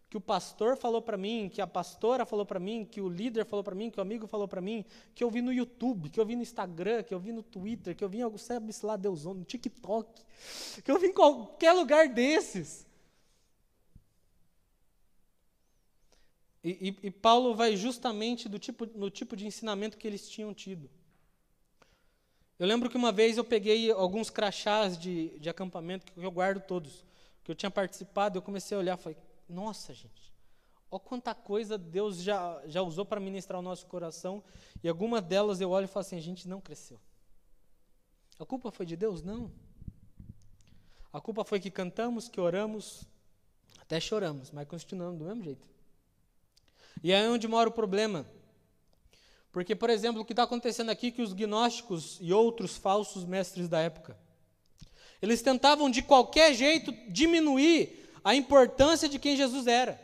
que 0.09 0.17
o 0.17 0.21
pastor 0.21 0.77
falou 0.77 1.01
para 1.01 1.17
mim, 1.17 1.49
que 1.51 1.61
a 1.61 1.67
pastora 1.67 2.25
falou 2.25 2.45
para 2.45 2.59
mim, 2.59 2.85
que 2.85 3.01
o 3.01 3.09
líder 3.09 3.45
falou 3.45 3.63
para 3.63 3.75
mim, 3.75 3.89
que 3.89 3.99
o 3.99 4.01
amigo 4.01 4.27
falou 4.27 4.47
para 4.47 4.61
mim, 4.61 4.85
que 5.13 5.23
eu 5.23 5.29
vi 5.29 5.41
no 5.41 5.51
YouTube, 5.51 6.09
que 6.09 6.19
eu 6.19 6.25
vi 6.25 6.35
no 6.35 6.41
Instagram, 6.41 7.03
que 7.03 7.13
eu 7.13 7.19
vi 7.19 7.31
no 7.31 7.43
Twitter, 7.43 7.95
que 7.95 8.03
eu 8.03 8.09
vi 8.09 8.19
em 8.19 8.21
algum, 8.21 8.37
sabe 8.37 8.71
lá 8.83 8.95
Deus, 8.95 9.25
no 9.25 9.43
TikTok, 9.43 10.21
que 10.83 10.91
eu 10.91 10.99
vi 10.99 11.07
em 11.07 11.13
qualquer 11.13 11.73
lugar 11.73 12.07
desses. 12.07 12.85
E, 16.63 16.89
e, 16.89 17.07
e 17.07 17.11
Paulo 17.11 17.53
vai 17.53 17.75
justamente 17.75 18.49
do 18.49 18.57
tipo, 18.57 18.87
no 18.95 19.09
tipo 19.09 19.35
de 19.35 19.45
ensinamento 19.45 19.97
que 19.97 20.07
eles 20.07 20.27
tinham 20.27 20.53
tido. 20.53 20.89
Eu 22.57 22.65
lembro 22.65 22.89
que 22.89 22.95
uma 22.95 23.11
vez 23.11 23.37
eu 23.37 23.43
peguei 23.43 23.91
alguns 23.91 24.29
crachás 24.29 24.97
de, 24.97 25.37
de 25.39 25.49
acampamento, 25.49 26.11
que 26.11 26.23
eu 26.23 26.31
guardo 26.31 26.61
todos, 26.61 27.03
que 27.43 27.51
eu 27.51 27.55
tinha 27.55 27.69
participado, 27.69 28.37
eu 28.37 28.41
comecei 28.41 28.75
a 28.75 28.79
olhar, 28.79 28.97
falei, 28.97 29.17
nossa 29.47 29.93
gente, 29.93 30.33
olha 30.89 30.99
quanta 30.99 31.35
coisa 31.35 31.77
Deus 31.77 32.21
já, 32.21 32.61
já 32.65 32.81
usou 32.81 33.05
para 33.05 33.19
ministrar 33.19 33.59
o 33.59 33.63
nosso 33.63 33.85
coração, 33.87 34.43
e 34.83 34.89
alguma 34.89 35.21
delas 35.21 35.61
eu 35.61 35.69
olho 35.71 35.85
e 35.85 35.87
falo 35.87 36.05
assim, 36.05 36.17
a 36.17 36.21
gente 36.21 36.47
não 36.47 36.61
cresceu. 36.61 36.99
A 38.39 38.45
culpa 38.45 38.71
foi 38.71 38.85
de 38.85 38.95
Deus? 38.95 39.21
Não. 39.21 39.51
A 41.11 41.21
culpa 41.21 41.45
foi 41.45 41.59
que 41.59 41.71
cantamos, 41.71 42.27
que 42.27 42.41
oramos, 42.41 43.07
até 43.79 43.99
choramos, 43.99 44.51
mas 44.51 44.67
continuamos 44.67 45.17
do 45.17 45.25
mesmo 45.25 45.43
jeito. 45.43 45.65
E 47.01 47.11
é 47.11 47.21
aí 47.21 47.27
onde 47.27 47.47
mora 47.47 47.69
o 47.69 47.71
problema. 47.71 48.25
Porque, 49.51 49.73
por 49.73 49.89
exemplo, 49.89 50.21
o 50.21 50.25
que 50.25 50.33
está 50.33 50.43
acontecendo 50.43 50.89
aqui 50.89 51.07
é 51.07 51.11
que 51.11 51.21
os 51.21 51.31
gnósticos 51.31 52.17
e 52.19 52.33
outros 52.33 52.75
falsos 52.75 53.23
mestres 53.23 53.69
da 53.69 53.79
época, 53.79 54.17
eles 55.21 55.41
tentavam 55.41 55.89
de 55.89 56.01
qualquer 56.01 56.53
jeito 56.53 56.91
diminuir 57.09 58.04
a 58.25 58.33
importância 58.33 59.07
de 59.07 59.19
quem 59.19 59.37
Jesus 59.37 59.67
era. 59.67 60.01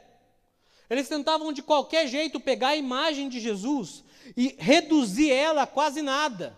Eles 0.87 1.09
tentavam 1.09 1.51
de 1.51 1.63
qualquer 1.63 2.07
jeito 2.07 2.39
pegar 2.39 2.69
a 2.69 2.75
imagem 2.75 3.27
de 3.27 3.39
Jesus 3.39 4.03
e 4.37 4.55
reduzir 4.59 5.31
ela 5.31 5.63
a 5.63 5.67
quase 5.67 6.03
nada, 6.03 6.55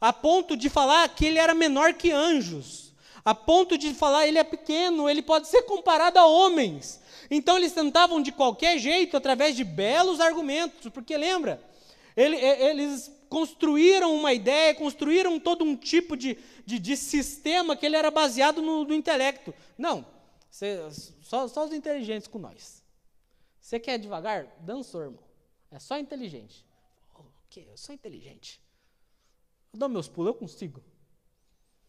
a 0.00 0.14
ponto 0.14 0.56
de 0.56 0.70
falar 0.70 1.06
que 1.10 1.26
ele 1.26 1.38
era 1.38 1.52
menor 1.52 1.92
que 1.92 2.10
anjos, 2.10 2.94
a 3.22 3.34
ponto 3.34 3.76
de 3.76 3.92
falar 3.92 4.26
ele 4.26 4.38
é 4.38 4.44
pequeno, 4.44 5.08
ele 5.08 5.20
pode 5.20 5.48
ser 5.48 5.64
comparado 5.64 6.18
a 6.18 6.24
homens. 6.24 7.02
Então 7.30 7.58
eles 7.58 7.72
tentavam 7.72 8.22
de 8.22 8.32
qualquer 8.32 8.78
jeito, 8.78 9.14
através 9.14 9.54
de 9.54 9.62
belos 9.62 10.20
argumentos, 10.20 10.90
porque 10.90 11.16
lembra, 11.18 11.62
ele, 12.16 12.36
eles 12.36 13.12
construíram 13.28 14.14
uma 14.14 14.32
ideia, 14.32 14.74
construíram 14.74 15.38
todo 15.38 15.64
um 15.64 15.76
tipo 15.76 16.16
de, 16.16 16.38
de, 16.64 16.78
de 16.78 16.96
sistema 16.96 17.76
que 17.76 17.84
ele 17.84 17.96
era 17.96 18.10
baseado 18.10 18.62
no, 18.62 18.84
no 18.84 18.94
intelecto. 18.94 19.52
Não, 19.76 20.13
só, 21.20 21.48
só 21.48 21.64
os 21.64 21.72
inteligentes 21.72 22.28
com 22.28 22.38
nós. 22.38 22.82
Você 23.60 23.80
quer 23.80 23.98
devagar? 23.98 24.46
Dançou, 24.60 25.02
irmão. 25.02 25.22
É 25.70 25.78
só 25.78 25.98
inteligente. 25.98 26.64
O 27.14 27.24
quê? 27.48 27.66
Eu 27.68 27.76
sou 27.76 27.94
inteligente. 27.94 28.60
Eu 29.72 29.78
dou 29.78 29.88
meus 29.88 30.08
pulos, 30.08 30.32
eu 30.32 30.38
consigo. 30.38 30.82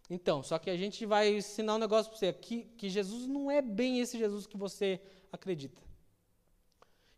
Então, 0.10 0.42
só 0.44 0.58
que 0.58 0.70
a 0.70 0.78
gente 0.78 1.06
vai 1.06 1.36
ensinar 1.36 1.76
um 1.76 1.80
negócio 1.80 2.12
para 2.12 2.20
você, 2.20 2.34
que 2.34 2.90
Jesus 2.90 3.28
não 3.28 3.50
é 3.50 3.62
bem 3.62 4.00
esse 4.00 4.18
Jesus 4.18 4.46
que 4.46 4.58
você 4.58 5.02
acredita. 5.32 5.82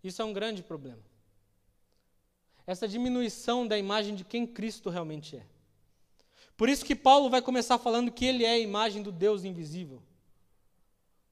Isso 0.04 0.22
é 0.22 0.26
um 0.26 0.34
grande 0.34 0.64
problema 0.64 1.04
essa 2.68 2.86
diminuição 2.86 3.66
da 3.66 3.78
imagem 3.78 4.14
de 4.14 4.26
quem 4.26 4.46
Cristo 4.46 4.90
realmente 4.90 5.38
é. 5.38 5.46
Por 6.58 6.68
isso 6.68 6.84
que 6.84 6.96
Paulo 6.96 7.30
vai 7.30 7.42
começar 7.42 7.78
falando 7.78 8.12
que 8.12 8.26
ele 8.26 8.44
é 8.44 8.50
a 8.50 8.60
imagem 8.60 9.02
do 9.02 9.12
Deus 9.12 9.46
invisível. 9.46 10.04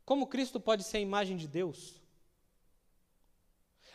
Como 0.06 0.28
Cristo 0.28 0.60
pode 0.60 0.84
ser 0.84 0.98
a 0.98 1.02
imagem 1.02 1.36
de 1.36 1.48
Deus? 1.48 2.00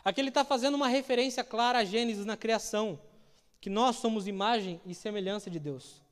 Aqui 0.03 0.21
ele 0.21 0.31
está 0.31 0.45
fazendo 0.45 0.75
uma 0.75 0.89
referência 0.89 1.45
clara 1.45 1.79
a 1.79 1.85
Gênesis 1.85 2.25
na 2.25 2.37
criação, 2.37 3.01
que 3.61 3.71
nós 3.71 3.97
somos 3.97 4.27
imagem 4.27 4.81
e 4.85 4.95
semelhança 4.95 5.49
de 5.49 5.61
Deus. 5.61 6.03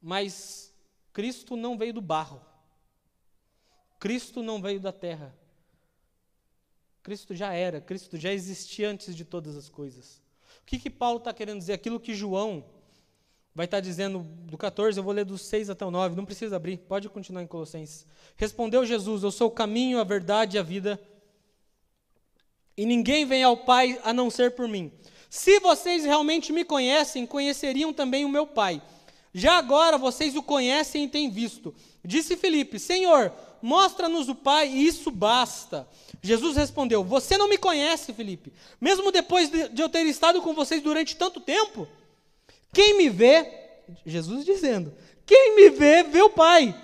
Mas 0.00 0.72
Cristo 1.12 1.56
não 1.56 1.76
veio 1.76 1.94
do 1.94 2.00
barro. 2.00 2.40
Cristo 3.98 4.42
não 4.42 4.60
veio 4.60 4.78
da 4.78 4.92
terra. 4.92 5.34
Cristo 7.02 7.34
já 7.34 7.52
era, 7.52 7.80
Cristo 7.80 8.16
já 8.16 8.32
existia 8.32 8.88
antes 8.88 9.16
de 9.16 9.24
todas 9.24 9.56
as 9.56 9.68
coisas. 9.68 10.22
O 10.60 10.64
que, 10.64 10.78
que 10.78 10.90
Paulo 10.90 11.18
está 11.18 11.34
querendo 11.34 11.58
dizer? 11.58 11.72
Aquilo 11.72 12.00
que 12.00 12.14
João 12.14 12.64
vai 13.54 13.66
estar 13.66 13.80
dizendo 13.80 14.18
do 14.18 14.58
14, 14.58 14.98
eu 14.98 15.04
vou 15.04 15.12
ler 15.12 15.24
do 15.24 15.38
6 15.38 15.70
até 15.70 15.86
o 15.86 15.90
9, 15.90 16.16
não 16.16 16.24
precisa 16.24 16.56
abrir, 16.56 16.78
pode 16.78 17.08
continuar 17.08 17.42
em 17.42 17.46
Colossenses. 17.46 18.06
Respondeu 18.36 18.84
Jesus: 18.84 19.22
Eu 19.22 19.30
sou 19.30 19.48
o 19.48 19.52
caminho, 19.52 20.00
a 20.00 20.04
verdade 20.04 20.56
e 20.56 20.60
a 20.60 20.62
vida, 20.62 21.00
e 22.76 22.84
ninguém 22.84 23.24
vem 23.24 23.44
ao 23.44 23.56
Pai 23.56 24.00
a 24.02 24.12
não 24.12 24.28
ser 24.28 24.52
por 24.52 24.66
mim. 24.66 24.90
Se 25.30 25.60
vocês 25.60 26.04
realmente 26.04 26.52
me 26.52 26.64
conhecem, 26.64 27.26
conheceriam 27.26 27.92
também 27.92 28.24
o 28.24 28.28
meu 28.28 28.46
Pai. 28.46 28.82
Já 29.32 29.58
agora 29.58 29.98
vocês 29.98 30.36
o 30.36 30.42
conhecem 30.42 31.04
e 31.04 31.08
têm 31.08 31.30
visto. 31.30 31.74
Disse 32.04 32.36
Filipe: 32.36 32.78
Senhor, 32.78 33.32
mostra-nos 33.62 34.28
o 34.28 34.34
Pai 34.34 34.68
e 34.68 34.86
isso 34.86 35.10
basta. 35.10 35.88
Jesus 36.20 36.56
respondeu: 36.56 37.04
Você 37.04 37.38
não 37.38 37.48
me 37.48 37.58
conhece, 37.58 38.12
Felipe, 38.12 38.52
mesmo 38.80 39.12
depois 39.12 39.48
de, 39.48 39.68
de 39.68 39.82
eu 39.82 39.88
ter 39.88 40.04
estado 40.06 40.42
com 40.42 40.54
vocês 40.54 40.82
durante 40.82 41.16
tanto 41.16 41.40
tempo. 41.40 41.86
Quem 42.74 42.98
me 42.98 43.08
vê, 43.08 43.50
Jesus 44.04 44.44
dizendo: 44.44 44.92
Quem 45.24 45.56
me 45.56 45.70
vê, 45.70 46.02
vê 46.02 46.20
o 46.20 46.28
Pai. 46.28 46.74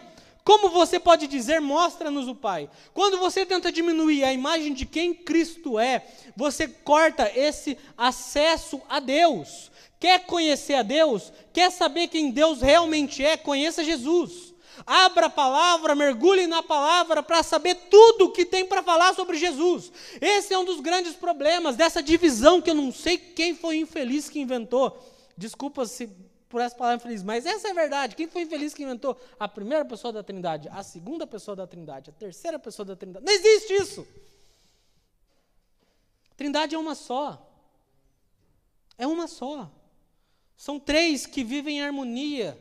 Como 0.43 0.71
você 0.71 0.99
pode 0.99 1.27
dizer, 1.27 1.61
mostra-nos 1.61 2.27
o 2.27 2.35
Pai? 2.35 2.71
Quando 2.95 3.19
você 3.19 3.45
tenta 3.45 3.71
diminuir 3.71 4.25
a 4.25 4.33
imagem 4.33 4.73
de 4.73 4.87
quem 4.87 5.13
Cristo 5.13 5.79
é, 5.79 6.05
você 6.35 6.67
corta 6.67 7.31
esse 7.35 7.77
acesso 7.97 8.81
a 8.89 9.01
Deus. 9.01 9.71
Quer 9.99 10.25
conhecer 10.25 10.75
a 10.75 10.83
Deus? 10.83 11.31
Quer 11.53 11.71
saber 11.71 12.09
quem 12.09 12.31
Deus 12.31 12.63
realmente 12.63 13.23
é? 13.23 13.37
Conheça 13.37 13.85
Jesus. 13.85 14.55
Abra 14.87 15.27
a 15.27 15.31
palavra, 15.31 15.95
mergulhe 15.95 16.47
na 16.47 16.63
palavra 16.63 17.23
para 17.23 17.43
saber 17.43 17.75
tudo 17.91 18.27
o 18.27 18.33
que 18.33 18.47
tem 18.47 18.65
para 18.65 18.83
falar 18.83 19.15
sobre 19.15 19.37
Jesus. 19.37 19.93
Esse 20.21 20.55
é 20.55 20.59
um 20.59 20.65
dos 20.65 20.81
grandes 20.81 21.13
problemas 21.15 21.77
dessa 21.77 22.03
divisão 22.03 22.63
que 22.63 22.71
eu 22.71 22.75
não 22.75 22.91
sei 22.91 23.19
quem 23.19 23.55
foi 23.55 23.77
infeliz 23.77 24.31
que 24.31 24.41
inventou. 24.41 24.99
Desculpa 25.37 25.87
se 25.87 26.09
por 26.49 26.61
essa 26.61 26.75
palavra 26.75 26.97
infeliz, 26.97 27.23
mas 27.23 27.47
essa 27.47 27.69
é 27.69 27.71
a 27.71 27.75
verdade. 27.75 28.17
Quem 28.17 28.27
foi 28.27 28.43
infeliz 28.43 28.75
que 28.75 28.83
inventou 28.83 29.17
a 29.39 29.47
primeira 29.47 29.85
pessoa 29.85 30.13
da 30.13 30.23
Trindade, 30.23 30.69
a 30.69 30.83
segunda 30.83 31.27
pessoa 31.27 31.55
da 31.55 31.67
Trindade, 31.67 32.11
a 32.11 32.13
terceira 32.13 32.59
pessoa 32.59 32.85
da 32.85 32.97
Trindade? 32.97 33.25
Não 33.25 33.33
existe 33.33 33.73
isso. 33.75 34.07
Trindade 36.37 36.75
é 36.75 36.79
uma 36.79 36.97
só. 36.97 37.47
É 38.99 39.07
uma 39.07 39.29
só. 39.29 39.71
São 40.57 40.81
três 40.81 41.25
que 41.25 41.45
vivem 41.45 41.79
em 41.79 41.83
harmonia 41.83 42.59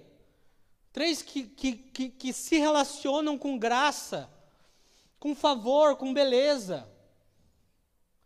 Três 0.91 1.21
que, 1.21 1.43
que, 1.43 1.73
que, 1.73 2.09
que 2.09 2.33
se 2.33 2.57
relacionam 2.57 3.37
com 3.37 3.57
graça, 3.57 4.29
com 5.19 5.35
favor, 5.35 5.95
com 5.95 6.13
beleza. 6.13 6.89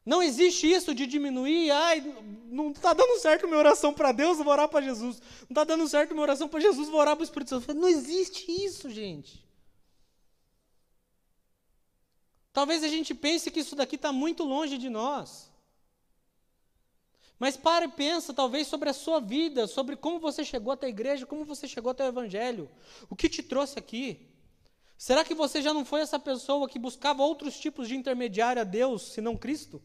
Não 0.05 0.21
existe 0.21 0.69
isso 0.69 0.93
de 0.93 1.07
diminuir, 1.07 1.71
ai, 1.71 2.01
não 2.47 2.71
está 2.71 2.93
dando 2.93 3.19
certo 3.19 3.47
minha 3.47 3.59
oração 3.59 3.93
para 3.93 4.11
Deus, 4.11 4.37
vou 4.37 4.47
orar 4.47 4.67
para 4.67 4.83
Jesus. 4.83 5.21
Não 5.41 5.47
está 5.49 5.63
dando 5.63 5.87
certo 5.87 6.11
minha 6.11 6.23
oração 6.23 6.49
para 6.49 6.59
Jesus, 6.59 6.89
vou 6.89 6.99
orar 6.99 7.15
para 7.15 7.21
o 7.21 7.25
Espírito 7.25 7.49
Santo. 7.49 7.73
Não 7.73 7.87
existe 7.87 8.51
isso, 8.51 8.89
gente. 8.89 9.43
Talvez 12.51 12.83
a 12.83 12.87
gente 12.87 13.15
pense 13.15 13.49
que 13.49 13.61
isso 13.61 13.75
daqui 13.75 13.95
está 13.95 14.11
muito 14.11 14.43
longe 14.43 14.77
de 14.77 14.89
nós. 14.89 15.51
Mas 17.39 17.57
para 17.57 17.85
e 17.85 17.87
pensa, 17.87 18.33
talvez, 18.33 18.67
sobre 18.67 18.89
a 18.89 18.93
sua 18.93 19.19
vida, 19.19 19.67
sobre 19.67 19.95
como 19.95 20.19
você 20.19 20.43
chegou 20.43 20.71
até 20.71 20.85
a 20.85 20.89
igreja, 20.89 21.25
como 21.25 21.45
você 21.45 21.67
chegou 21.67 21.91
até 21.91 22.03
o 22.05 22.07
evangelho. 22.07 22.69
O 23.09 23.15
que 23.15 23.27
te 23.27 23.41
trouxe 23.41 23.79
aqui? 23.79 24.29
Será 24.97 25.23
que 25.23 25.33
você 25.33 25.61
já 25.61 25.73
não 25.73 25.83
foi 25.83 26.01
essa 26.01 26.19
pessoa 26.19 26.69
que 26.69 26.77
buscava 26.77 27.23
outros 27.23 27.59
tipos 27.59 27.87
de 27.87 27.95
intermediário 27.95 28.61
a 28.61 28.65
Deus, 28.65 29.13
senão 29.13 29.35
Cristo? 29.35 29.81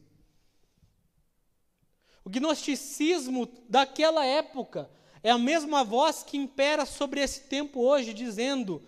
O 2.29 2.31
gnosticismo 2.31 3.49
daquela 3.71 4.23
época 4.23 4.91
é 5.23 5.31
a 5.31 5.39
mesma 5.39 5.83
voz 5.83 6.23
que 6.23 6.37
impera 6.37 6.85
sobre 6.85 7.23
esse 7.23 7.41
tempo 7.45 7.81
hoje, 7.81 8.13
dizendo: 8.13 8.83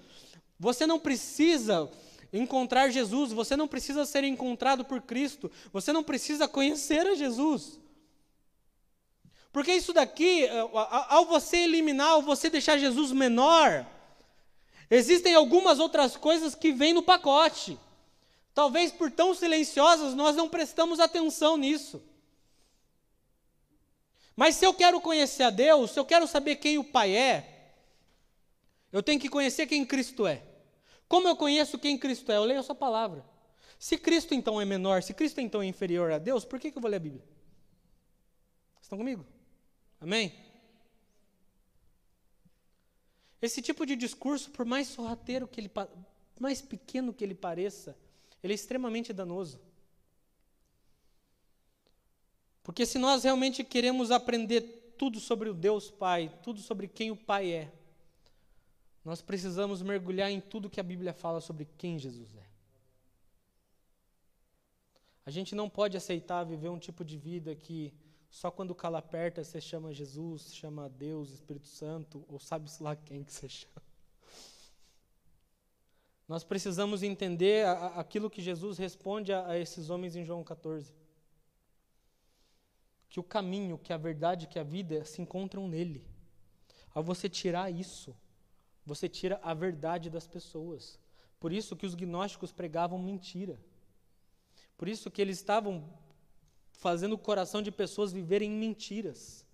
você 0.59 0.87
não 0.87 1.01
precisa 1.01 1.91
encontrar 2.31 2.91
Jesus, 2.91 3.33
você 3.33 3.57
não 3.57 3.67
precisa 3.67 4.05
ser 4.05 4.25
encontrado 4.25 4.85
por 4.85 5.01
Cristo, 5.01 5.51
você 5.73 5.91
não 5.91 6.05
precisa 6.05 6.47
conhecer 6.47 7.07
a 7.07 7.15
Jesus. 7.15 7.81
Porque 9.51 9.73
isso 9.73 9.95
daqui, 9.95 10.45
eh, 10.45 10.69
ao 11.09 11.25
você 11.25 11.61
eliminar, 11.61 12.09
ao 12.09 12.23
você 12.23 12.51
deixar 12.51 12.77
Jesus 12.77 13.11
menor, 13.11 13.87
existem 14.91 15.35
algumas 15.35 15.79
outras 15.79 16.15
coisas 16.15 16.55
que 16.55 16.73
vêm 16.73 16.93
no 16.93 17.03
pacote. 17.03 17.79
Talvez 18.53 18.93
por 18.93 19.11
tão 19.11 19.33
silenciosas 19.35 20.15
nós 20.15 20.37
não 20.37 20.47
prestamos 20.47 21.01
atenção 21.01 21.57
nisso. 21.57 22.03
Mas 24.41 24.55
se 24.55 24.65
eu 24.65 24.73
quero 24.73 24.99
conhecer 25.03 25.43
a 25.43 25.51
Deus, 25.51 25.91
se 25.91 26.01
eu 26.01 26.05
quero 26.07 26.27
saber 26.27 26.57
quem 26.57 26.79
o 26.79 26.83
Pai 26.83 27.15
é, 27.15 27.75
eu 28.91 29.03
tenho 29.03 29.21
que 29.21 29.29
conhecer 29.29 29.67
quem 29.67 29.85
Cristo 29.85 30.27
é. 30.27 30.43
Como 31.07 31.29
eu 31.29 31.37
conheço 31.37 31.79
quem 31.79 31.99
Cristo 31.99 32.33
é? 32.33 32.39
Eu 32.39 32.45
leio 32.45 32.61
a 32.61 32.63
sua 32.63 32.75
palavra. 32.75 33.23
Se 33.79 33.99
Cristo 33.99 34.33
então 34.33 34.59
é 34.59 34.65
menor, 34.65 35.03
se 35.03 35.13
Cristo 35.13 35.43
então 35.43 35.61
é 35.61 35.67
inferior 35.67 36.11
a 36.11 36.17
Deus, 36.17 36.43
por 36.43 36.59
que, 36.59 36.71
que 36.71 36.79
eu 36.79 36.81
vou 36.81 36.91
ler 36.91 36.97
a 36.97 37.01
Bíblia? 37.01 37.23
Estão 38.81 38.97
comigo? 38.97 39.27
Amém? 40.01 40.33
Esse 43.43 43.61
tipo 43.61 43.85
de 43.85 43.95
discurso, 43.95 44.51
por 44.53 44.65
mais 44.65 44.89
sorrateiro 44.89 45.47
que 45.47 45.61
ele, 45.61 45.71
mais 46.41 46.63
pequeno 46.63 47.13
que 47.13 47.23
ele 47.23 47.35
pareça, 47.35 47.95
ele 48.43 48.55
é 48.55 48.57
extremamente 48.57 49.13
danoso. 49.13 49.61
Porque 52.63 52.85
se 52.85 52.99
nós 52.99 53.25
realmente 53.25 53.65
queremos 53.65 54.11
aprender 54.11 54.95
tudo 54.99 55.19
sobre 55.19 55.49
o 55.49 55.55
Deus 55.55 55.91
Pai, 55.91 56.33
tudo 56.43 56.61
sobre 56.61 56.87
quem 56.87 57.11
o 57.11 57.17
Pai 57.17 57.51
é, 57.51 57.73
nós 59.05 59.23
precisamos 59.23 59.81
mergulhar 59.81 60.31
em 60.31 60.41
tudo 60.41 60.69
que 60.69 60.79
a 60.79 60.83
Bíblia 60.83 61.13
fala 61.13 61.41
sobre 61.41 61.67
quem 61.79 61.99
Jesus 61.99 62.37
é. 62.37 62.47
A 65.25 65.31
gente 65.31 65.55
não 65.55 65.71
pode 65.71 65.97
aceitar 65.97 66.45
viver 66.45 66.69
um 66.69 66.79
tipo 66.79 67.05
de 67.05 67.17
vida 67.17 67.55
que 67.55 67.95
só 68.31 68.51
quando 68.51 68.71
o 68.71 68.75
calo 68.75 68.97
aperta 68.97 69.43
você 69.43 69.61
chama 69.61 69.93
Jesus, 69.93 70.55
chama 70.55 70.89
Deus, 70.89 71.31
Espírito 71.31 71.67
Santo, 71.67 72.25
ou 72.29 72.39
sabe-se 72.39 72.83
lá 72.83 72.95
quem 72.95 73.25
que 73.25 73.33
você 73.33 73.49
chama. 73.49 73.83
Nós 76.29 76.45
precisamos 76.45 77.03
entender 77.03 77.67
aquilo 77.97 78.31
que 78.31 78.41
Jesus 78.41 78.79
responde 78.79 79.33
a 79.33 79.59
esses 79.59 79.91
homens 79.91 80.15
em 80.15 80.25
João 80.25 80.45
14. 80.45 81.00
Que 83.11 83.21
o 83.21 83.23
caminho, 83.23 83.77
que 83.77 83.93
a 83.93 83.99
verdade, 83.99 84.47
que 84.47 84.59
a 84.59 84.63
vida 84.63 85.05
se 85.05 85.21
encontram 85.21 85.69
nele. 85.69 86.03
Ao 86.95 87.03
você 87.03 87.29
tirar 87.29 87.71
isso, 87.71 88.17
você 88.87 89.09
tira 89.09 89.39
a 89.43 89.53
verdade 89.53 90.09
das 90.09 90.27
pessoas. 90.27 90.99
Por 91.39 91.53
isso 91.53 91.77
que 91.77 91.87
os 91.87 91.95
gnósticos 91.95 92.53
pregavam 92.53 92.99
mentira. 92.99 93.59
Por 94.79 94.89
isso 94.89 95.11
que 95.11 95.21
eles 95.21 95.37
estavam 95.37 95.87
fazendo 96.73 97.13
o 97.13 97.19
coração 97.19 97.61
de 97.61 97.71
pessoas 97.71 98.13
viverem 98.13 98.51
em 98.51 98.59
mentiras. 98.59 99.45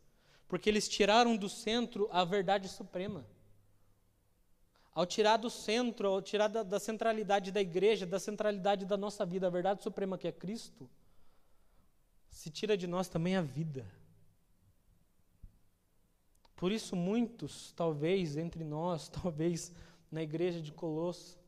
Porque 0.47 0.71
eles 0.71 0.89
tiraram 0.89 1.37
do 1.37 1.49
centro 1.49 2.09
a 2.13 2.25
verdade 2.25 2.69
suprema. 2.69 3.27
Ao 4.95 5.05
tirar 5.05 5.37
do 5.37 5.51
centro, 5.51 6.09
ao 6.09 6.23
tirar 6.23 6.49
da, 6.49 6.63
da 6.63 6.81
centralidade 6.81 7.53
da 7.53 7.61
igreja, 7.61 8.07
da 8.07 8.19
centralidade 8.19 8.87
da 8.87 8.97
nossa 8.97 9.27
vida, 9.27 9.47
a 9.47 9.51
verdade 9.51 9.83
suprema 9.83 10.17
que 10.17 10.27
é 10.29 10.33
Cristo, 10.33 10.89
se 12.37 12.51
tira 12.51 12.77
de 12.77 12.87
nós 12.87 13.09
também 13.09 13.35
a 13.35 13.41
vida. 13.41 13.91
Por 16.55 16.71
isso, 16.71 16.95
muitos, 16.95 17.73
talvez 17.73 18.37
entre 18.37 18.63
nós, 18.63 19.09
talvez 19.23 19.73
na 20.13 20.23
igreja 20.23 20.61
de 20.61 20.71
Colosso, 20.71 21.39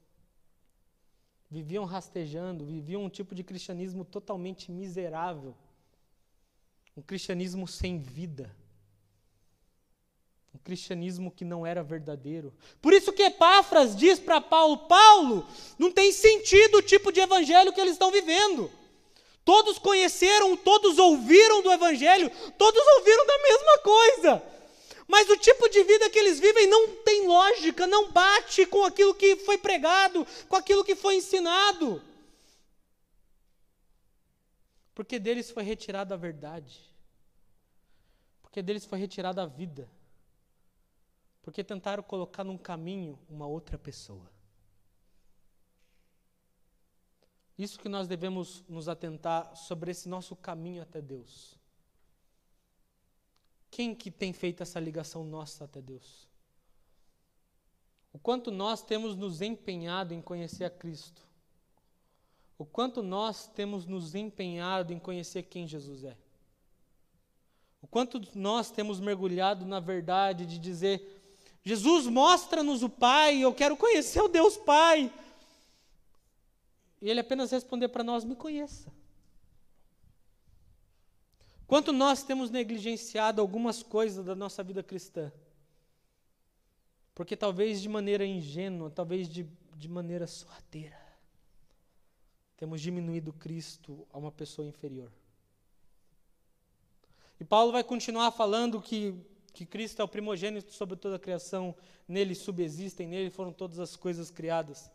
viviam 1.51 1.85
rastejando, 1.85 2.65
viviam 2.65 3.05
um 3.05 3.11
tipo 3.11 3.35
de 3.35 3.45
cristianismo 3.45 4.03
totalmente 4.03 4.73
miserável, 4.73 5.55
um 6.97 7.03
cristianismo 7.03 7.69
sem 7.69 7.99
vida, 7.99 8.57
um 10.55 10.59
cristianismo 10.59 11.31
que 11.31 11.45
não 11.45 11.67
era 11.67 11.83
verdadeiro. 11.83 12.51
Por 12.81 12.95
isso 12.95 13.13
que 13.13 13.25
Epáfras 13.25 13.95
diz 13.95 14.19
para 14.19 14.41
Paulo: 14.41 14.89
Paulo, 14.89 15.47
não 15.79 15.93
tem 15.93 16.13
sentido 16.13 16.79
o 16.79 16.83
tipo 16.83 17.13
de 17.13 17.21
evangelho 17.21 17.75
que 17.75 17.81
eles 17.81 17.93
estão 17.93 18.11
vivendo. 18.11 18.78
Todos 19.49 19.79
conheceram, 19.79 20.55
todos 20.59 20.99
ouviram 20.99 21.63
do 21.63 21.73
evangelho, 21.73 22.31
todos 22.59 22.87
ouviram 22.99 23.27
da 23.27 23.39
mesma 23.39 23.79
coisa. 23.79 24.43
Mas 25.07 25.27
o 25.31 25.39
tipo 25.39 25.71
de 25.71 25.83
vida 25.85 26.11
que 26.11 26.19
eles 26.19 26.39
vivem 26.39 26.67
não 26.67 26.97
tem 26.97 27.27
lógica, 27.27 27.87
não 27.87 28.13
bate 28.13 28.67
com 28.67 28.85
aquilo 28.85 29.15
que 29.15 29.37
foi 29.37 29.57
pregado, 29.57 30.27
com 30.51 30.55
aquilo 30.55 30.85
que 30.85 30.95
foi 30.95 31.17
ensinado. 31.17 32.03
Porque 34.95 35.19
deles 35.19 35.51
foi 35.51 35.63
retirada 35.63 36.13
a 36.13 36.19
verdade. 36.19 36.79
Porque 38.43 38.61
deles 38.61 38.85
foi 38.85 38.99
retirada 38.99 39.43
a 39.43 39.47
vida. 39.47 39.89
Porque 41.41 41.65
tentaram 41.65 42.03
colocar 42.03 42.45
num 42.45 42.59
caminho 42.59 43.19
uma 43.31 43.47
outra 43.47 43.79
pessoa. 43.79 44.31
Isso 47.59 47.81
que 47.81 47.89
nós 47.89 48.07
devemos 48.07 48.63
nos 48.69 48.89
atentar 48.89 49.57
sobre 49.57 49.91
esse 49.91 50.09
nosso 50.09 50.37
caminho 50.37 50.81
até 50.81 51.03
Deus. 51.03 51.59
Quem 53.71 53.95
que 53.95 54.11
tem 54.11 54.33
feito 54.33 54.63
essa 54.63 54.79
ligação 54.79 55.25
nossa 55.25 55.65
até 55.65 55.83
Deus? 55.83 56.29
O 58.13 58.19
quanto 58.19 58.51
nós 58.51 58.81
temos 58.81 59.17
nos 59.17 59.43
empenhado 59.43 60.15
em 60.15 60.23
conhecer 60.23 60.65
a 60.65 60.71
Cristo. 60.71 61.27
O 62.57 62.65
quanto 62.65 63.03
nós 63.03 63.47
temos 63.49 63.87
nos 63.87 64.15
empenhado 64.15 64.93
em 64.93 64.99
conhecer 64.99 65.43
quem 65.45 65.67
Jesus 65.67 66.05
é. 66.05 66.17
O 67.83 67.87
quanto 67.87 68.21
nós 68.35 68.71
temos 68.71 68.99
mergulhado 68.99 69.65
na 69.65 69.79
verdade 69.79 70.47
de 70.47 70.59
dizer: 70.59 71.21
Jesus, 71.63 72.07
mostra-nos 72.07 72.83
o 72.83 72.89
Pai, 72.89 73.39
eu 73.39 73.55
quero 73.55 73.77
conhecer 73.77 74.21
o 74.21 74.29
Deus 74.29 74.57
Pai. 74.57 75.13
E 77.01 77.09
Ele 77.09 77.21
apenas 77.21 77.51
responder 77.51 77.89
para 77.89 78.05
nós: 78.05 78.25
me 78.25 78.35
conheça. 78.35 78.93
Quanto 81.67 81.93
nós 81.93 82.23
temos 82.23 82.51
negligenciado 82.51 83.43
algumas 83.43 83.83
coisas 83.83 84.25
da 84.25 84.35
nossa 84.35 84.63
vida 84.63 84.83
cristã? 84.83 85.31
Porque 87.15 87.37
talvez 87.37 87.83
de 87.83 87.89
maneira 87.89 88.25
ingênua, 88.25 88.91
talvez 88.91 89.29
de, 89.29 89.47
de 89.77 89.89
maneira 89.89 90.27
sorrateira, 90.27 90.99
temos 92.57 92.81
diminuído 92.81 93.33
Cristo 93.35 94.07
a 94.11 94.19
uma 94.19 94.33
pessoa 94.33 94.67
inferior. 94.67 95.13
E 97.39 97.45
Paulo 97.45 97.71
vai 97.71 97.85
continuar 97.85 98.31
falando 98.33 98.81
que, 98.81 99.15
que 99.53 99.67
Cristo 99.67 100.01
é 100.01 100.05
o 100.05 100.09
primogênito 100.09 100.73
sobre 100.73 100.97
toda 100.97 101.17
a 101.17 101.21
criação, 101.21 101.75
nele 102.07 102.35
subsistem, 102.35 103.07
nele 103.07 103.31
foram 103.31 103.53
todas 103.53 103.79
as 103.79 103.95
coisas 103.95 104.31
criadas. 104.31 104.91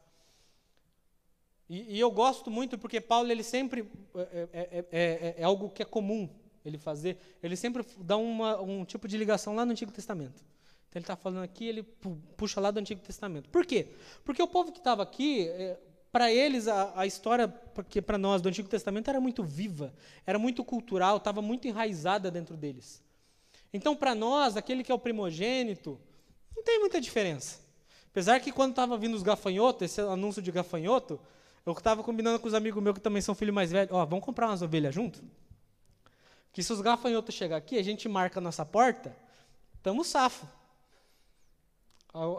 E, 1.69 1.95
e 1.95 1.99
eu 1.99 2.11
gosto 2.11 2.51
muito 2.51 2.77
porque 2.77 2.99
Paulo 2.99 3.31
ele 3.31 3.43
sempre 3.43 3.89
é, 4.15 4.47
é, 4.53 4.85
é, 4.91 5.35
é 5.37 5.43
algo 5.43 5.69
que 5.69 5.81
é 5.81 5.85
comum 5.85 6.29
ele 6.65 6.77
fazer, 6.77 7.17
ele 7.41 7.55
sempre 7.55 7.85
dá 7.97 8.15
uma, 8.15 8.61
um 8.61 8.85
tipo 8.85 9.07
de 9.07 9.17
ligação 9.17 9.55
lá 9.55 9.65
no 9.65 9.71
Antigo 9.71 9.91
Testamento. 9.91 10.43
Então 10.89 10.99
ele 10.99 11.03
está 11.03 11.15
falando 11.15 11.43
aqui, 11.43 11.65
ele 11.65 11.83
puxa 12.37 12.61
lá 12.61 12.71
do 12.71 12.79
Antigo 12.79 13.01
Testamento. 13.01 13.49
Por 13.49 13.65
quê? 13.65 13.87
Porque 14.23 14.41
o 14.41 14.47
povo 14.47 14.71
que 14.71 14.77
estava 14.77 15.01
aqui, 15.03 15.47
é, 15.49 15.77
para 16.11 16.31
eles 16.31 16.67
a, 16.67 16.93
a 16.95 17.05
história, 17.05 17.47
porque 17.47 18.01
para 18.01 18.17
nós 18.17 18.41
do 18.41 18.47
Antigo 18.47 18.69
Testamento 18.69 19.09
era 19.09 19.19
muito 19.19 19.43
viva, 19.43 19.93
era 20.25 20.37
muito 20.37 20.63
cultural, 20.63 21.17
estava 21.17 21.41
muito 21.41 21.67
enraizada 21.67 22.29
dentro 22.29 22.55
deles. 22.55 23.03
Então 23.73 23.95
para 23.95 24.13
nós, 24.13 24.55
aquele 24.55 24.83
que 24.83 24.91
é 24.91 24.95
o 24.95 24.99
primogênito, 24.99 25.99
não 26.55 26.63
tem 26.63 26.79
muita 26.79 27.01
diferença. 27.01 27.59
Apesar 28.11 28.39
que 28.39 28.51
quando 28.51 28.69
estava 28.69 28.95
vindo 28.95 29.15
os 29.15 29.23
gafanhotos, 29.23 29.81
esse 29.81 29.99
anúncio 29.99 30.41
de 30.41 30.51
gafanhoto, 30.51 31.19
eu 31.65 31.73
estava 31.73 32.03
combinando 32.03 32.39
com 32.39 32.47
os 32.47 32.53
amigos 32.53 32.83
meus 32.83 32.95
que 32.95 33.01
também 33.01 33.21
são 33.21 33.33
filhos 33.33 33.55
mais 33.55 33.71
velhos, 33.71 33.91
ó, 33.93 34.05
vamos 34.05 34.25
comprar 34.25 34.47
umas 34.47 34.61
ovelhas 34.61 34.93
junto? 34.93 35.23
Que 36.51 36.61
se 36.61 36.71
os 36.71 36.81
gafanhotos 36.81 37.33
chegar 37.33 37.57
aqui, 37.57 37.77
a 37.77 37.83
gente 37.83 38.07
marca 38.09 38.39
a 38.39 38.41
nossa 38.41 38.65
porta, 38.65 39.15
estamos 39.77 40.07
safo. 40.07 40.45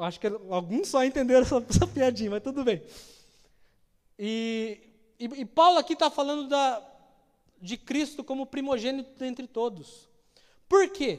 Acho 0.00 0.20
que 0.20 0.26
alguns 0.26 0.88
só 0.88 1.04
entenderam 1.04 1.42
essa, 1.42 1.56
essa 1.68 1.86
piadinha, 1.86 2.30
mas 2.30 2.42
tudo 2.42 2.62
bem. 2.62 2.82
E, 4.18 4.78
e, 5.18 5.24
e 5.24 5.44
Paulo 5.44 5.78
aqui 5.78 5.94
está 5.94 6.10
falando 6.10 6.48
da, 6.48 6.80
de 7.60 7.76
Cristo 7.76 8.22
como 8.22 8.46
primogênito 8.46 9.24
entre 9.24 9.48
todos. 9.48 10.08
Por 10.68 10.88
quê? 10.90 11.18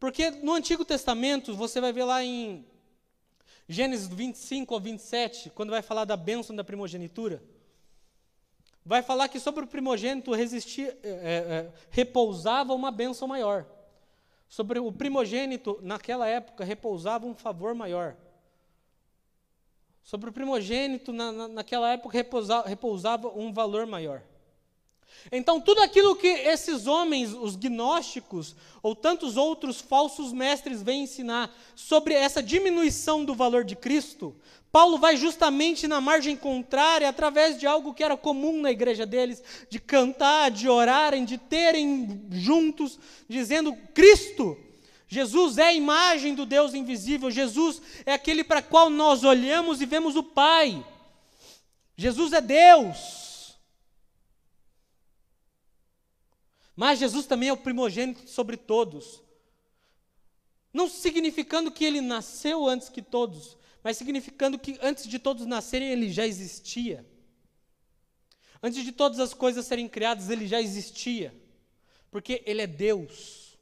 Porque 0.00 0.30
no 0.30 0.54
Antigo 0.54 0.84
Testamento, 0.84 1.54
você 1.54 1.80
vai 1.80 1.92
ver 1.92 2.04
lá 2.04 2.24
em 2.24 2.64
Gênesis 3.68 4.08
25 4.08 4.74
ou 4.74 4.80
27, 4.80 5.50
quando 5.50 5.70
vai 5.70 5.82
falar 5.82 6.04
da 6.04 6.16
bênção 6.16 6.54
da 6.54 6.64
primogenitura, 6.64 7.42
vai 8.84 9.02
falar 9.02 9.28
que 9.28 9.38
sobre 9.38 9.64
o 9.64 9.66
primogênito 9.66 10.34
resistir, 10.34 10.96
é, 11.02 11.08
é, 11.08 11.72
repousava 11.90 12.74
uma 12.74 12.90
bênção 12.90 13.28
maior. 13.28 13.64
Sobre 14.48 14.78
o 14.78 14.92
primogênito, 14.92 15.78
naquela 15.82 16.28
época, 16.28 16.64
repousava 16.64 17.26
um 17.26 17.34
favor 17.34 17.74
maior. 17.74 18.16
Sobre 20.02 20.28
o 20.28 20.32
primogênito, 20.32 21.12
na, 21.12 21.32
na, 21.32 21.48
naquela 21.48 21.92
época, 21.92 22.12
repousava, 22.12 22.68
repousava 22.68 23.28
um 23.28 23.52
valor 23.52 23.86
maior. 23.86 24.22
Então, 25.30 25.60
tudo 25.60 25.80
aquilo 25.80 26.16
que 26.16 26.26
esses 26.26 26.86
homens, 26.86 27.32
os 27.32 27.56
gnósticos, 27.56 28.56
ou 28.82 28.94
tantos 28.94 29.36
outros 29.36 29.80
falsos 29.80 30.32
mestres 30.32 30.82
vêm 30.82 31.04
ensinar 31.04 31.54
sobre 31.74 32.14
essa 32.14 32.42
diminuição 32.42 33.24
do 33.24 33.34
valor 33.34 33.64
de 33.64 33.76
Cristo, 33.76 34.34
Paulo 34.72 34.96
vai 34.96 35.18
justamente 35.18 35.86
na 35.86 36.00
margem 36.00 36.34
contrária, 36.34 37.06
através 37.06 37.60
de 37.60 37.66
algo 37.66 37.92
que 37.92 38.02
era 38.02 38.16
comum 38.16 38.62
na 38.62 38.70
igreja 38.70 39.04
deles, 39.04 39.42
de 39.68 39.78
cantar, 39.78 40.50
de 40.50 40.66
orarem, 40.66 41.26
de 41.26 41.36
terem 41.36 42.26
juntos, 42.30 42.98
dizendo: 43.28 43.76
Cristo, 43.92 44.56
Jesus 45.06 45.58
é 45.58 45.64
a 45.64 45.74
imagem 45.74 46.34
do 46.34 46.46
Deus 46.46 46.72
invisível, 46.72 47.30
Jesus 47.30 47.82
é 48.06 48.14
aquele 48.14 48.42
para 48.42 48.62
qual 48.62 48.88
nós 48.88 49.24
olhamos 49.24 49.82
e 49.82 49.86
vemos 49.86 50.16
o 50.16 50.22
Pai. 50.22 50.82
Jesus 51.94 52.32
é 52.32 52.40
Deus. 52.40 53.21
Mas 56.74 56.98
Jesus 56.98 57.26
também 57.26 57.48
é 57.48 57.52
o 57.52 57.56
primogênito 57.56 58.28
sobre 58.28 58.56
todos. 58.56 59.22
Não 60.72 60.88
significando 60.88 61.70
que 61.70 61.84
ele 61.84 62.00
nasceu 62.00 62.66
antes 62.66 62.88
que 62.88 63.02
todos, 63.02 63.58
mas 63.82 63.96
significando 63.96 64.58
que 64.58 64.78
antes 64.80 65.06
de 65.06 65.18
todos 65.18 65.44
nascerem 65.46 65.88
ele 65.90 66.10
já 66.10 66.26
existia. 66.26 67.06
Antes 68.62 68.84
de 68.84 68.92
todas 68.92 69.18
as 69.18 69.34
coisas 69.34 69.66
serem 69.66 69.88
criadas, 69.88 70.30
ele 70.30 70.46
já 70.46 70.60
existia. 70.60 71.34
Porque 72.10 72.42
Ele 72.46 72.62
é 72.62 72.66
Deus. 72.66 73.58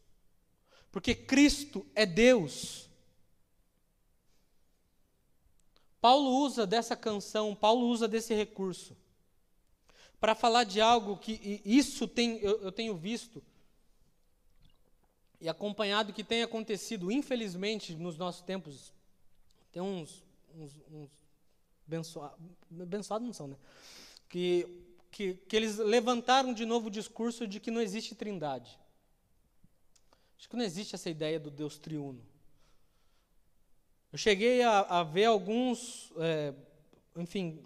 Porque 0.92 1.14
Cristo 1.14 1.86
é 1.94 2.04
Deus. 2.04 2.86
Paulo 6.00 6.30
usa 6.44 6.66
dessa 6.66 6.96
canção, 6.96 7.54
Paulo 7.54 7.86
usa 7.86 8.06
desse 8.06 8.34
recurso 8.34 8.96
para 10.20 10.34
falar 10.34 10.64
de 10.64 10.80
algo 10.80 11.16
que 11.16 11.62
isso 11.64 12.06
tem, 12.06 12.38
eu, 12.40 12.60
eu, 12.60 12.70
tenho 12.70 12.94
visto 12.94 13.42
e 15.40 15.48
acompanhado 15.48 16.12
que 16.12 16.22
tem 16.22 16.42
acontecido, 16.42 17.10
infelizmente, 17.10 17.94
nos 17.94 18.18
nossos 18.18 18.42
tempos. 18.42 18.92
Tem 19.72 19.80
uns, 19.80 20.22
uns, 20.54 20.76
uns 20.92 21.10
abençoados, 22.78 23.26
não 23.26 23.32
são, 23.32 23.48
né? 23.48 23.56
Que, 24.28 24.84
que, 25.10 25.34
que 25.34 25.56
eles 25.56 25.78
levantaram 25.78 26.52
de 26.52 26.66
novo 26.66 26.88
o 26.88 26.90
discurso 26.90 27.46
de 27.46 27.58
que 27.58 27.70
não 27.70 27.80
existe 27.80 28.14
trindade. 28.14 28.78
Acho 30.38 30.48
que 30.48 30.56
não 30.56 30.64
existe 30.64 30.94
essa 30.94 31.08
ideia 31.08 31.40
do 31.40 31.50
Deus 31.50 31.78
triuno. 31.78 32.20
Eu 34.12 34.18
cheguei 34.18 34.62
a, 34.62 34.80
a 34.80 35.02
ver 35.02 35.26
alguns, 35.26 36.12
é, 36.18 36.52
enfim, 37.16 37.62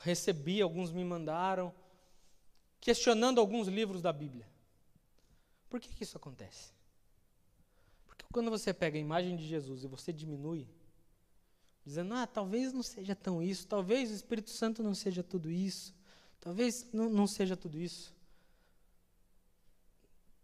recebi, 0.00 0.60
alguns 0.60 0.90
me 0.90 1.04
mandaram, 1.04 1.72
questionando 2.80 3.38
alguns 3.38 3.68
livros 3.68 4.00
da 4.02 4.12
Bíblia. 4.12 4.48
Por 5.68 5.78
que, 5.78 5.94
que 5.94 6.02
isso 6.02 6.16
acontece? 6.16 6.72
Porque 8.06 8.24
quando 8.32 8.50
você 8.50 8.72
pega 8.72 8.96
a 8.96 9.00
imagem 9.00 9.36
de 9.36 9.46
Jesus 9.46 9.84
e 9.84 9.86
você 9.86 10.12
diminui, 10.12 10.66
dizendo, 11.84 12.14
ah, 12.14 12.26
talvez 12.26 12.72
não 12.72 12.82
seja 12.82 13.14
tão 13.14 13.42
isso, 13.42 13.66
talvez 13.66 14.10
o 14.10 14.14
Espírito 14.14 14.50
Santo 14.50 14.82
não 14.82 14.94
seja 14.94 15.22
tudo 15.22 15.50
isso, 15.50 15.94
talvez 16.40 16.90
não, 16.92 17.08
não 17.10 17.26
seja 17.26 17.56
tudo 17.56 17.78
isso. 17.78 18.14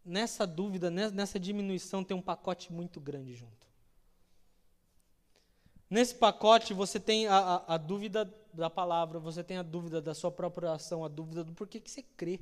Nessa 0.05 0.47
dúvida, 0.47 0.91
nessa 0.91 1.41
diminuição, 1.41 2.05
tem 2.05 2.17
um 2.17 2.23
pacote 2.23 2.73
muito 2.73 3.01
grande 3.01 3.35
junto. 3.35 3.67
Nesse 5.89 6.15
pacote 6.15 6.75
você 6.75 6.99
tem 6.99 7.29
a, 7.29 7.37
a, 7.37 7.75
a, 7.75 7.77
dúvida 7.77 8.33
da 8.53 8.69
palavra, 8.69 9.21
você 9.21 9.43
tem 9.45 9.57
a 9.57 9.63
dúvida 9.63 10.01
da 10.01 10.15
sua 10.15 10.33
própria 10.33 10.73
ação, 10.73 11.05
a 11.05 11.09
dúvida 11.09 11.45
do 11.45 11.53
porquê 11.53 11.79
que 11.79 11.91
você 11.91 12.03
crê 12.17 12.41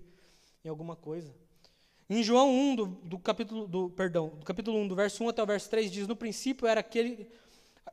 em 0.65 0.69
alguma 0.69 0.97
coisa. 0.97 1.35
Em 2.09 2.23
João 2.23 2.51
1, 2.51 2.77
do, 2.77 2.87
do, 2.87 3.19
capítulo, 3.19 3.67
do, 3.67 3.91
perdão, 3.91 4.29
do 4.29 4.45
capítulo 4.45 4.79
1, 4.79 4.89
do 4.89 4.95
verso 4.95 5.25
1 5.25 5.29
até 5.29 5.43
o 5.43 5.47
verso 5.47 5.69
3, 5.71 5.91
diz, 5.91 6.07
no 6.07 6.17
princípio 6.17 6.67
era 6.67 6.81
aquele, 6.81 7.29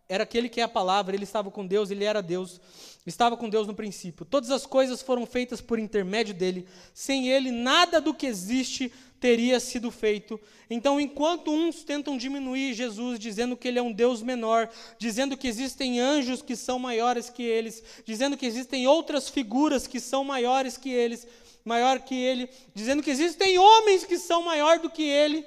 era 0.08 0.24
aquele 0.24 0.50
que 0.50 0.60
é 0.60 0.64
a 0.64 0.68
palavra, 0.68 1.16
ele 1.16 1.24
estava 1.24 1.50
com 1.50 1.66
Deus, 1.66 1.90
ele 1.90 2.04
era 2.04 2.22
Deus, 2.22 2.60
estava 3.06 3.38
com 3.38 3.50
Deus 3.50 3.68
no 3.68 3.74
princípio. 3.74 4.26
Todas 4.26 4.52
as 4.52 4.66
coisas 4.66 5.02
foram 5.02 5.26
feitas 5.26 5.62
por 5.62 5.80
intermédio 5.80 6.34
dele, 6.34 6.68
sem 6.94 7.30
ele 7.30 7.50
nada 7.50 8.02
do 8.02 8.14
que 8.14 8.26
existe 8.26 8.92
teria 9.22 9.60
sido 9.60 9.92
feito. 9.92 10.40
Então, 10.70 11.00
enquanto 11.00 11.52
uns 11.52 11.84
tentam 11.84 12.18
diminuir 12.18 12.74
Jesus, 12.74 13.20
dizendo 13.20 13.56
que 13.56 13.68
ele 13.68 13.78
é 13.78 13.82
um 13.82 13.92
Deus 13.92 14.22
menor, 14.22 14.68
dizendo 14.98 15.38
que 15.38 15.48
existem 15.48 16.00
anjos 16.00 16.42
que 16.42 16.56
são 16.56 16.80
maiores 16.80 17.30
que 17.30 17.44
eles, 17.44 17.84
dizendo 18.04 18.36
que 18.36 18.48
existem 18.48 18.88
outras 18.88 19.30
figuras 19.30 19.86
que 19.86 20.00
são 20.00 20.24
maiores 20.24 20.76
que 20.76 20.90
eles, 20.90 21.28
maior 21.64 22.00
que 22.00 22.16
ele, 22.16 22.50
dizendo 22.74 23.04
que 23.04 23.12
existem 23.12 23.60
homens 23.60 24.04
que 24.04 24.18
são 24.18 24.42
maior 24.42 24.80
do 24.80 24.90
que 24.90 25.04
ele, 25.04 25.46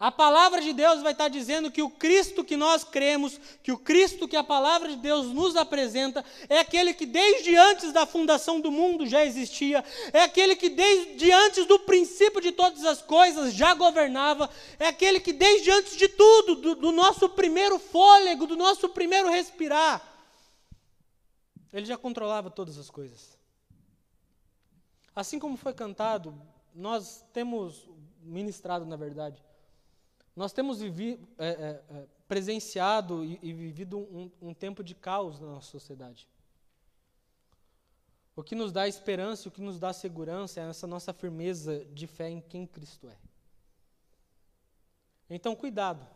a 0.00 0.12
palavra 0.12 0.60
de 0.60 0.72
Deus 0.72 1.02
vai 1.02 1.10
estar 1.10 1.28
dizendo 1.28 1.72
que 1.72 1.82
o 1.82 1.90
Cristo 1.90 2.44
que 2.44 2.56
nós 2.56 2.84
cremos, 2.84 3.40
que 3.64 3.72
o 3.72 3.78
Cristo 3.78 4.28
que 4.28 4.36
a 4.36 4.44
palavra 4.44 4.90
de 4.90 4.96
Deus 4.96 5.26
nos 5.26 5.56
apresenta, 5.56 6.24
é 6.48 6.60
aquele 6.60 6.94
que 6.94 7.04
desde 7.04 7.56
antes 7.56 7.92
da 7.92 8.06
fundação 8.06 8.60
do 8.60 8.70
mundo 8.70 9.08
já 9.08 9.24
existia, 9.24 9.84
é 10.12 10.22
aquele 10.22 10.54
que 10.54 10.68
desde 10.68 11.32
antes 11.32 11.66
do 11.66 11.80
princípio 11.80 12.40
de 12.40 12.52
todas 12.52 12.84
as 12.84 13.02
coisas 13.02 13.52
já 13.52 13.74
governava, 13.74 14.48
é 14.78 14.86
aquele 14.86 15.18
que 15.18 15.32
desde 15.32 15.68
antes 15.72 15.96
de 15.96 16.06
tudo, 16.06 16.54
do, 16.54 16.74
do 16.76 16.92
nosso 16.92 17.28
primeiro 17.30 17.76
fôlego, 17.80 18.46
do 18.46 18.56
nosso 18.56 18.88
primeiro 18.90 19.28
respirar, 19.28 20.00
ele 21.72 21.86
já 21.86 21.98
controlava 21.98 22.50
todas 22.50 22.78
as 22.78 22.88
coisas. 22.88 23.36
Assim 25.14 25.40
como 25.40 25.56
foi 25.56 25.74
cantado, 25.74 26.40
nós 26.72 27.24
temos 27.32 27.88
ministrado, 28.22 28.86
na 28.86 28.94
verdade, 28.94 29.42
nós 30.38 30.52
temos 30.52 30.80
é, 30.80 30.86
é, 30.86 31.48
é, 31.50 32.06
presenciado 32.28 33.24
e, 33.24 33.40
e 33.42 33.52
vivido 33.52 33.98
um, 33.98 34.30
um, 34.40 34.54
tempo 34.54 34.84
de 34.84 34.94
caos 34.94 35.40
na 35.40 35.48
nossa 35.48 35.68
sociedade. 35.68 36.28
O 38.36 38.44
que 38.44 38.54
nos 38.54 38.70
dá 38.70 38.86
esperança, 38.86 39.48
o 39.48 39.50
que 39.50 39.60
nos 39.60 39.80
dá 39.80 39.92
segurança 39.92 40.60
é 40.60 40.68
essa 40.68 40.86
nossa 40.86 41.12
firmeza 41.12 41.84
de 41.86 42.06
fé 42.06 42.30
em 42.30 42.40
quem 42.40 42.68
Cristo 42.68 43.08
é. 43.08 43.16
Então, 45.28 45.56
cuidado. 45.56 46.06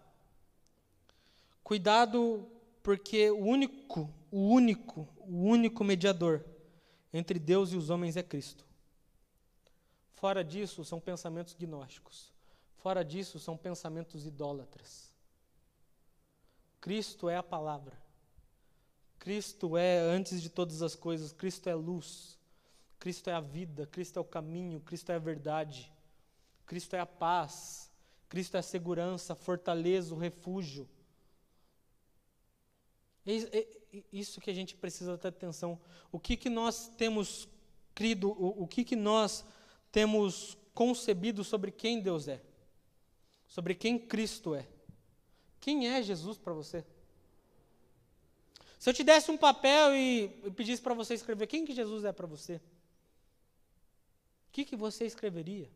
Cuidado, 1.64 2.48
porque 2.80 3.28
o 3.28 3.44
único, 3.44 4.08
o 4.30 4.38
único, 4.38 5.08
o 5.18 5.42
único 5.42 5.82
mediador 5.82 6.44
entre 7.12 7.40
Deus 7.40 7.72
e 7.72 7.76
os 7.76 7.90
homens 7.90 8.16
é 8.16 8.22
Cristo. 8.22 8.64
Fora 10.12 10.44
disso, 10.44 10.84
são 10.84 11.00
pensamentos 11.00 11.54
gnósticos. 11.54 12.31
Fora 12.82 13.04
disso, 13.04 13.38
são 13.38 13.56
pensamentos 13.56 14.26
idólatras. 14.26 15.12
Cristo 16.80 17.28
é 17.28 17.36
a 17.36 17.42
palavra. 17.42 17.96
Cristo 19.20 19.76
é, 19.76 20.00
antes 20.00 20.42
de 20.42 20.50
todas 20.50 20.82
as 20.82 20.96
coisas, 20.96 21.32
Cristo 21.32 21.68
é 21.68 21.74
luz. 21.76 22.36
Cristo 22.98 23.30
é 23.30 23.34
a 23.34 23.40
vida, 23.40 23.86
Cristo 23.86 24.18
é 24.18 24.20
o 24.20 24.24
caminho, 24.24 24.80
Cristo 24.80 25.12
é 25.12 25.14
a 25.14 25.20
verdade. 25.20 25.92
Cristo 26.66 26.96
é 26.96 26.98
a 26.98 27.06
paz. 27.06 27.88
Cristo 28.28 28.56
é 28.56 28.58
a 28.58 28.62
segurança, 28.64 29.34
a 29.34 29.36
fortaleza, 29.36 30.12
o 30.12 30.18
refúgio. 30.18 30.88
É 33.24 33.64
isso 34.12 34.40
que 34.40 34.50
a 34.50 34.54
gente 34.54 34.74
precisa 34.74 35.16
ter 35.16 35.28
atenção. 35.28 35.80
O 36.10 36.18
que, 36.18 36.36
que 36.36 36.50
nós 36.50 36.88
temos 36.96 37.48
crido, 37.94 38.30
o, 38.30 38.64
o 38.64 38.66
que, 38.66 38.82
que 38.82 38.96
nós 38.96 39.44
temos 39.92 40.58
concebido 40.74 41.44
sobre 41.44 41.70
quem 41.70 42.00
Deus 42.00 42.26
é? 42.26 42.42
Sobre 43.52 43.74
quem 43.74 43.98
Cristo 43.98 44.54
é. 44.54 44.66
Quem 45.60 45.86
é 45.86 46.02
Jesus 46.02 46.38
para 46.38 46.54
você? 46.54 46.82
Se 48.78 48.88
eu 48.88 48.94
te 48.94 49.04
desse 49.04 49.30
um 49.30 49.36
papel 49.36 49.94
e, 49.94 50.28
pedisse 50.56 50.80
para 50.80 50.94
você 50.94 51.12
escrever 51.12 51.46
quem 51.46 51.66
que 51.66 51.74
Jesus 51.74 52.02
é 52.04 52.12
para 52.12 52.26
você, 52.26 52.56
o 54.48 54.52
que, 54.52 54.64
que 54.64 54.74
você 54.74 55.04
escreveria? 55.04 55.70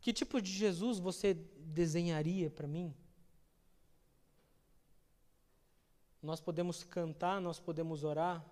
Que 0.00 0.12
tipo 0.12 0.42
de 0.42 0.50
Jesus 0.50 0.98
você 0.98 1.34
desenharia 1.34 2.50
para 2.50 2.66
mim? 2.66 2.92
Nós 6.20 6.40
podemos 6.40 6.82
cantar, 6.82 7.40
nós 7.40 7.60
podemos 7.60 8.02
orar 8.02 8.44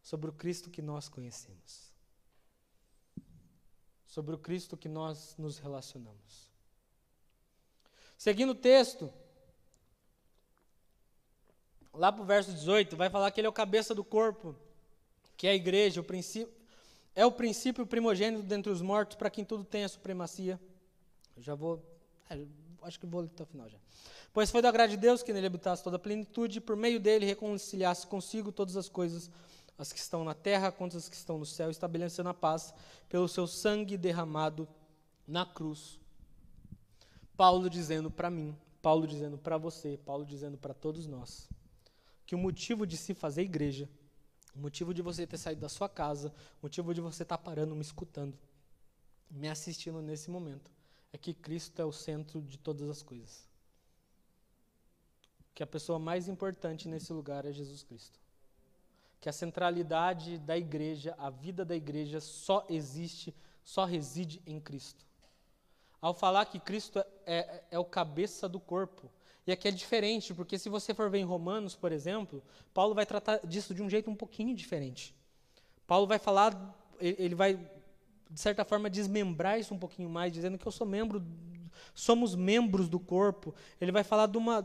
sobre 0.00 0.30
o 0.30 0.32
Cristo 0.32 0.70
que 0.70 0.80
nós 0.80 1.10
conhecemos, 1.10 1.92
sobre 4.06 4.34
o 4.34 4.38
Cristo 4.38 4.78
que 4.78 4.88
nós 4.88 5.36
nos 5.36 5.58
relacionamos. 5.58 6.45
Seguindo 8.16 8.50
o 8.50 8.54
texto, 8.54 9.12
lá 11.92 12.10
para 12.10 12.22
o 12.22 12.24
verso 12.24 12.50
18, 12.52 12.96
vai 12.96 13.10
falar 13.10 13.30
que 13.30 13.40
ele 13.40 13.46
é 13.46 13.50
o 13.50 13.52
cabeça 13.52 13.94
do 13.94 14.02
corpo, 14.02 14.54
que 15.36 15.46
é 15.46 15.50
a 15.50 15.54
igreja, 15.54 16.00
o 16.00 16.04
princípio, 16.04 16.52
é 17.14 17.24
o 17.24 17.32
princípio 17.32 17.86
primogênito 17.86 18.42
dentre 18.42 18.72
os 18.72 18.80
mortos, 18.80 19.16
para 19.16 19.30
quem 19.30 19.44
tudo 19.44 19.64
tem 19.64 19.84
a 19.84 19.88
supremacia. 19.88 20.60
Eu 21.36 21.42
já 21.42 21.54
vou, 21.54 21.82
é, 22.30 22.38
acho 22.82 22.98
que 22.98 23.06
vou 23.06 23.22
até 23.22 23.42
o 23.42 23.46
final 23.46 23.68
já. 23.68 23.78
Pois 24.32 24.50
foi 24.50 24.60
da 24.60 24.70
graça 24.70 24.90
de 24.90 24.96
Deus 24.96 25.22
que 25.22 25.32
nele 25.32 25.46
habitasse 25.46 25.82
toda 25.82 25.96
a 25.96 25.98
plenitude, 25.98 26.58
e 26.58 26.60
por 26.60 26.76
meio 26.76 26.98
dele 26.98 27.26
reconciliasse 27.26 28.06
consigo 28.06 28.50
todas 28.50 28.76
as 28.76 28.88
coisas, 28.88 29.30
as 29.78 29.92
que 29.92 29.98
estão 29.98 30.24
na 30.24 30.34
terra 30.34 30.72
contra 30.72 30.98
as 30.98 31.08
que 31.08 31.16
estão 31.16 31.38
no 31.38 31.46
céu, 31.46 31.70
estabelecendo 31.70 32.30
a 32.30 32.34
paz 32.34 32.72
pelo 33.08 33.28
seu 33.28 33.46
sangue 33.46 33.96
derramado 33.96 34.66
na 35.26 35.44
cruz 35.44 35.98
Paulo 37.36 37.68
dizendo 37.68 38.10
para 38.10 38.30
mim, 38.30 38.56
Paulo 38.80 39.06
dizendo 39.06 39.36
para 39.36 39.58
você, 39.58 39.98
Paulo 40.04 40.24
dizendo 40.24 40.56
para 40.56 40.72
todos 40.72 41.06
nós, 41.06 41.48
que 42.24 42.34
o 42.34 42.38
motivo 42.38 42.86
de 42.86 42.96
se 42.96 43.14
fazer 43.14 43.42
igreja, 43.42 43.88
o 44.54 44.58
motivo 44.58 44.94
de 44.94 45.02
você 45.02 45.26
ter 45.26 45.36
saído 45.36 45.60
da 45.60 45.68
sua 45.68 45.88
casa, 45.88 46.32
o 46.62 46.66
motivo 46.66 46.94
de 46.94 47.00
você 47.00 47.22
estar 47.22 47.36
tá 47.36 47.42
parando, 47.42 47.74
me 47.74 47.82
escutando, 47.82 48.36
me 49.30 49.48
assistindo 49.48 50.00
nesse 50.00 50.30
momento, 50.30 50.70
é 51.12 51.18
que 51.18 51.34
Cristo 51.34 51.80
é 51.80 51.84
o 51.84 51.92
centro 51.92 52.40
de 52.40 52.58
todas 52.58 52.88
as 52.88 53.02
coisas. 53.02 53.46
Que 55.54 55.62
a 55.62 55.66
pessoa 55.66 55.98
mais 55.98 56.28
importante 56.28 56.88
nesse 56.88 57.12
lugar 57.12 57.44
é 57.44 57.52
Jesus 57.52 57.82
Cristo. 57.82 58.18
Que 59.20 59.28
a 59.28 59.32
centralidade 59.32 60.38
da 60.38 60.56
igreja, 60.56 61.14
a 61.18 61.30
vida 61.30 61.64
da 61.64 61.74
igreja 61.74 62.20
só 62.20 62.66
existe, 62.68 63.34
só 63.62 63.84
reside 63.84 64.42
em 64.46 64.60
Cristo 64.60 65.05
ao 66.00 66.14
falar 66.14 66.46
que 66.46 66.58
Cristo 66.58 66.98
é, 66.98 67.06
é, 67.26 67.64
é, 67.72 67.78
o 67.78 67.84
cabeça 67.84 68.48
do 68.48 68.60
corpo. 68.60 69.10
E 69.46 69.52
aqui 69.52 69.68
é 69.68 69.70
diferente, 69.70 70.34
porque 70.34 70.58
se 70.58 70.68
você 70.68 70.92
for 70.92 71.08
ver 71.08 71.18
em 71.18 71.24
Romanos, 71.24 71.74
por 71.76 71.92
exemplo, 71.92 72.42
Paulo 72.74 72.94
vai 72.94 73.06
tratar 73.06 73.38
disso 73.46 73.74
de 73.74 73.82
um 73.82 73.88
jeito 73.88 74.10
um 74.10 74.16
pouquinho 74.16 74.54
diferente. 74.54 75.14
Paulo 75.86 76.06
vai 76.06 76.18
falar, 76.18 76.74
ele 77.00 77.34
vai 77.34 77.58
de 78.30 78.40
certa 78.40 78.64
forma, 78.64 78.90
desmembrar 78.90 79.58
isso 79.58 79.72
um 79.72 79.78
pouquinho 79.78 80.08
mais, 80.08 80.32
dizendo 80.32 80.58
que 80.58 80.66
eu 80.66 80.72
sou 80.72 80.86
membro, 80.86 81.24
somos 81.94 82.34
membros 82.34 82.88
do 82.88 82.98
corpo. 82.98 83.54
Ele 83.80 83.92
vai 83.92 84.02
falar 84.02 84.26
de 84.26 84.36
uma, 84.36 84.62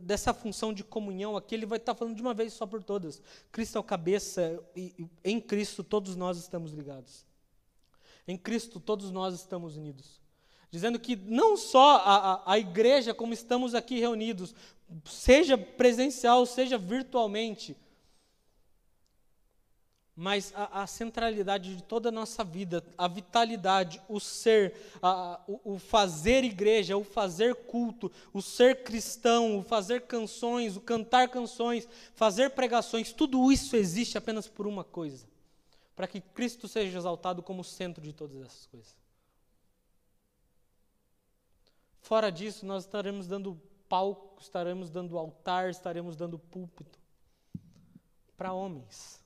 dessa 0.00 0.32
função 0.32 0.72
de 0.72 0.82
comunhão 0.82 1.36
aqui, 1.36 1.54
ele 1.54 1.66
vai 1.66 1.78
estar 1.78 1.94
falando 1.94 2.16
de 2.16 2.22
uma 2.22 2.34
vez 2.34 2.52
só 2.52 2.66
por 2.66 2.82
todas. 2.82 3.22
Cristo 3.50 3.76
é 3.76 3.80
o 3.80 3.84
cabeça, 3.84 4.62
e 4.74 5.06
em 5.22 5.40
Cristo 5.40 5.84
todos 5.84 6.16
nós 6.16 6.38
estamos 6.38 6.72
ligados. 6.72 7.26
Em 8.26 8.36
Cristo 8.36 8.80
todos 8.80 9.10
nós 9.10 9.34
estamos 9.34 9.76
unidos. 9.76 10.21
Dizendo 10.72 10.98
que 10.98 11.14
não 11.14 11.54
só 11.54 11.98
a, 11.98 12.16
a, 12.32 12.52
a 12.54 12.58
igreja, 12.58 13.12
como 13.12 13.34
estamos 13.34 13.74
aqui 13.74 14.00
reunidos, 14.00 14.54
seja 15.04 15.58
presencial, 15.58 16.46
seja 16.46 16.78
virtualmente, 16.78 17.76
mas 20.16 20.50
a, 20.56 20.82
a, 20.82 20.86
centralidade 20.86 21.76
de 21.76 21.82
toda 21.82 22.08
a 22.08 22.12
nossa 22.12 22.42
vida, 22.42 22.82
a 22.96 23.06
vitalidade, 23.06 24.00
o 24.08 24.18
ser, 24.18 24.74
a, 25.02 25.38
o, 25.46 25.74
o, 25.74 25.78
fazer 25.78 26.42
igreja, 26.42 26.96
o 26.96 27.04
fazer 27.04 27.54
culto, 27.54 28.10
o 28.32 28.40
ser 28.40 28.82
cristão, 28.82 29.58
o 29.58 29.62
fazer 29.62 30.02
canções, 30.02 30.74
o 30.74 30.80
cantar 30.80 31.28
canções, 31.28 31.86
fazer 32.14 32.50
pregações, 32.50 33.12
tudo 33.12 33.52
isso 33.52 33.76
existe 33.76 34.16
apenas 34.16 34.48
por 34.48 34.66
uma 34.66 34.84
coisa: 34.84 35.26
para 35.94 36.06
que 36.06 36.20
Cristo 36.20 36.66
seja 36.66 36.96
exaltado 36.96 37.42
como 37.42 37.62
centro 37.62 38.02
de 38.02 38.14
todas 38.14 38.40
essas 38.40 38.66
coisas. 38.66 39.01
Fora 42.02 42.30
disso, 42.30 42.66
nós 42.66 42.84
estaremos 42.84 43.26
dando 43.26 43.58
palco, 43.88 44.40
estaremos 44.40 44.90
dando 44.90 45.16
altar, 45.16 45.70
estaremos 45.70 46.14
dando 46.14 46.38
púlpito 46.38 47.00
para 48.36 48.52
homens 48.52 49.22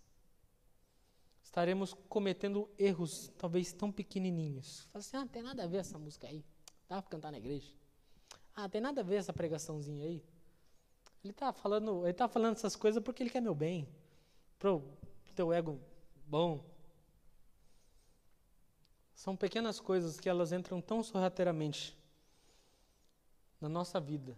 estaremos 1.56 1.94
cometendo 2.06 2.68
erros, 2.78 3.32
talvez 3.38 3.72
tão 3.72 3.90
pequenininhos. 3.90 4.86
Fala 4.92 5.00
assim, 5.00 5.16
ah, 5.16 5.26
tem 5.26 5.42
nada 5.42 5.64
a 5.64 5.66
ver 5.66 5.78
essa 5.78 5.98
música 5.98 6.26
aí. 6.26 6.44
Dá 6.86 7.00
para 7.00 7.10
cantar 7.10 7.32
na 7.32 7.38
igreja. 7.38 7.72
Ah, 8.54 8.68
tem 8.68 8.78
nada 8.78 9.00
a 9.00 9.04
ver 9.04 9.16
essa 9.16 9.32
pregaçãozinha 9.32 10.04
aí. 10.04 10.22
Ele 11.24 11.30
está 11.30 11.54
falando, 11.54 12.02
tá 12.12 12.28
falando 12.28 12.56
essas 12.56 12.76
coisas 12.76 13.02
porque 13.02 13.22
ele 13.22 13.30
quer 13.30 13.40
meu 13.40 13.54
bem. 13.54 13.88
Pro 14.58 14.86
teu 15.34 15.50
ego 15.50 15.80
bom. 16.26 16.62
São 19.14 19.34
pequenas 19.34 19.80
coisas 19.80 20.20
que 20.20 20.28
elas 20.28 20.52
entram 20.52 20.78
tão 20.82 21.02
sorrateiramente 21.02 21.96
na 23.60 23.68
nossa 23.68 24.00
vida 24.00 24.36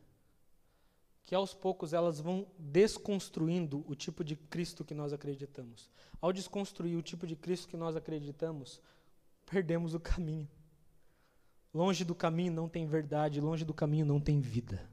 que 1.29 1.35
aos 1.35 1.53
poucos 1.53 1.93
elas 1.93 2.19
vão 2.19 2.47
desconstruindo 2.59 3.85
o 3.87 3.95
tipo 3.95 4.25
de 4.25 4.35
Cristo 4.35 4.83
que 4.83 4.95
nós 4.95 5.13
acreditamos. 5.13 5.91
Ao 6.23 6.33
desconstruir 6.33 6.97
o 6.97 7.03
tipo 7.03 7.27
de 7.27 7.37
Cristo 7.37 7.69
que 7.69 7.77
nós 7.77 7.95
acreditamos, 7.95 8.81
perdemos 9.45 9.93
o 9.93 10.01
caminho. 10.01 10.49
Longe 11.75 12.03
do 12.03 12.15
caminho 12.15 12.55
não 12.55 12.67
tem 12.67 12.87
verdade, 12.87 13.43
longe 13.43 13.63
do 13.63 13.75
caminho 13.75 14.07
não 14.07 14.19
tem 14.19 14.41
vida. 14.41 14.89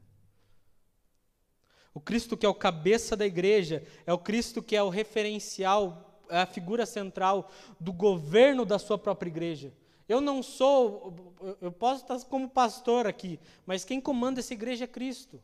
O 1.94 2.00
Cristo 2.02 2.36
que 2.36 2.44
é 2.44 2.48
o 2.50 2.54
cabeça 2.54 3.16
da 3.16 3.24
igreja, 3.24 3.82
é 4.04 4.12
o 4.12 4.18
Cristo 4.18 4.62
que 4.62 4.76
é 4.76 4.82
o 4.82 4.90
referencial, 4.90 6.20
é 6.28 6.42
a 6.42 6.46
figura 6.46 6.84
central 6.84 7.50
do 7.80 7.94
governo 7.94 8.66
da 8.66 8.78
sua 8.78 8.98
própria 8.98 9.30
igreja. 9.30 9.72
Eu 10.08 10.20
não 10.20 10.42
sou, 10.42 11.36
eu 11.60 11.72
posso 11.72 12.02
estar 12.02 12.18
como 12.28 12.48
pastor 12.48 13.06
aqui, 13.06 13.40
mas 13.64 13.84
quem 13.84 14.00
comanda 14.00 14.40
essa 14.40 14.54
igreja 14.54 14.84
é 14.84 14.86
Cristo. 14.86 15.40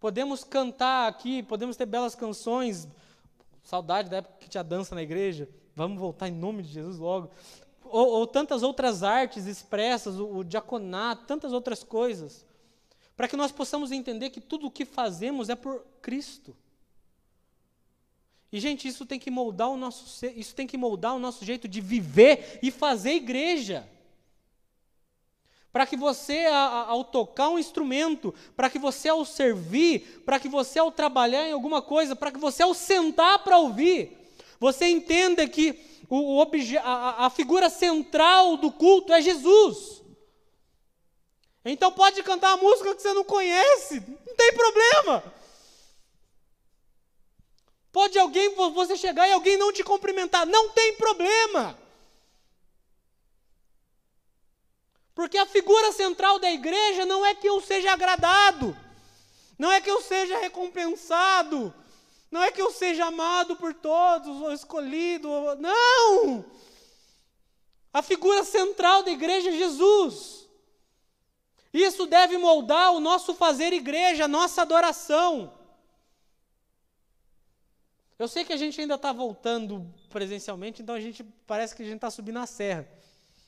Podemos 0.00 0.42
cantar 0.42 1.08
aqui, 1.08 1.42
podemos 1.42 1.76
ter 1.76 1.86
belas 1.86 2.14
canções. 2.14 2.88
Saudade 3.62 4.10
da 4.10 4.16
época 4.16 4.34
que 4.40 4.48
tinha 4.48 4.64
dança 4.64 4.94
na 4.94 5.02
igreja. 5.02 5.48
Vamos 5.76 5.98
voltar 5.98 6.28
em 6.28 6.32
nome 6.32 6.62
de 6.62 6.70
Jesus 6.70 6.98
logo. 6.98 7.30
Ou, 7.84 8.08
ou 8.08 8.26
tantas 8.26 8.62
outras 8.62 9.02
artes 9.02 9.46
expressas, 9.46 10.18
o, 10.18 10.38
o 10.38 10.44
diaconato, 10.44 11.26
tantas 11.26 11.52
outras 11.52 11.84
coisas. 11.84 12.44
Para 13.16 13.28
que 13.28 13.36
nós 13.36 13.52
possamos 13.52 13.92
entender 13.92 14.30
que 14.30 14.40
tudo 14.40 14.66
o 14.66 14.70
que 14.70 14.84
fazemos 14.84 15.48
é 15.48 15.54
por 15.54 15.84
Cristo. 16.00 16.56
E, 18.52 18.60
gente, 18.60 18.86
isso 18.86 19.06
tem 19.06 19.18
que 19.18 19.30
moldar 19.30 19.70
o 19.70 19.76
nosso 19.76 20.26
isso 20.36 20.54
tem 20.54 20.66
que 20.66 20.76
moldar 20.76 21.14
o 21.14 21.18
nosso 21.18 21.44
jeito 21.44 21.66
de 21.66 21.80
viver 21.80 22.58
e 22.62 22.70
fazer 22.70 23.12
igreja 23.12 23.88
para 25.72 25.86
que 25.86 25.96
você, 25.96 26.44
ao 26.44 27.02
tocar 27.02 27.48
um 27.48 27.58
instrumento, 27.58 28.34
para 28.54 28.68
que 28.68 28.78
você, 28.78 29.08
ao 29.08 29.24
servir, 29.24 30.22
para 30.22 30.38
que 30.38 30.46
você, 30.46 30.78
ao 30.78 30.92
trabalhar 30.92 31.48
em 31.48 31.52
alguma 31.52 31.80
coisa, 31.80 32.14
para 32.14 32.30
que 32.30 32.38
você, 32.38 32.62
ao 32.62 32.74
sentar 32.74 33.38
para 33.38 33.56
ouvir, 33.56 34.18
você 34.60 34.86
entenda 34.86 35.48
que 35.48 35.80
o, 36.10 36.42
a, 36.82 37.26
a 37.26 37.30
figura 37.30 37.70
central 37.70 38.58
do 38.58 38.70
culto 38.70 39.14
é 39.14 39.22
Jesus. 39.22 40.02
Então 41.64 41.90
pode 41.90 42.22
cantar 42.22 42.52
a 42.52 42.56
música 42.58 42.94
que 42.94 43.00
você 43.00 43.14
não 43.14 43.24
conhece, 43.24 44.02
não 44.26 44.36
tem 44.36 44.52
problema. 44.52 45.24
Pode 47.92 48.18
alguém, 48.18 48.54
você 48.54 48.96
chegar 48.96 49.28
e 49.28 49.32
alguém 49.32 49.58
não 49.58 49.70
te 49.70 49.84
cumprimentar, 49.84 50.46
não 50.46 50.70
tem 50.70 50.94
problema. 50.94 51.78
Porque 55.14 55.36
a 55.36 55.44
figura 55.44 55.92
central 55.92 56.38
da 56.38 56.50
igreja 56.50 57.04
não 57.04 57.24
é 57.24 57.34
que 57.34 57.46
eu 57.46 57.60
seja 57.60 57.92
agradado, 57.92 58.74
não 59.58 59.70
é 59.70 59.78
que 59.78 59.90
eu 59.90 60.00
seja 60.00 60.38
recompensado, 60.38 61.72
não 62.30 62.42
é 62.42 62.50
que 62.50 62.62
eu 62.62 62.72
seja 62.72 63.04
amado 63.04 63.56
por 63.56 63.74
todos, 63.74 64.40
ou 64.40 64.50
escolhido, 64.52 65.28
não! 65.56 66.42
A 67.92 68.00
figura 68.00 68.42
central 68.42 69.02
da 69.02 69.10
igreja 69.10 69.50
é 69.50 69.52
Jesus. 69.52 70.48
Isso 71.74 72.06
deve 72.06 72.38
moldar 72.38 72.92
o 72.92 73.00
nosso 73.00 73.34
fazer 73.34 73.74
igreja, 73.74 74.24
a 74.24 74.28
nossa 74.28 74.62
adoração. 74.62 75.52
Eu 78.22 78.28
sei 78.28 78.44
que 78.44 78.52
a 78.52 78.56
gente 78.56 78.80
ainda 78.80 78.94
está 78.94 79.12
voltando 79.12 79.84
presencialmente, 80.08 80.80
então 80.80 80.94
a 80.94 81.00
gente 81.00 81.24
parece 81.44 81.74
que 81.74 81.82
a 81.82 81.84
gente 81.84 81.96
está 81.96 82.08
subindo 82.08 82.38
a 82.38 82.46
serra. 82.46 82.88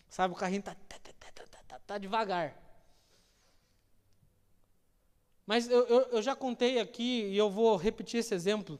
Sabe, 0.08 0.34
o 0.34 0.36
carrinho 0.36 0.58
está 0.58 0.74
tá 1.86 1.96
devagar. 1.96 2.60
Mas 5.46 5.70
eu, 5.70 5.86
eu, 5.86 6.00
eu, 6.14 6.20
já 6.20 6.34
contei 6.34 6.80
aqui 6.80 7.22
e 7.22 7.38
eu 7.38 7.48
vou 7.48 7.76
repetir 7.76 8.18
esse 8.18 8.34
exemplo. 8.34 8.76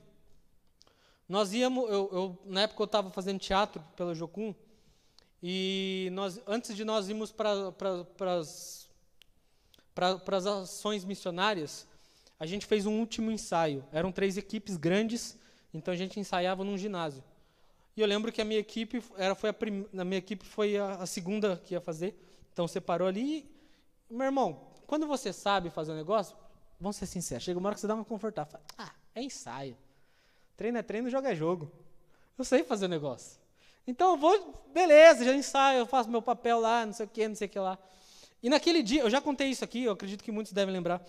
Nós 1.29 1.53
íamos, 1.53 1.89
eu, 1.89 2.11
eu 2.13 2.43
na 2.45 2.63
época 2.63 2.83
eu 2.83 2.87
estava 2.87 3.09
fazendo 3.13 3.39
teatro 3.39 3.81
pela 3.95 4.17
Jocum, 4.17 4.53
e 5.41 6.09
nós, 6.11 6.41
antes 6.45 6.75
de 6.75 6.85
nós 6.85 7.09
irmos 7.09 7.31
para 7.31 7.73
as 8.35 8.89
ações 10.45 11.05
missionárias, 11.05 11.87
a 12.37 12.47
gente 12.47 12.67
fez 12.67 12.85
um 12.85 12.99
último 12.99 13.31
ensaio. 13.31 13.85
Eram 13.93 14.11
três 14.11 14.37
equipes 14.37 14.77
grandes, 14.77 15.39
então 15.75 15.93
a 15.93 15.97
gente 15.97 16.19
ensaiava 16.19 16.63
num 16.65 16.79
ginásio. 16.79 17.23
E 17.97 18.01
eu 18.01 18.07
lembro 18.07 18.33
que 18.33 18.41
a 18.41 18.45
minha 18.45 18.59
equipe 18.59 19.03
era, 19.17 19.35
foi 19.35 19.51
a, 19.51 19.53
prim, 19.53 19.87
a 19.97 20.05
minha 20.05 20.19
equipe 20.19 20.45
foi 20.45 20.77
a, 20.77 20.97
a 20.97 21.07
segunda 21.07 21.61
que 21.65 21.75
ia 21.75 21.81
fazer. 21.81 22.19
Então 22.53 22.67
você 22.67 22.81
parou 22.81 23.07
ali. 23.07 23.49
Meu 24.11 24.27
irmão, 24.27 24.69
quando 24.87 25.07
você 25.07 25.33
sabe 25.33 25.71
fazer 25.71 25.93
um 25.93 25.97
negócio, 25.97 26.37
vamos 26.81 26.97
ser 26.97 27.07
sinceros, 27.07 27.45
chega 27.45 27.59
uma 27.59 27.69
hora 27.69 27.75
que 27.75 27.81
você 27.81 27.87
dá 27.87 27.95
uma 27.95 28.05
confortável. 28.05 28.53
Fala, 28.53 28.65
ah, 28.79 28.93
é 29.15 29.23
ensaio. 29.23 29.77
Treino 30.57 30.79
é 30.79 30.83
treino, 30.83 31.11
jogo 31.11 31.27
é 31.27 31.35
jogo. 31.35 31.71
Eu 32.37 32.45
sei 32.45 32.65
fazer 32.65 32.87
o 32.87 32.89
negócio. 32.89 33.41
Então 33.87 34.13
eu 34.13 34.17
vou, 34.17 34.65
beleza, 34.73 35.25
já 35.25 35.35
ensaio, 35.35 35.81
eu 35.81 35.87
faço 35.87 36.11
meu 36.11 36.23
papel 36.23 36.59
lá, 36.59 36.87
não 36.87 36.93
sei 36.93 37.07
o 37.07 37.09
que, 37.09 37.29
não 37.29 37.35
sei 37.35 37.47
o 37.47 37.51
que 37.51 37.59
lá. 37.59 37.79
E 38.43 38.49
naquele 38.49 38.83
dia, 38.83 39.03
eu 39.03 39.11
já 39.11 39.21
contei 39.21 39.49
isso 39.49 39.65
aqui, 39.65 39.85
eu 39.85 39.93
acredito 39.93 40.23
que 40.23 40.33
muitos 40.33 40.53
devem 40.53 40.73
lembrar. 40.75 41.03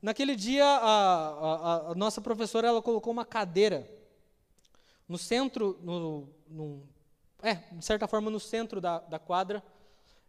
Naquele 0.00 0.34
dia, 0.34 0.64
a, 0.64 1.28
a, 1.28 1.90
a 1.90 1.94
nossa 1.94 2.20
professora 2.20 2.66
ela 2.66 2.82
colocou 2.82 3.12
uma 3.12 3.24
cadeira 3.24 3.88
no 5.10 5.18
centro, 5.18 5.76
no, 5.82 6.28
no, 6.46 6.88
é, 7.42 7.56
de 7.56 7.84
certa 7.84 8.06
forma, 8.06 8.30
no 8.30 8.38
centro 8.38 8.80
da, 8.80 9.00
da 9.00 9.18
quadra, 9.18 9.60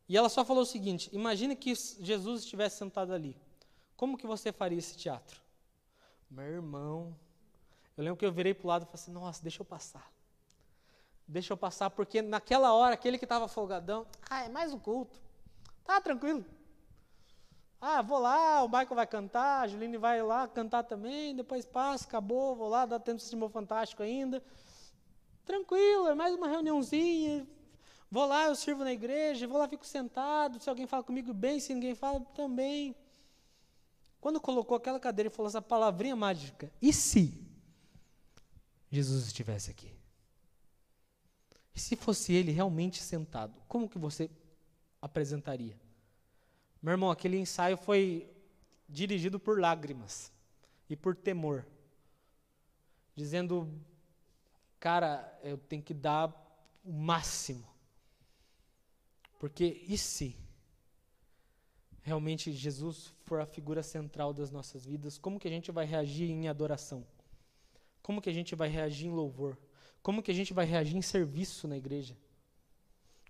e 0.10 0.18
ela 0.18 0.28
só 0.28 0.44
falou 0.44 0.64
o 0.64 0.66
seguinte: 0.66 1.08
imagine 1.14 1.56
que 1.56 1.76
Jesus 1.76 2.42
estivesse 2.42 2.80
sentado 2.80 3.14
ali. 3.14 3.38
Como 3.96 4.18
que 4.18 4.26
você 4.26 4.52
faria 4.52 4.80
esse 4.80 4.98
teatro? 4.98 5.40
Meu 6.32 6.46
irmão, 6.46 7.16
eu 7.96 8.04
lembro 8.04 8.18
que 8.18 8.26
eu 8.26 8.32
virei 8.32 8.56
para 8.56 8.66
o 8.66 8.70
lado 8.70 8.82
e 8.82 8.86
falei 8.86 8.96
assim: 8.96 9.12
nossa, 9.12 9.44
deixa 9.44 9.62
eu 9.62 9.66
passar. 9.66 10.12
Deixa 11.28 11.54
eu 11.54 11.58
passar, 11.58 11.92
porque 11.92 12.20
naquela 12.24 12.74
hora, 12.74 12.96
aquele 12.96 13.20
que 13.20 13.26
estava 13.26 13.48
folgadão, 13.48 14.08
ah, 14.32 14.46
é 14.46 14.50
mais 14.50 14.74
um 14.74 14.80
culto. 14.80 15.22
Tá 15.86 16.02
tranquilo. 16.02 16.44
Ah, 17.80 18.02
vou 18.02 18.18
lá, 18.18 18.64
o 18.64 18.68
Michael 18.68 18.96
vai 18.96 19.06
cantar, 19.06 19.62
a 19.62 19.68
Juline 19.68 19.98
vai 19.98 20.24
lá 20.24 20.48
cantar 20.48 20.84
também, 20.84 21.36
depois 21.36 21.68
passa, 21.68 22.08
acabou, 22.08 22.56
vou 22.56 22.68
lá, 22.68 22.88
dá 22.88 23.00
tempo 23.00 23.18
de 23.18 23.26
assistir 23.26 23.50
fantástico 23.52 24.02
ainda. 24.02 24.44
Tranquilo, 25.46 26.08
é 26.08 26.16
mais 26.16 26.36
uma 26.36 26.48
reuniãozinha, 26.48 27.48
Vou 28.12 28.26
lá, 28.26 28.48
eu 28.48 28.56
sirvo 28.56 28.84
na 28.84 28.92
igreja, 28.92 29.48
vou 29.48 29.58
lá, 29.58 29.70
fico 29.70 29.86
sentado. 29.86 30.62
Se 30.62 30.70
alguém 30.70 30.86
fala 30.86 31.02
comigo 31.02 31.34
bem, 31.34 31.62
se 31.62 31.74
ninguém 31.74 31.96
fala, 31.96 32.20
também. 32.36 32.94
Quando 34.20 34.42
colocou 34.42 34.76
aquela 34.76 35.00
cadeira 35.00 35.30
e 35.30 35.32
falou 35.32 35.48
essa 35.48 35.62
palavrinha 35.62 36.14
mágica, 36.14 36.70
e 36.82 36.92
se 36.92 37.42
Jesus 38.92 39.28
estivesse 39.28 39.72
aqui? 39.72 39.96
E 41.74 41.80
se 41.80 41.96
fosse 41.96 42.34
ele 42.34 42.52
realmente 42.52 43.02
sentado, 43.02 43.58
como 43.66 43.88
que 43.88 43.98
você 43.98 44.30
apresentaria? 45.02 45.80
Meu 46.82 46.92
irmão, 46.92 47.10
aquele 47.10 47.38
ensaio 47.38 47.78
foi 47.78 48.30
dirigido 48.90 49.40
por 49.40 49.58
lágrimas 49.58 50.34
e 50.90 50.98
por 50.98 51.16
temor, 51.16 51.66
dizendo: 53.16 53.74
cara, 54.82 55.40
eu 55.44 55.60
tenho 55.60 55.84
que 55.84 55.94
dar 55.94 56.28
o 56.84 56.92
máximo, 56.92 57.66
porque 59.40 59.86
e 59.88 59.96
se 59.96 60.36
realmente 62.02 62.52
Jesus 62.52 63.14
for 63.26 63.40
a 63.40 63.46
figura 63.46 63.84
central 63.84 64.34
das 64.34 64.50
nossas 64.50 64.84
vidas, 64.84 65.20
como 65.20 65.40
que 65.40 65.48
a 65.48 65.52
gente 65.52 65.72
vai 65.72 65.86
reagir 65.86 66.32
em 66.32 66.48
adoração? 66.48 67.06
Como 68.02 68.20
que 68.20 68.30
a 68.30 68.34
gente 68.34 68.56
vai 68.56 68.70
reagir 68.70 69.06
em 69.06 69.12
louvor? 69.12 69.56
Como 70.02 70.24
que 70.24 70.32
a 70.32 70.34
gente 70.34 70.52
vai 70.52 70.66
reagir 70.66 70.98
em 70.98 71.02
serviço 71.04 71.68
na 71.68 71.78
igreja? 71.78 72.18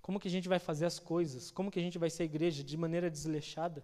Como 0.01 0.21
que 0.21 0.29
a 0.29 0.31
gente 0.31 0.47
vai 0.47 0.57
fazer 0.57 0.85
as 0.85 0.99
coisas? 0.99 1.51
Como 1.51 1.69
que 1.69 1.79
a 1.79 1.83
gente 1.83 1.99
vai 1.99 2.09
ser 2.09 2.23
igreja 2.23 2.63
de 2.63 2.77
maneira 2.77 3.11
desleixada? 3.11 3.83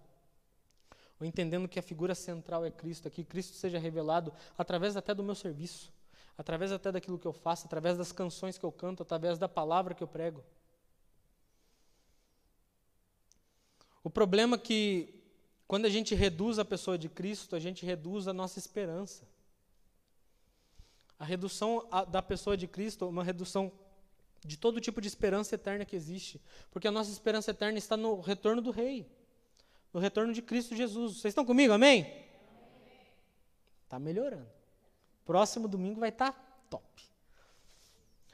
Ou 1.19 1.27
entendendo 1.27 1.67
que 1.67 1.79
a 1.79 1.81
figura 1.81 2.15
central 2.15 2.63
é 2.63 2.71
Cristo, 2.71 3.09
que 3.11 3.25
Cristo 3.25 3.55
seja 3.57 3.77
revelado 3.77 4.31
através 4.57 4.95
até 4.95 5.13
do 5.13 5.21
meu 5.21 5.35
serviço, 5.35 5.91
através 6.37 6.71
até 6.71 6.91
daquilo 6.91 7.17
que 7.17 7.25
eu 7.25 7.33
faço, 7.33 7.65
através 7.65 7.97
das 7.97 8.11
canções 8.11 8.57
que 8.57 8.63
eu 8.63 8.71
canto, 8.71 9.01
através 9.01 9.37
da 9.39 9.49
palavra 9.49 9.93
que 9.93 10.03
eu 10.03 10.07
prego. 10.07 10.43
O 14.03 14.09
problema 14.09 14.55
é 14.55 14.59
que 14.59 15.13
quando 15.67 15.85
a 15.85 15.89
gente 15.89 16.15
reduz 16.15 16.59
a 16.59 16.65
pessoa 16.65 16.97
de 16.97 17.09
Cristo, 17.09 17.55
a 17.55 17.59
gente 17.59 17.85
reduz 17.85 18.27
a 18.27 18.33
nossa 18.33 18.59
esperança. 18.59 19.27
A 21.19 21.25
redução 21.25 21.87
da 22.09 22.21
pessoa 22.21 22.55
de 22.55 22.67
Cristo 22.67 23.05
é 23.05 23.07
uma 23.07 23.23
redução 23.23 23.71
de 24.45 24.55
todo 24.55 24.79
tipo 24.79 25.01
de 25.01 25.07
esperança 25.07 25.55
eterna 25.55 25.83
que 25.83 25.95
existe, 25.95 26.39
porque 26.71 26.87
a 26.87 26.91
nossa 26.91 27.11
esperança 27.11 27.51
eterna 27.51 27.77
está 27.77 27.97
no 27.97 28.21
retorno 28.21 28.61
do 28.61 28.71
Rei, 28.71 29.09
no 29.91 29.99
retorno 29.99 30.31
de 30.31 30.41
Cristo 30.41 30.75
Jesus. 30.75 31.17
Vocês 31.17 31.31
estão 31.31 31.43
comigo? 31.43 31.73
Amém? 31.73 32.25
Está 33.83 33.99
melhorando. 33.99 34.56
Próximo 35.27 35.67
domingo 35.67 35.99
vai 35.99 36.09
estar 36.09 36.31
tá 36.31 36.39
top. 36.69 37.03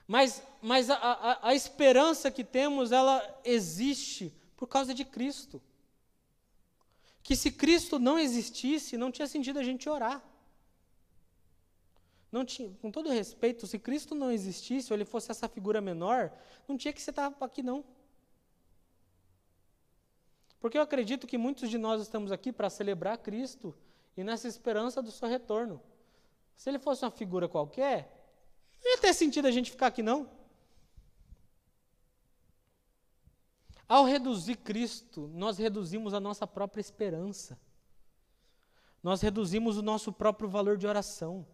Mas, 0.08 0.44
mas 0.62 0.91
a, 0.91 0.96
a, 0.96 1.50
a 1.50 1.56
esperança 1.56 2.30
que 2.30 2.44
temos, 2.44 2.91
ela 2.91 3.41
existe 3.44 4.32
por 4.56 4.68
causa 4.68 4.94
de 4.94 5.04
Cristo. 5.04 5.60
Que 7.24 7.36
se 7.36 7.52
Cristo 7.52 7.98
não 7.98 8.20
existisse, 8.20 8.96
não 8.96 9.12
tinha 9.12 9.28
sentido 9.28 9.58
a 9.58 9.64
gente 9.64 9.89
orar. 9.89 10.24
Tinha, 12.46 12.72
com 12.82 12.91
todo 12.91 13.10
respeito, 13.10 13.66
se 13.66 13.80
Cristo 13.80 14.14
não 14.14 14.32
existisse, 14.32 14.91
ou 14.91 14.98
ele 14.98 15.06
fosse 15.06 15.32
essa 15.32 15.48
figura 15.48 15.82
menor, 15.82 16.32
não 16.68 16.78
tinha 16.78 16.94
que 16.94 17.02
você 17.02 17.10
estar 17.10 17.34
aqui, 17.41 17.64
não. 17.64 17.84
Porque 20.60 20.78
eu 20.78 20.82
acredito 20.82 21.28
que 21.28 21.38
muitos 21.38 21.70
de 21.70 21.78
nós 21.78 22.02
estamos 22.02 22.32
aqui 22.32 22.52
para 22.52 22.70
celebrar 22.70 23.18
Cristo 23.18 23.76
e 24.16 24.24
nessa 24.24 24.48
esperança 24.48 25.02
do 25.02 25.12
seu 25.12 25.28
retorno. 25.28 25.82
Se 26.56 26.70
ele 26.70 26.80
fosse 26.80 27.04
uma 27.04 27.12
figura 27.12 27.47
qualquer, 27.47 28.24
não 28.84 28.91
ia 28.91 28.97
ter 28.97 29.14
sentido 29.14 29.47
a 29.47 29.51
gente 29.51 29.72
ficar 29.72 29.88
aqui, 29.88 30.04
não. 30.04 30.30
Ao 33.88 34.06
reduzir 34.06 34.58
Cristo, 34.58 35.30
nós 35.34 35.58
reduzimos 35.58 36.14
a 36.14 36.20
nossa 36.20 36.47
própria 36.47 36.82
esperança. 36.82 37.60
Nós 39.01 39.22
reduzimos 39.22 39.78
o 39.78 39.82
nosso 39.82 40.12
próprio 40.12 40.49
valor 40.49 40.78
de 40.78 40.88
oração. 40.88 41.45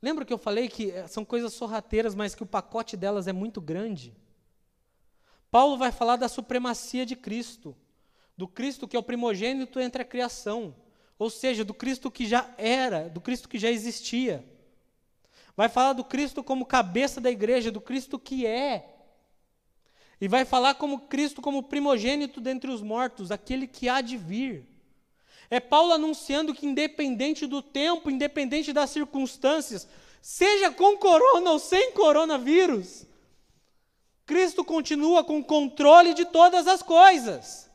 Lembra 0.00 0.24
que 0.24 0.32
eu 0.32 0.38
falei 0.38 0.68
que 0.68 0.90
eh, 0.90 1.06
são 1.06 1.24
coisas 1.24 1.52
sorrateiras, 1.52 2.14
mas 2.14 2.34
que 2.34 2.42
o 2.42 2.46
pacote 2.46 2.96
delas 2.96 3.26
é 3.26 3.32
muito 3.32 3.60
grande? 3.60 4.16
Paulo 5.50 5.76
vai 5.76 5.90
falar 5.90 6.16
da 6.16 6.28
supremacia 6.28 7.04
de 7.04 7.16
Cristo, 7.16 7.76
do 8.36 8.46
Cristo 8.46 8.86
que 8.86 8.96
é 8.96 8.98
o 8.98 9.02
primogênito 9.02 9.80
entre 9.80 10.02
a 10.02 10.04
criação, 10.04 10.74
ou 11.18 11.28
seja, 11.28 11.64
do 11.64 11.74
Cristo 11.74 12.10
que 12.10 12.26
já 12.26 12.48
era, 12.56 13.08
do 13.08 13.20
Cristo 13.20 13.48
que 13.48 13.58
já 13.58 13.70
existia. 13.70 14.44
Vai 15.56 15.68
falar 15.68 15.92
do 15.94 16.04
Cristo 16.04 16.44
como 16.44 16.64
cabeça 16.64 17.20
da 17.20 17.30
igreja, 17.30 17.72
do 17.72 17.80
Cristo 17.80 18.18
que 18.18 18.46
é. 18.46 18.94
E 20.20 20.28
vai 20.28 20.44
falar 20.44 20.74
como 20.74 21.00
Cristo 21.00 21.42
como 21.42 21.64
primogênito 21.64 22.40
dentre 22.40 22.70
os 22.70 22.82
mortos, 22.82 23.30
aquele 23.30 23.66
que 23.66 23.88
há 23.88 24.00
de 24.00 24.16
vir. 24.16 24.66
É 25.50 25.58
Paulo 25.58 25.92
anunciando 25.92 26.54
que, 26.54 26.66
independente 26.66 27.46
do 27.46 27.62
tempo, 27.62 28.10
independente 28.10 28.72
das 28.72 28.90
circunstâncias, 28.90 29.88
seja 30.20 30.70
com 30.70 30.96
corona 30.98 31.50
ou 31.52 31.58
sem 31.58 31.92
coronavírus, 31.92 33.06
Cristo 34.26 34.62
continua 34.62 35.24
com 35.24 35.42
controle 35.42 36.12
de 36.14 36.26
todas 36.26 36.66
as 36.66 36.82
coisas. 36.82 37.67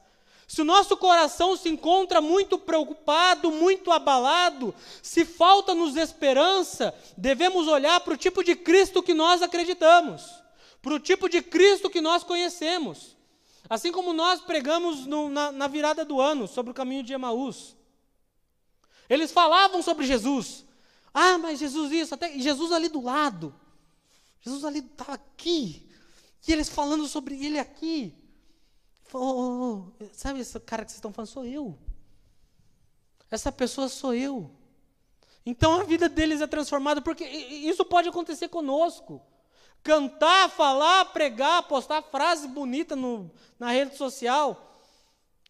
Se 0.47 0.61
o 0.61 0.65
nosso 0.65 0.95
coração 0.97 1.55
se 1.55 1.69
encontra 1.69 2.21
muito 2.21 2.57
preocupado, 2.57 3.51
muito 3.51 3.91
abalado, 3.91 4.73
se 5.01 5.25
falta-nos 5.25 5.95
esperança, 5.95 6.93
devemos 7.17 7.67
olhar 7.67 7.99
para 8.01 8.13
o 8.13 8.17
tipo 8.17 8.43
de 8.43 8.55
Cristo 8.55 9.01
que 9.01 9.13
nós 9.13 9.41
acreditamos, 9.41 10.23
para 10.81 10.93
o 10.93 10.99
tipo 10.99 11.29
de 11.29 11.41
Cristo 11.41 11.89
que 11.89 12.01
nós 12.01 12.23
conhecemos. 12.23 13.15
Assim 13.69 13.91
como 13.91 14.13
nós 14.13 14.41
pregamos 14.41 15.05
no, 15.05 15.29
na, 15.29 15.51
na 15.51 15.67
virada 15.67 16.03
do 16.03 16.19
ano 16.19 16.47
sobre 16.47 16.71
o 16.71 16.75
caminho 16.75 17.03
de 17.03 17.13
Emaús. 17.13 17.75
Eles 19.09 19.31
falavam 19.31 19.81
sobre 19.81 20.05
Jesus. 20.05 20.65
Ah, 21.13 21.37
mas 21.37 21.59
Jesus 21.59 21.91
isso, 21.91 22.13
até 22.13 22.37
Jesus 22.37 22.71
ali 22.71 22.89
do 22.89 23.01
lado. 23.01 23.55
Jesus 24.41 24.65
ali 24.65 24.79
estava 24.79 25.13
aqui. 25.13 25.87
E 26.45 26.51
eles 26.51 26.67
falando 26.67 27.07
sobre 27.07 27.43
ele 27.43 27.57
aqui. 27.57 28.13
Oh, 29.13 29.85
oh, 29.99 30.05
sabe 30.11 30.39
esse 30.39 30.59
cara 30.59 30.83
que 30.83 30.91
vocês 30.91 30.97
estão 30.97 31.13
falando? 31.13 31.29
Sou 31.29 31.45
eu. 31.45 31.77
Essa 33.29 33.51
pessoa 33.51 33.87
sou 33.87 34.13
eu. 34.13 34.51
Então 35.45 35.79
a 35.79 35.83
vida 35.83 36.09
deles 36.09 36.41
é 36.41 36.47
transformada, 36.47 37.01
porque 37.01 37.23
isso 37.23 37.85
pode 37.85 38.09
acontecer 38.09 38.47
conosco 38.49 39.21
cantar, 39.83 40.49
falar, 40.49 41.05
pregar, 41.05 41.63
postar 41.63 42.01
frase 42.03 42.47
bonita 42.47 42.95
no, 42.95 43.29
na 43.59 43.71
rede 43.71 43.97
social 43.97 44.79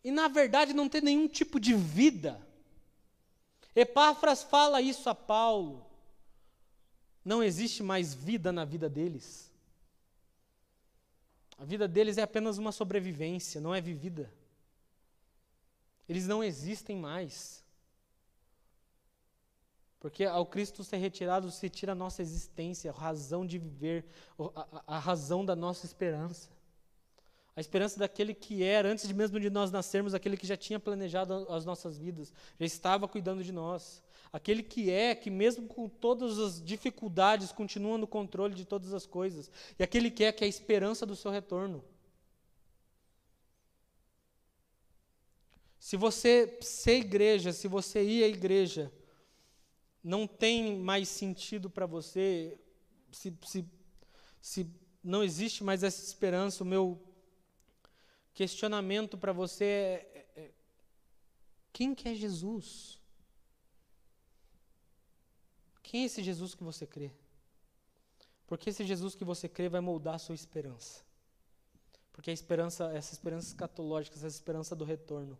e, 0.04 0.12
na 0.12 0.28
verdade, 0.28 0.74
não 0.74 0.90
ter 0.90 1.04
nenhum 1.04 1.28
tipo 1.28 1.60
de 1.60 1.74
vida. 1.74 2.42
Epáfras 3.76 4.44
fala 4.44 4.82
isso 4.82 5.08
a 5.10 5.16
Paulo. 5.16 5.86
Não 7.24 7.44
existe 7.44 7.82
mais 7.84 8.14
vida 8.14 8.52
na 8.52 8.66
vida 8.66 8.90
deles. 8.90 9.53
A 11.58 11.66
vida 11.66 11.88
deles 11.88 12.18
é 12.18 12.22
apenas 12.22 12.58
uma 12.58 12.72
sobrevivência, 12.72 13.62
não 13.62 13.74
é 13.74 13.82
vivida. 13.82 14.32
Eles 16.08 16.28
não 16.28 16.44
existem 16.44 16.98
mais. 16.98 17.64
Porque 20.04 20.26
ao 20.26 20.46
Cristo 20.46 20.84
ser 20.84 20.98
retirado, 20.98 21.50
se 21.50 21.70
tira 21.70 21.94
a 21.94 21.96
nossa 21.96 22.22
existência, 22.22 22.92
a 22.92 22.94
razão 22.94 23.46
de 23.46 23.58
viver, 23.58 24.06
a, 24.54 24.96
a, 24.96 25.00
razão 25.00 25.46
da 25.46 25.56
nossa 25.56 25.86
esperança. 25.86 26.50
A 27.56 27.62
esperança 27.62 27.98
daquele 27.98 28.34
que 28.34 28.64
era, 28.64 28.90
antes 28.90 29.10
mesmo 29.14 29.40
de 29.40 29.50
nós 29.50 29.72
nascermos, 29.72 30.14
aquele 30.14 30.36
que 30.36 30.46
já 30.46 30.58
tinha 30.58 30.78
planejado 30.78 31.48
as 31.50 31.64
nossas 31.64 31.98
vidas, 31.98 32.34
já 32.60 32.66
estava 32.66 33.08
cuidando 33.08 33.46
de 33.46 33.54
nós. 33.54 34.03
Aquele 34.34 34.64
que 34.64 34.90
é, 34.90 35.14
que 35.14 35.30
mesmo 35.30 35.68
com 35.68 35.88
todas 35.88 36.40
as 36.40 36.60
dificuldades, 36.60 37.52
continua 37.52 38.00
no 38.00 38.08
controle 38.08 38.56
de 38.56 38.66
todas 38.66 38.92
as 38.92 39.06
coisas. 39.06 39.52
E 39.78 39.84
aquele 39.84 40.10
que 40.10 40.24
é, 40.24 40.32
que 40.32 40.44
é 40.44 40.48
a 40.48 40.50
esperança 40.50 41.06
do 41.06 41.16
seu 41.16 41.30
retorno. 41.30 41.86
Se 45.78 45.96
você 45.96 46.58
ser 46.62 46.98
igreja, 46.98 47.54
se 47.54 47.68
você 47.68 48.04
ir 48.04 48.24
à 48.24 48.28
igreja, 48.28 48.92
não 50.04 50.26
tem 50.26 50.80
mais 50.80 51.10
sentido 51.10 51.70
para 51.70 51.86
você, 51.86 52.60
se, 53.12 53.38
se, 53.46 53.66
se 54.42 54.68
não 55.04 55.24
existe 55.24 55.64
mais 55.64 55.84
essa 55.84 56.04
esperança, 56.04 56.64
o 56.64 56.68
meu 56.68 57.00
questionamento 58.34 59.16
para 59.16 59.32
você 59.32 59.66
é, 59.66 60.28
é, 60.36 60.42
é 60.42 60.52
quem 61.72 61.94
que 61.94 62.10
é 62.10 62.16
Jesus? 62.16 63.03
Quem 65.94 66.02
é 66.02 66.06
esse 66.06 66.24
Jesus 66.24 66.56
que 66.56 66.64
você 66.64 66.88
crê? 66.88 67.12
Porque 68.48 68.72
esse 68.72 68.84
Jesus 68.84 69.14
que 69.14 69.24
você 69.24 69.48
crê 69.48 69.70
vai 69.70 69.80
moldar 69.80 70.16
a 70.16 70.18
sua 70.18 70.34
esperança. 70.34 71.04
Porque 72.12 72.32
a 72.32 72.34
esperança, 72.34 72.92
essa 72.96 73.14
esperança 73.14 73.50
escatológica, 73.50 74.18
essa 74.18 74.26
esperança 74.26 74.76
do 74.76 74.84
retorno, 74.86 75.38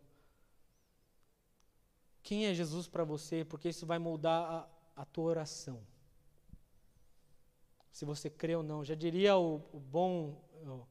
quem 2.22 2.46
é 2.46 2.54
Jesus 2.54 2.86
para 2.86 3.02
você, 3.02 3.44
porque 3.44 3.68
isso 3.68 3.84
vai 3.84 3.98
moldar 3.98 4.68
a, 4.96 5.02
a, 5.02 5.04
tua 5.04 5.24
oração. 5.24 5.82
Se 7.90 8.04
você 8.04 8.30
crê 8.30 8.54
ou 8.54 8.62
não. 8.62 8.84
Já 8.84 8.94
diria 8.94 9.36
o, 9.36 9.56
o 9.72 9.80
bom, 9.80 10.40
o 10.62 10.86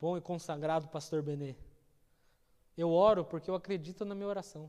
bom 0.00 0.16
e 0.16 0.20
consagrado 0.20 0.88
pastor 0.88 1.22
Benê. 1.22 1.54
Eu 2.76 2.90
oro 2.90 3.24
porque 3.24 3.48
eu 3.48 3.54
acredito 3.54 4.04
na 4.04 4.16
minha 4.16 4.26
oração. 4.26 4.68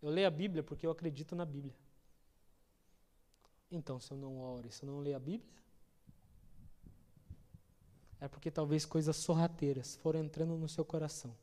Eu 0.00 0.10
leio 0.10 0.28
a 0.28 0.30
Bíblia 0.30 0.62
porque 0.62 0.86
eu 0.86 0.92
acredito 0.92 1.34
na 1.34 1.44
Bíblia. 1.44 1.74
Então, 3.76 4.00
se 4.00 4.10
eu 4.10 4.16
não 4.16 4.38
oro 4.40 4.72
se 4.72 4.82
eu 4.82 4.90
não 4.90 5.00
leio 5.00 5.16
a 5.16 5.20
Bíblia, 5.20 5.54
é 8.18 8.26
porque 8.26 8.50
talvez 8.50 8.86
coisas 8.86 9.14
sorrateiras 9.16 9.96
foram 9.96 10.20
entrando 10.20 10.56
no 10.56 10.68
seu 10.68 10.84
coração. 10.84 11.36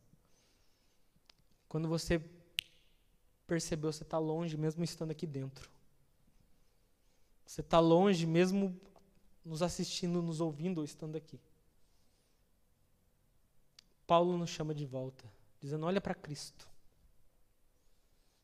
Quando 1.70 1.88
você 1.88 2.20
percebeu, 3.46 3.92
você 3.92 4.04
está 4.04 4.18
longe, 4.18 4.58
mesmo 4.58 4.84
estando 4.84 5.12
aqui 5.12 5.28
dentro. 5.28 5.70
Você 7.46 7.62
está 7.62 7.80
longe, 7.80 8.26
mesmo 8.26 8.80
nos 9.46 9.62
assistindo, 9.62 10.22
nos 10.22 10.42
ouvindo 10.42 10.80
ou 10.80 10.84
estando 10.84 11.16
aqui. 11.16 11.40
Paulo 14.08 14.38
nos 14.38 14.50
chama 14.50 14.74
de 14.74 14.86
volta, 14.86 15.24
dizendo: 15.62 15.86
olha 15.86 16.02
para 16.02 16.16
Cristo. 16.16 16.68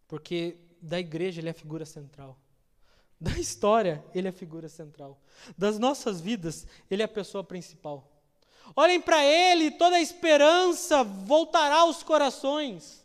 Porque 0.07 0.57
da 0.81 0.99
igreja 0.99 1.41
ele 1.41 1.47
é 1.47 1.51
a 1.51 1.55
figura 1.55 1.85
central. 1.85 2.37
Da 3.19 3.31
história, 3.37 4.03
ele 4.15 4.27
é 4.27 4.29
a 4.29 4.33
figura 4.33 4.69
central. 4.69 5.19
Das 5.57 5.77
nossas 5.77 6.21
vidas, 6.21 6.65
ele 6.89 7.01
é 7.01 7.05
a 7.05 7.09
pessoa 7.09 7.43
principal. 7.43 8.09
Olhem 8.75 9.01
para 9.01 9.23
ele, 9.25 9.71
toda 9.71 9.97
a 9.97 10.01
esperança 10.01 11.03
voltará 11.03 11.79
aos 11.79 12.01
corações. 12.01 13.03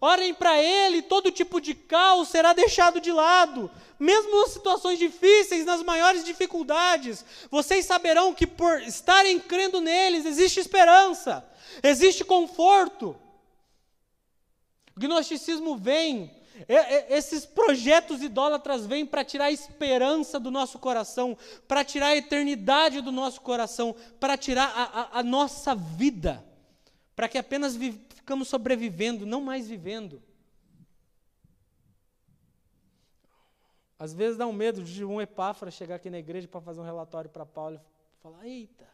Olhem 0.00 0.34
para 0.34 0.60
ele, 0.62 1.02
todo 1.02 1.30
tipo 1.30 1.60
de 1.60 1.74
caos 1.74 2.28
será 2.28 2.52
deixado 2.52 3.00
de 3.00 3.10
lado. 3.10 3.70
Mesmo 3.98 4.40
nas 4.40 4.50
situações 4.50 4.98
difíceis, 4.98 5.64
nas 5.64 5.82
maiores 5.82 6.24
dificuldades, 6.24 7.24
vocês 7.50 7.86
saberão 7.86 8.34
que 8.34 8.46
por 8.46 8.82
estarem 8.82 9.40
crendo 9.40 9.80
neles 9.80 10.26
existe 10.26 10.60
esperança, 10.60 11.44
existe 11.82 12.24
conforto. 12.24 13.16
O 14.96 15.00
gnosticismo 15.00 15.76
vem 15.76 16.37
esses 17.08 17.44
projetos 17.44 18.22
idólatras 18.22 18.86
vêm 18.86 19.06
para 19.06 19.24
tirar 19.24 19.46
a 19.46 19.52
esperança 19.52 20.40
do 20.40 20.50
nosso 20.50 20.78
coração, 20.78 21.36
para 21.66 21.84
tirar 21.84 22.08
a 22.08 22.16
eternidade 22.16 23.00
do 23.00 23.12
nosso 23.12 23.40
coração, 23.40 23.94
para 24.18 24.36
tirar 24.36 24.68
a, 24.68 24.82
a, 24.82 25.18
a, 25.20 25.22
nossa 25.22 25.74
vida, 25.74 26.44
para 27.14 27.28
que 27.28 27.38
apenas 27.38 27.76
ficamos 27.76 28.48
sobrevivendo, 28.48 29.26
não 29.26 29.40
mais 29.40 29.68
vivendo. 29.68 30.22
Às 33.98 34.14
vezes 34.14 34.38
dá 34.38 34.46
um 34.46 34.52
medo 34.52 34.82
de 34.82 35.04
um 35.04 35.20
Epáfora 35.20 35.70
chegar 35.70 35.96
aqui 35.96 36.08
na 36.08 36.18
igreja 36.18 36.46
para 36.48 36.60
fazer 36.60 36.80
um 36.80 36.84
relatório 36.84 37.28
para 37.28 37.44
Paulo 37.44 37.76
e 37.76 38.22
falar: 38.22 38.46
Eita, 38.46 38.86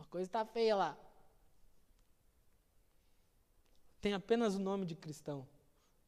a 0.00 0.04
coisa 0.04 0.26
está 0.26 0.44
feia 0.44 0.74
lá 0.74 0.96
tem 4.00 4.12
apenas 4.12 4.54
o 4.54 4.58
nome 4.58 4.84
de 4.84 4.94
cristão, 4.94 5.46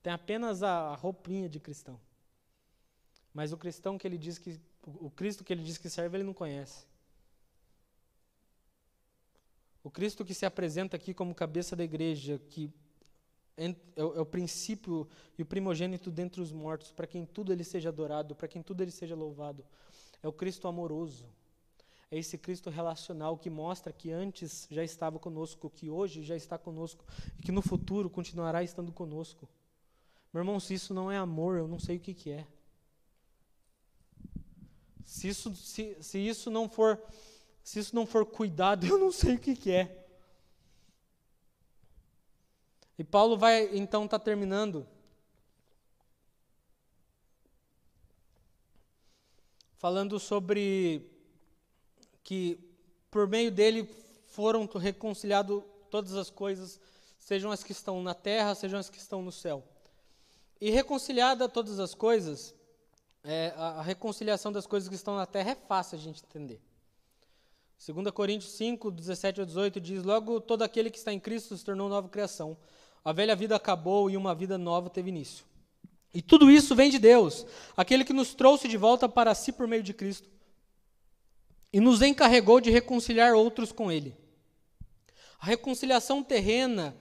tem 0.02 0.12
apenas 0.12 0.62
a 0.62 0.94
roupinha 0.94 1.48
de 1.48 1.58
cristão. 1.58 2.00
Mas 3.32 3.52
o 3.52 3.56
cristão 3.56 3.98
que 3.98 4.06
ele 4.06 4.18
diz 4.18 4.38
que 4.38 4.60
o 4.84 5.10
Cristo 5.10 5.44
que 5.44 5.52
ele 5.52 5.62
diz 5.62 5.76
que 5.76 5.90
serve, 5.90 6.16
ele 6.16 6.24
não 6.24 6.32
conhece. 6.32 6.86
O 9.82 9.90
Cristo 9.90 10.24
que 10.24 10.34
se 10.34 10.46
apresenta 10.46 10.96
aqui 10.96 11.14
como 11.14 11.34
cabeça 11.34 11.76
da 11.76 11.84
igreja, 11.84 12.38
que 12.50 12.72
é, 13.56 13.74
é 13.96 14.02
o 14.02 14.26
princípio 14.26 15.08
e 15.36 15.42
o 15.42 15.46
primogênito 15.46 16.10
dentre 16.10 16.40
os 16.40 16.52
mortos, 16.52 16.92
para 16.92 17.06
quem 17.06 17.24
tudo 17.24 17.52
ele 17.52 17.64
seja 17.64 17.88
adorado, 17.88 18.34
para 18.34 18.48
quem 18.48 18.62
tudo 18.62 18.82
ele 18.82 18.90
seja 18.90 19.14
louvado. 19.14 19.64
É 20.22 20.28
o 20.28 20.32
Cristo 20.32 20.68
amoroso, 20.68 21.26
é 22.10 22.18
esse 22.18 22.38
Cristo 22.38 22.70
relacional 22.70 23.36
que 23.36 23.50
mostra 23.50 23.92
que 23.92 24.10
antes 24.10 24.66
já 24.70 24.82
estava 24.82 25.18
conosco, 25.18 25.68
que 25.68 25.90
hoje 25.90 26.22
já 26.22 26.34
está 26.36 26.56
conosco 26.56 27.04
e 27.38 27.42
que 27.42 27.52
no 27.52 27.60
futuro 27.60 28.08
continuará 28.08 28.62
estando 28.62 28.92
conosco. 28.92 29.48
Meu 30.32 30.40
irmão, 30.40 30.58
se 30.58 30.74
isso 30.74 30.94
não 30.94 31.10
é 31.10 31.18
amor, 31.18 31.58
eu 31.58 31.68
não 31.68 31.78
sei 31.78 31.96
o 31.96 32.00
que, 32.00 32.14
que 32.14 32.30
é. 32.30 32.46
Se 35.04 35.28
isso, 35.28 35.54
se, 35.54 35.96
se 36.02 36.18
isso 36.18 36.50
não 36.50 36.68
for 36.68 37.02
se 37.62 37.78
isso 37.78 37.94
não 37.94 38.06
for 38.06 38.24
cuidado, 38.24 38.84
eu 38.88 38.96
não 38.96 39.12
sei 39.12 39.34
o 39.34 39.38
que, 39.38 39.54
que 39.54 39.70
é. 39.70 40.06
E 42.98 43.04
Paulo 43.04 43.36
vai 43.36 43.76
então 43.76 44.06
estar 44.06 44.18
tá 44.18 44.24
terminando 44.24 44.86
falando 49.76 50.18
sobre 50.18 51.17
que 52.22 52.58
por 53.10 53.26
meio 53.26 53.50
dele 53.50 53.88
foram 54.28 54.66
reconciliadas 54.66 55.62
todas 55.90 56.14
as 56.14 56.30
coisas, 56.30 56.80
sejam 57.18 57.50
as 57.50 57.62
que 57.64 57.72
estão 57.72 58.02
na 58.02 58.14
terra, 58.14 58.54
sejam 58.54 58.78
as 58.78 58.88
que 58.88 58.98
estão 58.98 59.22
no 59.22 59.32
céu. 59.32 59.64
E 60.60 60.70
reconciliada 60.70 61.48
todas 61.48 61.78
as 61.78 61.94
coisas, 61.94 62.54
é, 63.24 63.52
a, 63.56 63.82
reconciliação 63.82 64.52
das 64.52 64.66
coisas 64.66 64.88
que 64.88 64.94
estão 64.94 65.16
na 65.16 65.26
terra 65.26 65.52
é 65.52 65.54
fácil 65.54 65.98
a 65.98 66.00
gente 66.00 66.22
entender. 66.22 66.60
2 67.86 68.10
Coríntios 68.10 68.52
5, 68.52 68.90
17 68.90 69.40
a 69.40 69.44
18 69.44 69.80
diz: 69.80 70.02
Logo 70.02 70.40
todo 70.40 70.62
aquele 70.62 70.90
que 70.90 70.98
está 70.98 71.12
em 71.12 71.20
Cristo 71.20 71.56
se 71.56 71.64
tornou 71.64 71.88
nova 71.88 72.08
criação. 72.08 72.56
A 73.04 73.12
velha 73.12 73.36
vida 73.36 73.54
acabou 73.54 74.10
e 74.10 74.16
uma 74.16 74.34
vida 74.34 74.58
nova 74.58 74.90
teve 74.90 75.10
início. 75.10 75.44
E 76.12 76.20
tudo 76.20 76.50
isso 76.50 76.74
vem 76.74 76.90
de 76.90 76.98
Deus, 76.98 77.46
aquele 77.76 78.04
que 78.04 78.12
nos 78.12 78.34
trouxe 78.34 78.66
de 78.66 78.76
volta 78.76 79.08
para 79.08 79.34
si 79.34 79.52
por 79.52 79.68
meio 79.68 79.82
de 79.82 79.94
Cristo 79.94 80.28
e 81.72 81.80
nos 81.80 82.02
encarregou 82.02 82.60
de 82.60 82.70
reconciliar 82.70 83.34
outros 83.34 83.72
com 83.72 83.90
Ele. 83.92 84.16
A 85.38 85.46
reconciliação 85.46 86.22
terrena, 86.22 86.96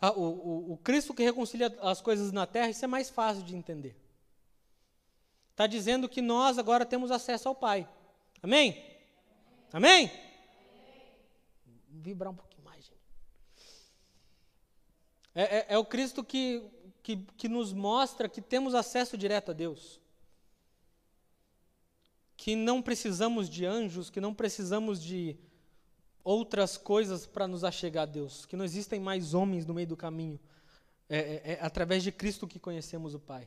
a, 0.00 0.12
o, 0.12 0.22
o, 0.22 0.72
o, 0.72 0.76
Cristo 0.78 1.14
que 1.14 1.22
reconcilia 1.22 1.76
as 1.80 2.00
coisas 2.00 2.30
na 2.32 2.46
terra, 2.46 2.70
isso 2.70 2.84
é 2.84 2.88
mais 2.88 3.10
fácil 3.10 3.42
de 3.42 3.56
entender. 3.56 3.96
Está 5.50 5.66
dizendo 5.66 6.08
que 6.08 6.22
nós 6.22 6.58
agora 6.58 6.86
temos 6.86 7.10
acesso 7.10 7.48
ao 7.48 7.54
Pai. 7.54 7.88
Amém? 8.42 8.82
Amém? 9.72 10.04
Amém? 10.04 10.20
Vibrar 11.88 12.32
um 12.32 12.36
pouquinho 12.36 12.64
mais, 12.64 12.84
gente. 12.84 13.00
É, 15.34 15.42
é, 15.42 15.66
é 15.70 15.78
o 15.78 15.84
Cristo 15.84 16.22
que, 16.24 16.62
que, 17.02 17.16
que 17.36 17.48
nos 17.48 17.72
mostra 17.72 18.28
que 18.28 18.40
temos 18.40 18.74
acesso 18.74 19.18
direto 19.18 19.50
a 19.50 19.54
Deus 19.54 19.99
que 22.40 22.56
não 22.56 22.80
precisamos 22.80 23.50
de 23.50 23.66
anjos, 23.66 24.08
que 24.08 24.18
não 24.18 24.32
precisamos 24.32 25.02
de 25.02 25.36
outras 26.24 26.78
coisas 26.78 27.26
para 27.26 27.46
nos 27.46 27.64
achegar 27.64 28.04
a 28.04 28.06
Deus, 28.06 28.46
que 28.46 28.56
não 28.56 28.64
existem 28.64 28.98
mais 28.98 29.34
homens 29.34 29.66
no 29.66 29.74
meio 29.74 29.88
do 29.88 29.94
caminho. 29.94 30.40
É, 31.06 31.18
é, 31.18 31.42
é 31.52 31.58
através 31.60 32.02
de 32.02 32.10
Cristo 32.10 32.48
que 32.48 32.58
conhecemos 32.58 33.14
o 33.14 33.20
Pai. 33.20 33.46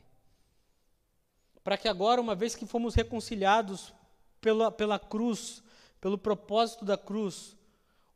Para 1.64 1.76
que 1.76 1.88
agora, 1.88 2.20
uma 2.20 2.36
vez 2.36 2.54
que 2.54 2.66
fomos 2.66 2.94
reconciliados 2.94 3.92
pela, 4.40 4.70
pela 4.70 4.96
cruz, 4.96 5.60
pelo 6.00 6.16
propósito 6.16 6.84
da 6.84 6.96
cruz, 6.96 7.56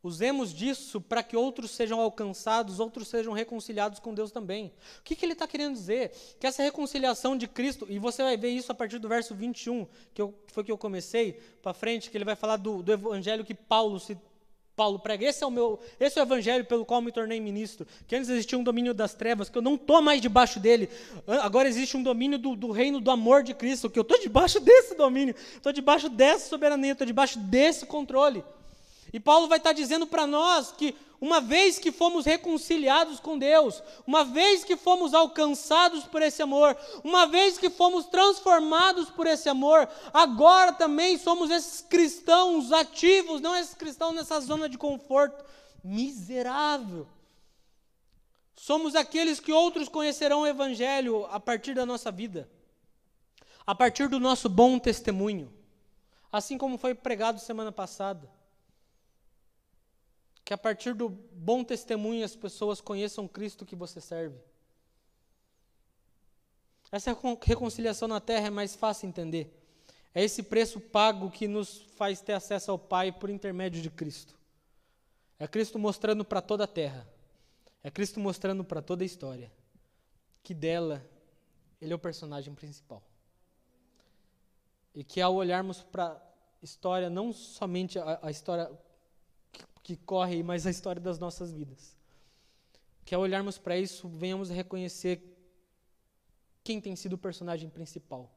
Usemos 0.03 0.55
disso 0.55 1.01
para 1.01 1.25
que 1.25 1.37
outros 1.37 1.73
sejam 1.73 2.01
alcançados, 2.01 2.79
outros 2.79 3.09
sejam 3.09 3.33
reconciliados 3.33 3.99
com 3.99 4.15
Deus 4.15 4.31
também. 4.31 4.73
O 5.01 5.03
que, 5.03 5.17
que 5.17 5.25
ele 5.25 5.33
está 5.33 5.47
querendo 5.47 5.75
dizer? 5.75 6.13
Que 6.39 6.47
essa 6.47 6.63
reconciliação 6.63 7.37
de 7.37 7.49
Cristo, 7.49 7.85
e 7.89 7.99
você 7.99 8.23
vai 8.23 8.37
ver 8.37 8.51
isso 8.51 8.71
a 8.71 8.75
partir 8.75 8.99
do 8.99 9.09
verso 9.09 9.35
21, 9.35 9.87
que, 10.15 10.23
eu, 10.23 10.33
foi 10.53 10.63
que 10.63 10.71
eu 10.71 10.79
comecei, 10.79 11.33
para 11.61 11.75
frente, 11.75 12.11
que 12.11 12.17
ele 12.17 12.25
vai 12.25 12.37
falar 12.37 12.59
do, 12.59 12.81
do 12.81 12.93
evangelho 12.93 13.45
que 13.45 13.55
Paulo 13.55 13.99
se 13.99 14.17
Paulo 14.79 15.01
prega. 15.01 15.27
Esse 15.27 15.43
é 15.43 15.47
o 15.47 15.51
meu, 15.51 15.81
esse 15.99 16.17
é 16.21 16.23
o 16.23 16.25
evangelho 16.25 16.65
pelo 16.65 16.87
qual 16.87 17.03
me 17.03 17.11
tornei 17.11 17.41
ministro. 17.41 17.85
Que 18.07 18.15
antes 18.15 18.31
existia 18.31 18.57
um 18.57 18.63
domínio 18.63 18.95
das 18.95 19.13
trevas, 19.13 19.51
que 19.51 19.59
eu 19.59 19.63
não 19.63 19.75
estou 19.75 20.01
mais 20.01 20.21
debaixo 20.21 20.61
dele. 20.61 20.89
Agora 21.43 21.69
existe 21.69 21.97
um 21.97 22.03
domínio 22.05 22.39
do, 22.39 22.55
do 22.55 22.71
reino 22.71 23.01
do 23.01 23.11
amor 23.11 23.43
de 23.43 23.53
Cristo, 23.53 23.91
que 23.91 23.99
eu 23.99 24.03
estou 24.03 24.21
debaixo 24.21 24.61
desse 24.63 24.95
domínio, 24.95 25.35
estou 25.57 25.73
debaixo 25.73 26.09
dessa 26.09 26.49
soberania, 26.49 26.93
estou 26.93 27.05
debaixo 27.05 27.41
desse 27.41 27.85
controle. 27.85 28.45
E 29.13 29.19
Paulo 29.19 29.49
vai 29.49 29.59
estar 29.59 29.73
dizendo 29.73 30.07
para 30.07 30.27
nós 30.27 30.73
que, 30.73 30.95
uma 31.21 31.41
vez 31.41 31.79
que 31.79 31.91
fomos 31.91 32.27
reconciliados 32.27 33.19
com 33.19 33.39
Deus, 33.39 33.83
uma 34.07 34.25
vez 34.25 34.65
que 34.65 34.77
fomos 34.77 35.15
alcançados 35.15 36.05
por 36.05 36.23
esse 36.23 36.43
amor, 36.43 36.77
uma 37.03 37.27
vez 37.27 37.59
que 37.59 37.71
fomos 37.71 38.07
transformados 38.07 39.09
por 39.11 39.27
esse 39.27 39.49
amor, 39.49 39.89
agora 40.13 40.73
também 40.73 41.19
somos 41.19 41.51
esses 41.51 41.81
cristãos 41.81 42.71
ativos, 42.71 43.41
não 43.41 43.57
esses 43.57 43.75
cristãos 43.75 44.15
nessa 44.15 44.41
zona 44.41 44.69
de 44.69 44.77
conforto 44.77 45.45
miserável. 45.83 47.07
Somos 48.55 48.95
aqueles 48.95 49.41
que 49.41 49.53
outros 49.53 49.89
conhecerão 49.89 50.43
o 50.43 50.47
Evangelho 50.47 51.27
a 51.31 51.41
partir 51.41 51.75
da 51.75 51.87
nossa 51.87 52.11
vida, 52.11 52.49
a 53.67 53.75
partir 53.75 54.09
do 54.09 54.21
nosso 54.21 54.49
bom 54.49 54.79
testemunho, 54.79 55.53
assim 56.31 56.59
como 56.59 56.77
foi 56.77 56.95
pregado 56.95 57.41
semana 57.41 57.73
passada 57.73 58.38
que 60.49 60.55
a 60.55 60.57
partir 60.57 60.95
do 60.95 61.11
bom 61.11 61.63
testemunho 61.63 62.25
as 62.25 62.35
pessoas 62.35 62.81
conheçam 62.81 63.29
Cristo 63.29 63.67
que 63.67 63.77
você 63.77 64.01
serve. 64.01 64.39
Essa 66.91 67.15
reconciliação 67.43 68.09
na 68.09 68.19
terra 68.19 68.47
é 68.47 68.51
mais 68.51 68.75
fácil 68.75 69.11
entender. 69.11 69.55
É 70.15 70.25
esse 70.25 70.43
preço 70.43 70.81
pago 70.81 71.31
que 71.31 71.47
nos 71.47 71.83
faz 71.99 72.23
ter 72.23 72.33
acesso 72.33 72.71
ao 72.71 72.79
Pai 72.79 73.13
por 73.13 73.29
intermédio 73.29 73.83
de 73.83 73.91
Cristo. 73.91 74.39
É 75.39 75.47
Cristo 75.47 75.79
mostrando 75.79 76.25
para 76.25 76.41
toda 76.41 76.65
a 76.65 76.67
terra. 76.67 77.07
É 77.83 77.91
Cristo 77.91 78.19
mostrando 78.19 78.65
para 78.65 78.81
toda 78.81 79.05
a 79.05 79.07
história 79.07 79.53
que 80.43 80.55
dela 80.55 81.07
ele 81.79 81.93
é 81.93 81.95
o 81.95 81.99
personagem 81.99 82.55
principal. 82.55 83.03
E 84.95 85.05
que 85.05 85.21
ao 85.21 85.35
olharmos 85.35 85.83
para 85.83 86.19
história, 86.63 87.11
não 87.11 87.35
somente 87.35 87.99
a, 87.99 88.19
a 88.23 88.31
história 88.31 88.88
que, 89.89 89.97
corre, 89.97 90.43
mas 90.43 90.67
a 90.67 90.71
história 90.71 91.01
das 91.01 91.19
nossas 91.19 91.51
vidas. 91.51 91.97
Que 93.07 93.15
ao 93.15 93.23
olharmos 93.23 93.57
para 93.57 93.75
isso, 93.79 94.07
venhamos 94.07 94.51
a 94.51 94.55
reconhecer 94.55 95.23
quem 96.63 96.79
tem 96.79 96.95
sido 96.95 97.15
o 97.15 97.19
personagem 97.19 97.71
principal. 97.71 98.31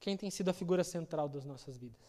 Quem 0.00 0.16
tem 0.16 0.28
sido 0.28 0.48
a 0.48 0.52
figura 0.52 0.82
central 0.82 1.28
das 1.28 1.44
nossas 1.44 1.78
vidas. 1.78 2.00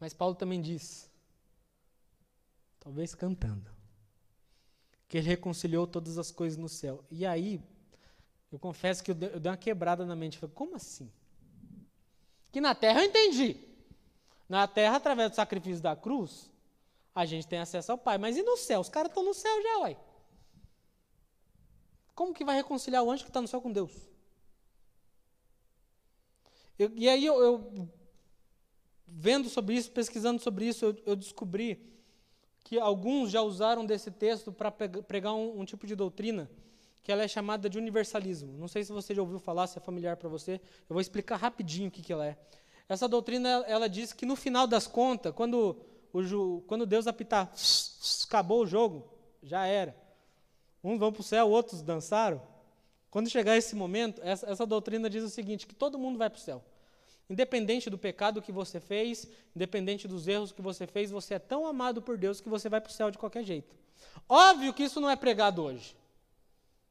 Mas 0.00 0.12
Paulo 0.12 0.34
também 0.34 0.60
diz, 0.60 1.08
talvez 2.80 3.14
cantando, 3.14 3.70
que 5.06 5.18
ele 5.18 5.28
reconciliou 5.28 5.86
todas 5.86 6.18
as 6.18 6.32
coisas 6.32 6.58
no 6.58 6.68
céu. 6.68 7.04
E 7.12 7.24
aí, 7.24 7.62
eu 8.50 8.58
confesso 8.58 9.04
que 9.04 9.12
eu 9.12 9.14
dei, 9.14 9.30
uma 9.50 9.56
quebrada 9.56 10.04
na 10.04 10.16
mente. 10.16 10.36
Falei, 10.36 10.52
como 10.52 10.74
assim? 10.74 11.08
Que 12.50 12.60
na 12.60 12.74
terra 12.74 13.02
eu 13.02 13.08
entendi. 13.08 13.73
Na 14.48 14.66
terra, 14.66 14.96
através 14.96 15.30
do 15.30 15.36
sacrifício 15.36 15.82
da 15.82 15.96
cruz, 15.96 16.50
a 17.14 17.24
gente 17.24 17.46
tem 17.46 17.58
acesso 17.58 17.92
ao 17.92 17.98
Pai. 17.98 18.18
Mas 18.18 18.36
e 18.36 18.42
no 18.42 18.56
céu? 18.56 18.80
Os 18.80 18.88
caras 18.88 19.10
estão 19.10 19.24
no 19.24 19.34
céu 19.34 19.62
já, 19.62 19.78
uai. 19.78 19.96
Como 22.14 22.34
que 22.34 22.44
vai 22.44 22.56
reconciliar 22.56 23.02
o 23.02 23.10
anjo 23.10 23.24
que 23.24 23.30
está 23.30 23.40
no 23.40 23.48
céu 23.48 23.60
com 23.60 23.72
Deus? 23.72 23.92
Eu, 26.78 26.90
e 26.94 27.08
aí 27.08 27.24
eu, 27.24 27.42
eu, 27.42 27.88
vendo 29.06 29.48
sobre 29.48 29.74
isso, 29.74 29.90
pesquisando 29.90 30.40
sobre 30.40 30.66
isso, 30.66 30.84
eu, 30.84 30.96
eu, 31.06 31.16
descobri 31.16 31.92
que 32.64 32.78
alguns 32.78 33.30
já 33.30 33.42
usaram 33.42 33.84
desse 33.84 34.10
texto 34.10 34.52
para 34.52 34.70
pregar 34.70 35.34
um, 35.34 35.60
um 35.60 35.64
tipo 35.64 35.86
de 35.86 35.94
doutrina 35.94 36.50
que 37.02 37.12
ela 37.12 37.22
é 37.22 37.28
chamada 37.28 37.68
de 37.68 37.76
universalismo. 37.78 38.56
Não 38.56 38.66
sei 38.66 38.82
se 38.82 38.90
você 38.90 39.14
já 39.14 39.20
ouviu 39.20 39.38
falar, 39.38 39.66
se 39.66 39.78
é 39.78 39.80
familiar 39.80 40.16
para 40.16 40.28
você. 40.28 40.54
Eu 40.88 40.94
vou 40.94 41.00
explicar 41.00 41.36
rapidinho 41.36 41.88
o 41.88 41.90
que, 41.90 42.00
que 42.00 42.12
ela 42.12 42.26
é. 42.26 42.36
Essa 42.88 43.08
doutrina, 43.08 43.64
ela 43.66 43.88
diz 43.88 44.12
que 44.12 44.26
no 44.26 44.36
final 44.36 44.66
das 44.66 44.86
contas, 44.86 45.32
quando, 45.34 45.76
o, 46.12 46.62
quando 46.66 46.84
Deus 46.86 47.06
apitar, 47.06 47.52
acabou 48.26 48.62
o 48.62 48.66
jogo, 48.66 49.08
já 49.42 49.66
era. 49.66 49.96
Uns 50.82 50.98
vão 50.98 51.12
para 51.12 51.20
o 51.20 51.24
céu, 51.24 51.48
outros 51.48 51.80
dançaram. 51.80 52.42
Quando 53.10 53.30
chegar 53.30 53.56
esse 53.56 53.74
momento, 53.74 54.20
essa, 54.22 54.50
essa 54.50 54.66
doutrina 54.66 55.08
diz 55.08 55.22
o 55.22 55.30
seguinte, 55.30 55.66
que 55.66 55.74
todo 55.74 55.98
mundo 55.98 56.18
vai 56.18 56.28
para 56.28 56.38
o 56.38 56.40
céu. 56.40 56.62
Independente 57.30 57.88
do 57.88 57.96
pecado 57.96 58.42
que 58.42 58.52
você 58.52 58.78
fez, 58.80 59.26
independente 59.56 60.06
dos 60.06 60.28
erros 60.28 60.52
que 60.52 60.60
você 60.60 60.86
fez, 60.86 61.10
você 61.10 61.34
é 61.34 61.38
tão 61.38 61.66
amado 61.66 62.02
por 62.02 62.18
Deus 62.18 62.40
que 62.40 62.48
você 62.48 62.68
vai 62.68 62.80
para 62.80 62.90
o 62.90 62.92
céu 62.92 63.10
de 63.10 63.16
qualquer 63.16 63.44
jeito. 63.44 63.74
Óbvio 64.28 64.74
que 64.74 64.82
isso 64.82 65.00
não 65.00 65.08
é 65.08 65.16
pregado 65.16 65.62
hoje. 65.62 65.96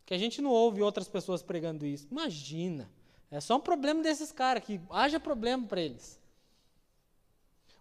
Que 0.05 0.13
a 0.13 0.17
gente 0.17 0.41
não 0.41 0.49
ouve 0.49 0.81
outras 0.81 1.07
pessoas 1.07 1.43
pregando 1.43 1.85
isso. 1.85 2.07
Imagina. 2.09 2.89
É 3.33 3.41
só 3.41 3.55
um 3.55 3.59
problema 3.59 4.03
desses 4.03 4.31
caras, 4.31 4.63
que 4.63 4.79
haja 4.91 5.19
problema 5.19 5.65
para 5.65 5.81
eles. 5.81 6.19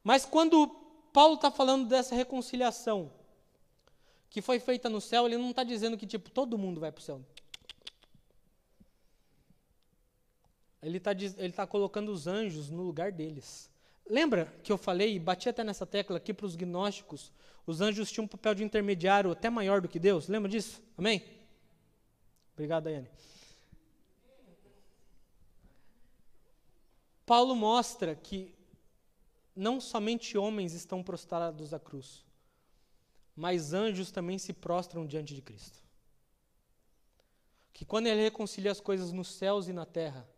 Mas 0.02 0.24
quando 0.24 0.66
Paulo 1.12 1.34
está 1.34 1.50
falando 1.50 1.86
dessa 1.86 2.14
reconciliação 2.14 3.12
que 4.30 4.40
foi 4.40 4.58
feita 4.58 4.88
no 4.88 4.98
céu, 4.98 5.26
ele 5.26 5.36
não 5.36 5.50
está 5.50 5.62
dizendo 5.62 5.98
que 5.98 6.06
tipo 6.06 6.30
todo 6.30 6.56
mundo 6.56 6.80
vai 6.80 6.90
para 6.90 7.00
o 7.00 7.04
céu. 7.04 7.20
Ele 10.82 10.96
está 10.96 11.12
ele 11.12 11.52
tá 11.52 11.66
colocando 11.66 12.10
os 12.10 12.26
anjos 12.26 12.70
no 12.70 12.82
lugar 12.82 13.12
deles. 13.12 13.70
Lembra 14.08 14.46
que 14.64 14.72
eu 14.72 14.78
falei, 14.78 15.18
bati 15.18 15.50
até 15.50 15.62
nessa 15.62 15.84
tecla 15.84 16.16
aqui 16.16 16.32
para 16.32 16.46
os 16.46 16.56
gnósticos, 16.56 17.30
os 17.66 17.82
anjos 17.82 18.10
tinham 18.10 18.24
um 18.24 18.28
papel 18.28 18.54
de 18.54 18.64
intermediário 18.64 19.30
até 19.30 19.50
maior 19.50 19.82
do 19.82 19.88
que 19.88 19.98
Deus? 19.98 20.28
Lembra 20.28 20.50
disso? 20.50 20.82
Amém? 20.96 21.22
Obrigado, 22.54 22.84
Daiane. 22.84 23.08
Paulo 27.32 27.56
mostra 27.56 28.14
que 28.14 28.54
não 29.56 29.80
somente 29.80 30.36
homens 30.36 30.74
estão 30.74 31.02
prostrados 31.02 31.72
à 31.72 31.80
cruz, 31.80 32.26
mas 33.34 33.72
anjos 33.72 34.10
também 34.10 34.36
se 34.36 34.52
prostram 34.52 35.06
diante 35.06 35.34
de 35.34 35.40
Cristo. 35.40 35.82
Que 37.72 37.86
quando 37.86 38.08
ele 38.08 38.20
reconcilia 38.20 38.70
as 38.70 38.82
coisas 38.82 39.12
nos 39.12 39.28
céus 39.28 39.66
e 39.66 39.72
na 39.72 39.86
terra, 39.86 40.28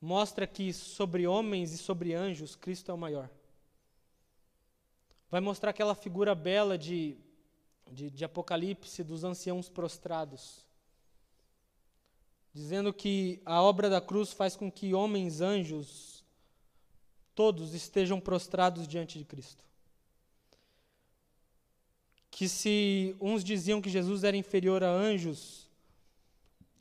mostra 0.00 0.46
que 0.46 0.72
sobre 0.72 1.26
homens 1.26 1.72
e 1.72 1.76
sobre 1.76 2.14
anjos, 2.14 2.56
Cristo 2.56 2.90
é 2.90 2.94
o 2.94 2.96
maior. 2.96 3.28
Vai 5.30 5.42
mostrar 5.42 5.72
aquela 5.72 5.94
figura 5.94 6.34
bela 6.34 6.78
de, 6.78 7.18
de, 7.92 8.08
de 8.10 8.24
Apocalipse 8.24 9.04
dos 9.04 9.24
anciãos 9.24 9.68
prostrados 9.68 10.65
dizendo 12.56 12.90
que 12.90 13.38
a 13.44 13.60
obra 13.60 13.90
da 13.90 14.00
cruz 14.00 14.32
faz 14.32 14.56
com 14.56 14.72
que 14.72 14.94
homens, 14.94 15.42
anjos, 15.42 16.24
todos 17.34 17.74
estejam 17.74 18.18
prostrados 18.18 18.88
diante 18.88 19.18
de 19.18 19.26
Cristo. 19.26 19.62
Que 22.30 22.48
se 22.48 23.14
uns 23.20 23.44
diziam 23.44 23.82
que 23.82 23.90
Jesus 23.90 24.24
era 24.24 24.38
inferior 24.38 24.82
a 24.82 24.90
anjos, 24.90 25.68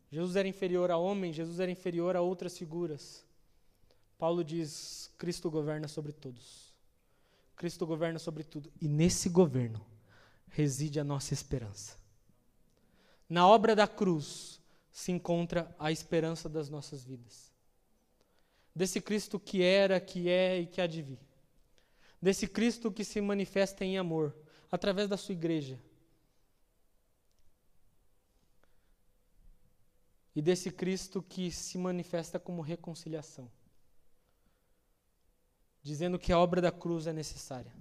Jesus 0.10 0.38
era 0.38 0.48
inferior 0.48 0.90
a 0.92 0.98
homens, 0.98 1.36
Jesus 1.36 1.60
era 1.60 1.70
inferior 1.70 2.16
a 2.16 2.22
outras 2.22 2.58
figuras. 2.58 3.26
Paulo 4.18 4.46
diz: 4.46 5.12
Cristo 5.18 5.52
governa 5.52 5.90
sobre 5.90 6.14
todos. 6.14 6.74
Cristo 7.58 7.86
governa 7.86 8.18
sobre 8.18 8.46
tudo. 8.46 8.72
E 8.80 8.88
nesse 8.88 9.28
governo 9.28 9.86
reside 10.48 11.02
a 11.02 11.04
nossa 11.04 11.34
esperança. 11.34 11.98
Na 13.28 13.46
obra 13.46 13.76
da 13.76 13.88
cruz, 13.88 14.62
se 14.96 15.12
encontra 15.12 15.76
a 15.78 15.92
esperança 15.92 16.48
das 16.48 16.70
nossas 16.70 17.04
vidas. 17.04 17.52
Desse 18.74 19.02
Cristo 19.02 19.38
que 19.38 19.62
era, 19.62 20.00
que 20.00 20.30
é 20.30 20.62
e 20.62 20.66
que 20.66 20.80
há 20.80 20.88
de 20.88 21.02
vir. 21.02 21.20
Desse 22.22 22.48
Cristo 22.48 22.90
que 22.90 23.04
se 23.04 23.20
manifesta 23.20 23.84
em 23.84 23.98
amor, 23.98 24.34
através 24.72 25.10
da 25.10 25.18
sua 25.18 25.34
igreja. 25.34 25.78
E 30.34 30.42
desse 30.42 30.72
Cristo 30.72 31.22
que 31.22 31.52
se 31.52 31.78
manifesta 31.78 32.40
como 32.40 32.62
reconciliação. 32.62 33.52
Dizendo 35.84 36.18
que 36.18 36.32
a 36.32 36.40
obra 36.40 36.62
da 36.62 36.72
cruz 36.72 37.06
é 37.06 37.12
necessária. 37.12 37.76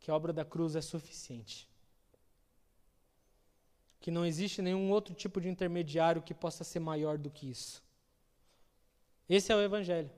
Que 0.00 0.10
a 0.10 0.14
obra 0.16 0.32
da 0.32 0.44
cruz 0.44 0.74
é 0.74 0.80
suficiente 0.80 1.70
que 4.00 4.10
não 4.10 4.24
existe 4.24 4.62
nenhum 4.62 4.90
outro 4.90 5.14
tipo 5.14 5.40
de 5.40 5.48
intermediário 5.48 6.22
que 6.22 6.34
possa 6.34 6.64
ser 6.64 6.80
maior 6.80 7.18
do 7.18 7.30
que 7.30 7.50
isso. 7.50 7.82
Esse 9.28 9.52
é 9.52 9.56
o 9.56 9.60
Evangelho 9.60 10.10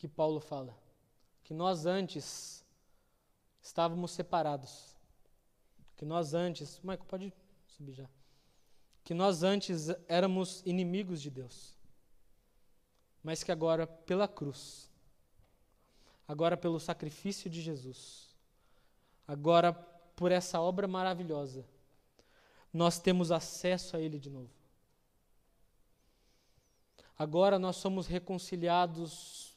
que 0.00 0.08
Paulo 0.08 0.40
fala. 0.40 0.74
Que 1.44 1.52
nós 1.52 1.84
antes 1.84 2.64
estávamos 3.60 4.12
separados. 4.12 4.96
Que 5.94 6.06
nós 6.06 6.32
antes. 6.32 6.80
Michael, 6.80 7.04
pode 7.06 7.34
subir 7.66 7.92
já. 7.92 8.08
Que 9.04 9.12
nós 9.12 9.42
antes 9.42 9.88
éramos 10.08 10.62
inimigos 10.64 11.20
de 11.20 11.30
Deus. 11.30 11.76
Mas 13.22 13.42
que 13.42 13.52
agora, 13.52 13.86
pela 13.86 14.26
cruz, 14.26 14.90
agora 16.26 16.56
pelo 16.56 16.80
sacrifício 16.80 17.50
de 17.50 17.60
Jesus, 17.60 18.34
agora 19.28 19.74
por 20.20 20.30
essa 20.30 20.60
obra 20.60 20.86
maravilhosa, 20.86 21.64
nós 22.70 22.98
temos 22.98 23.32
acesso 23.32 23.96
a 23.96 24.00
Ele 24.00 24.18
de 24.18 24.28
novo. 24.28 24.50
Agora 27.18 27.58
nós 27.58 27.76
somos 27.76 28.06
reconciliados 28.06 29.56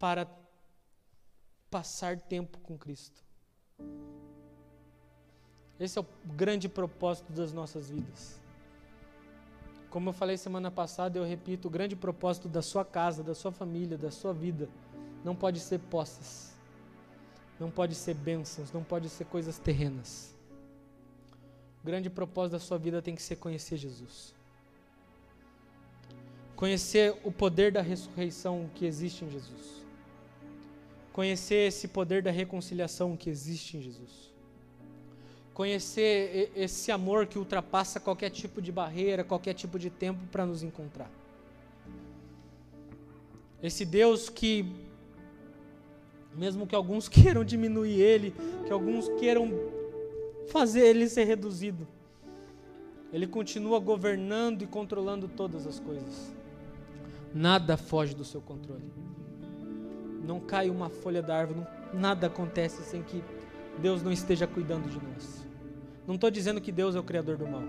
para 0.00 0.28
passar 1.70 2.18
tempo 2.18 2.58
com 2.58 2.76
Cristo. 2.76 3.22
Esse 5.78 5.96
é 5.96 6.02
o 6.02 6.06
grande 6.34 6.68
propósito 6.68 7.32
das 7.32 7.52
nossas 7.52 7.90
vidas. 7.90 8.40
Como 9.90 10.08
eu 10.08 10.12
falei 10.12 10.36
semana 10.36 10.72
passada, 10.72 11.20
eu 11.20 11.24
repito: 11.24 11.68
o 11.68 11.70
grande 11.70 11.94
propósito 11.94 12.48
da 12.48 12.60
sua 12.60 12.84
casa, 12.84 13.22
da 13.22 13.32
sua 13.32 13.52
família, 13.52 13.96
da 13.96 14.10
sua 14.10 14.34
vida, 14.34 14.68
não 15.22 15.36
pode 15.36 15.60
ser 15.60 15.78
posses 15.78 16.53
não 17.58 17.70
pode 17.70 17.94
ser 17.94 18.14
bênçãos, 18.14 18.72
não 18.72 18.82
pode 18.82 19.08
ser 19.08 19.24
coisas 19.24 19.58
terrenas. 19.58 20.34
O 21.82 21.86
grande 21.86 22.08
propósito 22.10 22.52
da 22.52 22.58
sua 22.58 22.78
vida 22.78 23.02
tem 23.02 23.14
que 23.14 23.22
ser 23.22 23.36
conhecer 23.36 23.76
Jesus. 23.76 24.34
Conhecer 26.56 27.16
o 27.24 27.30
poder 27.30 27.72
da 27.72 27.82
ressurreição 27.82 28.70
que 28.74 28.86
existe 28.86 29.24
em 29.24 29.30
Jesus. 29.30 29.84
Conhecer 31.12 31.68
esse 31.68 31.86
poder 31.86 32.22
da 32.22 32.30
reconciliação 32.30 33.16
que 33.16 33.28
existe 33.30 33.76
em 33.76 33.82
Jesus. 33.82 34.32
Conhecer 35.52 36.50
esse 36.56 36.90
amor 36.90 37.26
que 37.26 37.38
ultrapassa 37.38 38.00
qualquer 38.00 38.30
tipo 38.30 38.60
de 38.60 38.72
barreira, 38.72 39.22
qualquer 39.22 39.54
tipo 39.54 39.78
de 39.78 39.90
tempo 39.90 40.20
para 40.32 40.44
nos 40.44 40.62
encontrar. 40.62 41.10
Esse 43.62 43.84
Deus 43.84 44.28
que 44.28 44.74
mesmo 46.36 46.66
que 46.66 46.74
alguns 46.74 47.08
queiram 47.08 47.44
diminuir 47.44 48.00
ele, 48.00 48.34
que 48.66 48.72
alguns 48.72 49.08
queiram 49.18 49.50
fazer 50.48 50.80
ele 50.80 51.08
ser 51.08 51.24
reduzido. 51.24 51.86
Ele 53.12 53.26
continua 53.26 53.78
governando 53.78 54.62
e 54.62 54.66
controlando 54.66 55.28
todas 55.28 55.66
as 55.66 55.78
coisas. 55.78 56.34
Nada 57.32 57.76
foge 57.76 58.14
do 58.14 58.24
seu 58.24 58.40
controle. 58.40 58.90
Não 60.26 60.40
cai 60.40 60.70
uma 60.70 60.88
folha 60.88 61.22
da 61.22 61.36
árvore, 61.36 61.66
nada 61.92 62.26
acontece 62.26 62.82
sem 62.82 63.02
que 63.02 63.22
Deus 63.78 64.02
não 64.02 64.10
esteja 64.10 64.46
cuidando 64.46 64.88
de 64.88 64.96
nós. 64.96 65.46
Não 66.06 66.16
estou 66.16 66.30
dizendo 66.30 66.60
que 66.60 66.72
Deus 66.72 66.96
é 66.96 67.00
o 67.00 67.02
criador 67.02 67.36
do 67.36 67.46
mal. 67.46 67.62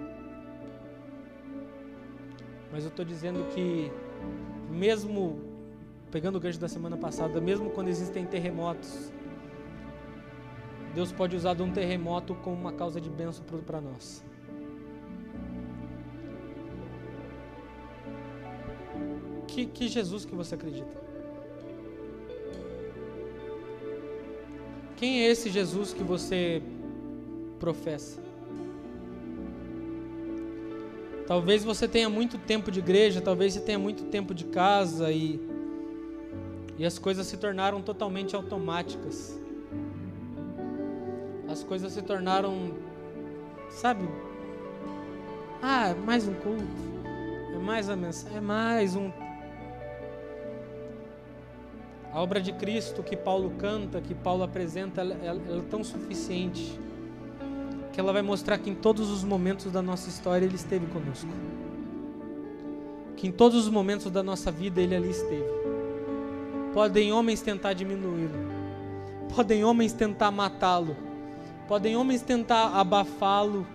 Mas 2.72 2.84
eu 2.84 2.90
estou 2.90 3.06
dizendo 3.06 3.46
que, 3.54 3.92
mesmo, 4.70 5.40
pegando 6.16 6.38
o 6.38 6.40
gancho 6.40 6.58
da 6.58 6.70
semana 6.70 6.96
passada, 6.96 7.42
mesmo 7.42 7.70
quando 7.72 7.90
existem 7.90 8.26
terremotos, 8.26 9.12
Deus 10.94 11.12
pode 11.12 11.36
usar 11.36 11.56
de 11.56 11.62
um 11.62 11.74
terremoto 11.74 12.34
como 12.36 12.56
uma 12.56 12.72
causa 12.72 13.02
de 13.02 13.10
bênção 13.10 13.44
para 13.44 13.82
nós. 13.82 14.24
Que, 19.46 19.66
que 19.66 19.90
Jesus 19.90 20.24
que 20.24 20.34
você 20.34 20.56
acredita? 20.56 21.04
Quem 24.96 25.20
é 25.20 25.30
esse 25.30 25.50
Jesus 25.50 25.92
que 25.92 26.02
você 26.02 26.64
professa? 27.60 28.22
Talvez 31.28 31.66
você 31.66 31.90
tenha 31.90 32.10
muito 32.10 32.38
tempo 32.38 32.72
de 32.72 32.80
igreja, 32.80 33.20
talvez 33.20 33.52
você 33.52 33.60
tenha 33.60 33.78
muito 33.78 34.06
tempo 34.06 34.34
de 34.34 34.46
casa 34.46 35.12
e, 35.12 35.55
e 36.78 36.86
as 36.86 37.00
coisas 37.00 37.26
se 37.28 37.38
tornaram 37.38 37.82
totalmente 37.82 38.36
automáticas. 38.36 39.40
As 41.48 41.64
coisas 41.64 41.94
se 41.94 42.02
tornaram, 42.02 42.74
sabe? 43.70 44.08
Ah, 45.62 45.90
é 45.90 45.94
mais 45.94 46.28
um 46.28 46.34
culto, 46.34 46.66
é 47.54 47.58
mais 47.58 47.90
a 47.90 47.96
mensagem, 47.96 48.38
é 48.38 48.42
mais 48.42 48.96
um. 48.96 49.12
A 52.12 52.22
obra 52.22 52.42
de 52.42 52.54
Cristo 52.54 53.04
que 53.04 53.16
Paulo 53.16 53.52
canta, 53.58 54.02
que 54.02 54.16
Paulo 54.16 54.44
apresenta, 54.44 55.02
ela, 55.02 55.16
ela, 55.16 55.42
ela 55.48 55.60
é 55.60 55.70
tão 55.70 55.84
suficiente 55.84 56.80
que 57.92 58.00
ela 58.00 58.12
vai 58.12 58.22
mostrar 58.22 58.58
que 58.58 58.70
em 58.70 58.76
todos 58.76 59.10
os 59.10 59.24
momentos 59.24 59.72
da 59.72 59.82
nossa 59.82 60.10
história 60.10 60.46
Ele 60.46 60.56
esteve 60.56 60.86
conosco. 60.88 61.30
Que 63.16 63.28
em 63.28 63.32
todos 63.32 63.58
os 63.58 63.70
momentos 63.70 64.12
da 64.12 64.22
nossa 64.22 64.52
vida 64.52 64.82
Ele 64.82 64.94
ali 64.94 65.10
esteve. 65.10 65.65
Podem 66.76 67.14
homens 67.14 67.40
tentar 67.40 67.72
diminuí-lo, 67.72 68.38
podem 69.34 69.64
homens 69.64 69.94
tentar 69.94 70.30
matá-lo, 70.30 70.98
podem 71.70 71.96
homens 71.96 72.22
tentar 72.22 72.68
abafá-lo. 72.78 73.66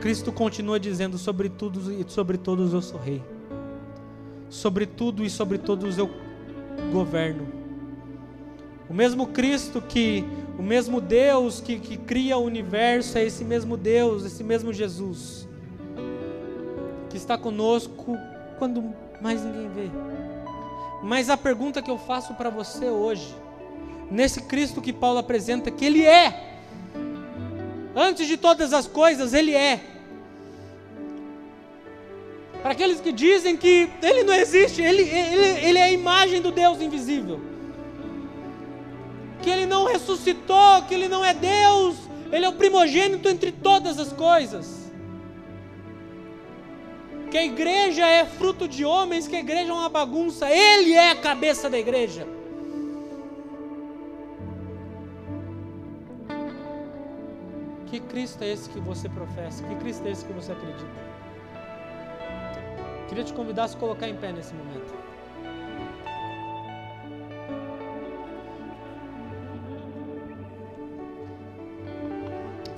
Cristo 0.00 0.32
continua 0.32 0.80
dizendo: 0.80 1.16
sobre 1.16 1.48
tudo 1.48 1.92
e 1.92 2.04
sobre 2.08 2.38
todos 2.38 2.72
eu 2.72 2.82
sou 2.82 2.98
rei, 2.98 3.22
sobre 4.50 4.84
tudo 4.84 5.24
e 5.24 5.30
sobre 5.30 5.56
todos 5.56 5.96
eu 5.96 6.10
governo. 6.92 7.46
O 8.90 8.92
mesmo 8.92 9.28
Cristo 9.28 9.80
que 9.80 10.24
o 10.58 10.62
mesmo 10.62 11.00
Deus 11.00 11.60
que, 11.60 11.78
que 11.78 11.96
cria 11.96 12.36
o 12.36 12.42
universo 12.42 13.16
é 13.16 13.24
esse 13.24 13.44
mesmo 13.44 13.76
Deus, 13.76 14.24
esse 14.24 14.42
mesmo 14.42 14.72
Jesus, 14.72 15.48
que 17.08 17.16
está 17.16 17.38
conosco 17.38 18.18
quando 18.58 18.92
mais 19.22 19.40
ninguém 19.44 19.68
vê. 19.68 20.23
Mas 21.04 21.28
a 21.28 21.36
pergunta 21.36 21.82
que 21.82 21.90
eu 21.90 21.98
faço 21.98 22.32
para 22.34 22.50
você 22.50 22.86
hoje, 22.86 23.36
nesse 24.10 24.40
Cristo 24.40 24.80
que 24.80 24.92
Paulo 24.92 25.18
apresenta, 25.18 25.70
que 25.70 25.84
Ele 25.84 26.04
é, 26.04 26.56
antes 27.94 28.26
de 28.26 28.36
todas 28.36 28.72
as 28.72 28.86
coisas, 28.86 29.34
Ele 29.34 29.54
é. 29.54 29.80
Para 32.62 32.72
aqueles 32.72 33.00
que 33.00 33.12
dizem 33.12 33.56
que 33.56 33.90
Ele 34.02 34.24
não 34.24 34.34
existe, 34.34 34.80
Ele, 34.80 35.02
ele, 35.02 35.66
ele 35.66 35.78
é 35.78 35.82
a 35.82 35.92
imagem 35.92 36.40
do 36.40 36.50
Deus 36.50 36.80
invisível 36.80 37.54
que 39.44 39.50
ele 39.50 39.66
não 39.66 39.84
ressuscitou, 39.84 40.82
que 40.88 40.94
ele 40.94 41.06
não 41.06 41.22
é 41.22 41.34
Deus, 41.34 41.96
ele 42.32 42.46
é 42.46 42.48
o 42.48 42.54
primogênito 42.54 43.28
entre 43.28 43.52
todas 43.52 43.98
as 43.98 44.10
coisas. 44.10 44.83
Que 47.34 47.38
a 47.38 47.44
igreja 47.44 48.06
é 48.06 48.24
fruto 48.24 48.68
de 48.68 48.84
homens, 48.84 49.26
que 49.26 49.34
a 49.34 49.40
igreja 49.40 49.68
é 49.68 49.74
uma 49.74 49.88
bagunça, 49.88 50.48
ele 50.48 50.92
é 50.92 51.10
a 51.10 51.16
cabeça 51.16 51.68
da 51.68 51.76
igreja. 51.76 52.24
Que 57.86 57.98
Cristo 57.98 58.44
é 58.44 58.52
esse 58.52 58.70
que 58.70 58.78
você 58.78 59.08
professa? 59.08 59.64
Que 59.64 59.74
Cristo 59.74 60.06
é 60.06 60.12
esse 60.12 60.24
que 60.24 60.32
você 60.32 60.52
acredita? 60.52 60.88
Queria 63.08 63.24
te 63.24 63.32
convidar 63.32 63.64
a 63.64 63.68
se 63.68 63.76
colocar 63.78 64.08
em 64.08 64.14
pé 64.14 64.30
nesse 64.30 64.54
momento. 64.54 64.94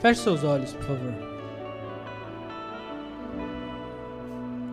Feche 0.01 0.23
seus 0.23 0.43
olhos, 0.45 0.73
por 0.73 0.85
favor. 0.87 1.36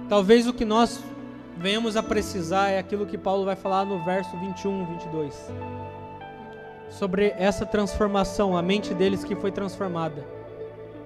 Talvez 0.10 0.48
o 0.48 0.54
que 0.54 0.66
nós 0.66 1.02
venhamos 1.58 1.96
a 1.96 2.04
precisar 2.04 2.70
é 2.70 2.80
aquilo 2.80 3.06
que 3.06 3.18
Paulo 3.18 3.46
vai 3.46 3.56
falar 3.56 3.86
no 3.86 4.04
verso 4.04 4.36
21, 4.38 4.86
22. 4.86 5.52
Sobre 6.90 7.34
essa 7.38 7.66
transformação, 7.66 8.56
a 8.56 8.62
mente 8.62 8.94
deles 8.94 9.24
que 9.24 9.36
foi 9.36 9.52
transformada, 9.52 10.26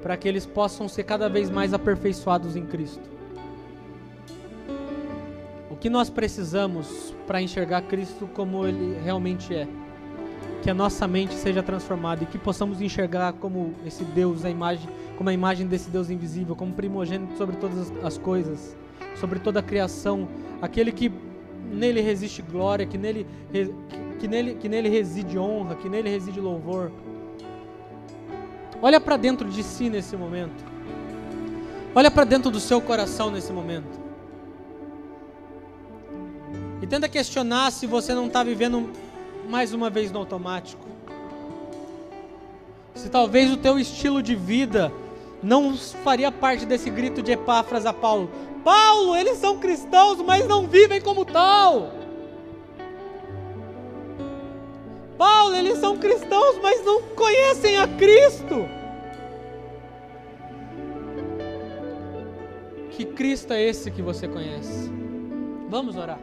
para 0.02 0.18
que 0.18 0.28
eles 0.28 0.46
possam 0.46 0.88
ser 0.88 1.04
cada 1.04 1.30
vez 1.30 1.50
mais 1.50 1.74
aperfeiçoados 1.74 2.56
em 2.56 2.66
Cristo. 2.66 3.08
O 5.70 5.76
que 5.76 5.90
nós 5.90 6.10
precisamos 6.10 7.14
para 7.26 7.42
enxergar 7.42 7.84
Cristo 7.84 8.28
como 8.34 8.66
Ele 8.66 9.00
realmente 9.04 9.54
é? 9.54 9.68
que 10.62 10.72
a 10.72 10.74
nossa 10.74 11.08
mente 11.08 11.34
seja 11.36 11.64
transformada 11.64 12.24
e 12.24 12.26
que 12.26 12.38
possamos 12.38 12.82
enxergar 12.82 13.32
como 13.34 13.74
esse 13.86 14.04
Deus, 14.04 14.44
a 14.44 14.50
imagem, 14.50 14.90
como 15.16 15.30
a 15.30 15.34
imagem 15.34 15.68
desse 15.68 15.90
Deus 15.90 16.10
invisível, 16.10 16.56
como 16.56 16.74
primogênito 16.74 17.38
sobre 17.38 17.56
todas 17.56 17.94
as 18.04 18.18
coisas, 18.18 18.76
sobre 19.16 19.40
toda 19.40 19.60
a 19.60 19.64
criação, 19.64 20.28
aquele 20.62 20.92
que 20.92 21.12
nele 21.72 22.02
resiste 22.02 22.42
glória, 22.42 22.86
que 22.86 22.98
nele, 22.98 23.28
que 24.20 24.28
nele, 24.28 24.56
que 24.56 24.70
nele 24.70 24.90
reside 24.90 25.38
honra, 25.38 25.76
que 25.76 25.90
nele 25.90 26.10
reside 26.10 26.40
louvor. 26.40 26.92
Olha 28.82 29.00
para 29.00 29.18
dentro 29.18 29.50
de 29.50 29.64
si 29.64 29.90
nesse 29.90 30.16
momento. 30.16 30.64
Olha 31.96 32.12
para 32.12 32.24
dentro 32.24 32.52
do 32.52 32.60
seu 32.60 32.80
coração 32.80 33.32
nesse 33.32 33.52
momento. 33.52 34.00
E 36.82 36.86
tenta 36.86 37.10
questionar 37.10 37.72
se 37.72 37.88
você 37.88 38.14
não 38.14 38.28
está 38.28 38.44
vivendo 38.44 38.92
mais 39.50 39.74
uma 39.74 39.90
vez 39.90 40.12
no 40.12 40.20
automático. 40.20 40.86
Se 42.94 43.10
talvez 43.10 43.52
o 43.52 43.58
teu 43.58 43.80
estilo 43.80 44.22
de 44.22 44.36
vida 44.36 44.92
não 45.42 45.76
faria 45.76 46.32
parte 46.32 46.66
desse 46.66 46.90
grito 46.90 47.22
de 47.22 47.32
Epáfras 47.32 47.86
a 47.86 47.94
Paulo. 47.94 48.30
Paulo, 48.68 49.16
eles 49.16 49.38
são 49.38 49.60
cristãos, 49.60 50.22
mas 50.22 50.46
não 50.46 50.68
vivem 50.68 51.00
como 51.00 51.24
tal. 51.24 51.90
Paulo, 55.18 55.56
eles 55.56 55.78
são 55.78 55.98
cristãos, 55.98 56.60
mas 56.62 56.84
não 56.84 57.02
conhecem 57.16 57.78
a 57.78 57.88
Cristo. 57.88 58.68
Que 62.92 63.06
Cristo 63.06 63.54
é 63.54 63.64
esse 63.64 63.90
que 63.90 64.02
você 64.02 64.28
conhece? 64.28 64.92
Vamos 65.70 65.96
orar. 65.96 66.20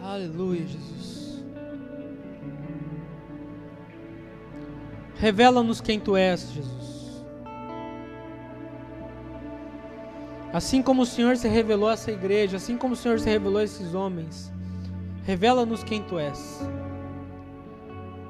Aleluia, 0.00 0.64
Jesus. 0.64 0.95
Revela-nos 5.18 5.80
quem 5.80 5.98
tu 5.98 6.16
és, 6.16 6.52
Jesus. 6.52 7.24
Assim 10.52 10.82
como 10.82 11.02
o 11.02 11.06
Senhor 11.06 11.36
se 11.36 11.48
revelou 11.48 11.88
a 11.88 11.92
essa 11.92 12.10
igreja, 12.10 12.56
assim 12.56 12.76
como 12.76 12.94
o 12.94 12.96
Senhor 12.96 13.18
se 13.18 13.28
revelou 13.28 13.58
a 13.58 13.64
esses 13.64 13.94
homens, 13.94 14.52
revela-nos 15.24 15.82
quem 15.82 16.02
tu 16.02 16.18
és. 16.18 16.60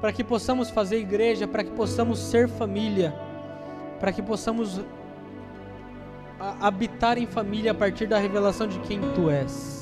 Para 0.01 0.11
que 0.11 0.23
possamos 0.23 0.69
fazer 0.69 0.99
igreja, 0.99 1.47
para 1.47 1.63
que 1.63 1.71
possamos 1.71 2.19
ser 2.19 2.47
família, 2.47 3.13
para 3.99 4.11
que 4.11 4.21
possamos 4.21 4.81
habitar 6.59 7.17
em 7.17 7.25
família 7.25 7.71
a 7.71 7.75
partir 7.75 8.07
da 8.07 8.17
revelação 8.17 8.67
de 8.67 8.79
quem 8.79 8.99
tu 9.13 9.29
és 9.29 9.77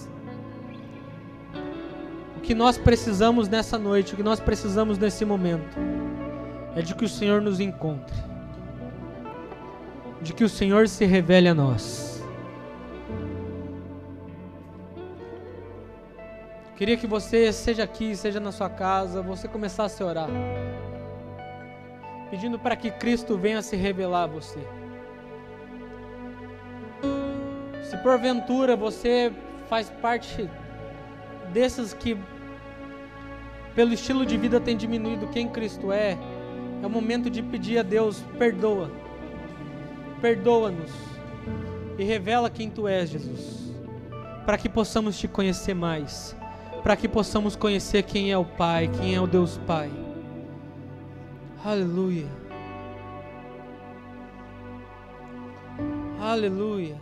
que 2.45 2.53
nós 2.53 2.77
precisamos 2.77 3.49
nessa 3.49 3.75
noite, 3.75 4.13
o 4.13 4.15
que 4.15 4.21
nós 4.21 4.39
precisamos 4.39 4.99
nesse 4.99 5.25
momento, 5.25 5.75
é 6.75 6.81
de 6.81 6.93
que 6.93 7.05
o 7.05 7.09
Senhor 7.09 7.41
nos 7.41 7.59
encontre, 7.59 8.15
de 10.21 10.33
que 10.33 10.43
o 10.43 10.49
Senhor 10.49 10.87
se 10.87 11.05
revele 11.05 11.47
a 11.47 11.53
nós. 11.53 12.21
Queria 16.75 16.97
que 16.97 17.07
você, 17.07 17.53
seja 17.53 17.83
aqui, 17.83 18.13
seja 18.17 18.37
na 18.37 18.51
sua 18.51 18.69
casa, 18.69 19.21
você 19.21 19.47
começasse 19.47 20.03
a 20.03 20.05
orar. 20.05 20.29
Pedindo 22.29 22.59
para 22.59 22.75
que 22.75 22.91
Cristo 22.91 23.37
venha 23.37 23.61
se 23.61 23.77
revelar 23.77 24.23
a 24.23 24.27
você. 24.27 24.59
Se 27.89 27.95
porventura 27.99 28.75
você 28.75 29.31
faz 29.69 29.89
parte 29.89 30.49
desses 31.53 31.93
que, 31.93 32.17
pelo 33.73 33.93
estilo 33.93 34.25
de 34.25 34.35
vida, 34.35 34.59
tem 34.59 34.75
diminuído 34.75 35.27
quem 35.27 35.47
Cristo 35.47 35.93
é, 35.93 36.17
é 36.81 36.87
o 36.87 36.89
momento 36.89 37.29
de 37.29 37.41
pedir 37.41 37.79
a 37.79 37.83
Deus: 37.83 38.23
perdoa, 38.37 38.91
perdoa-nos 40.21 40.91
e 41.97 42.03
revela 42.03 42.49
quem 42.49 42.69
tu 42.69 42.87
és, 42.87 43.09
Jesus, 43.09 43.73
para 44.45 44.57
que 44.57 44.69
possamos 44.69 45.17
te 45.17 45.27
conhecer 45.27 45.73
mais, 45.73 46.35
para 46.83 46.95
que 46.95 47.07
possamos 47.07 47.55
conhecer 47.55 48.03
quem 48.03 48.31
é 48.31 48.37
o 48.37 48.45
Pai, 48.45 48.89
quem 48.99 49.15
é 49.15 49.21
o 49.21 49.27
Deus 49.27 49.57
Pai. 49.65 49.89
Aleluia. 51.63 52.27
Aleluia. 56.19 56.97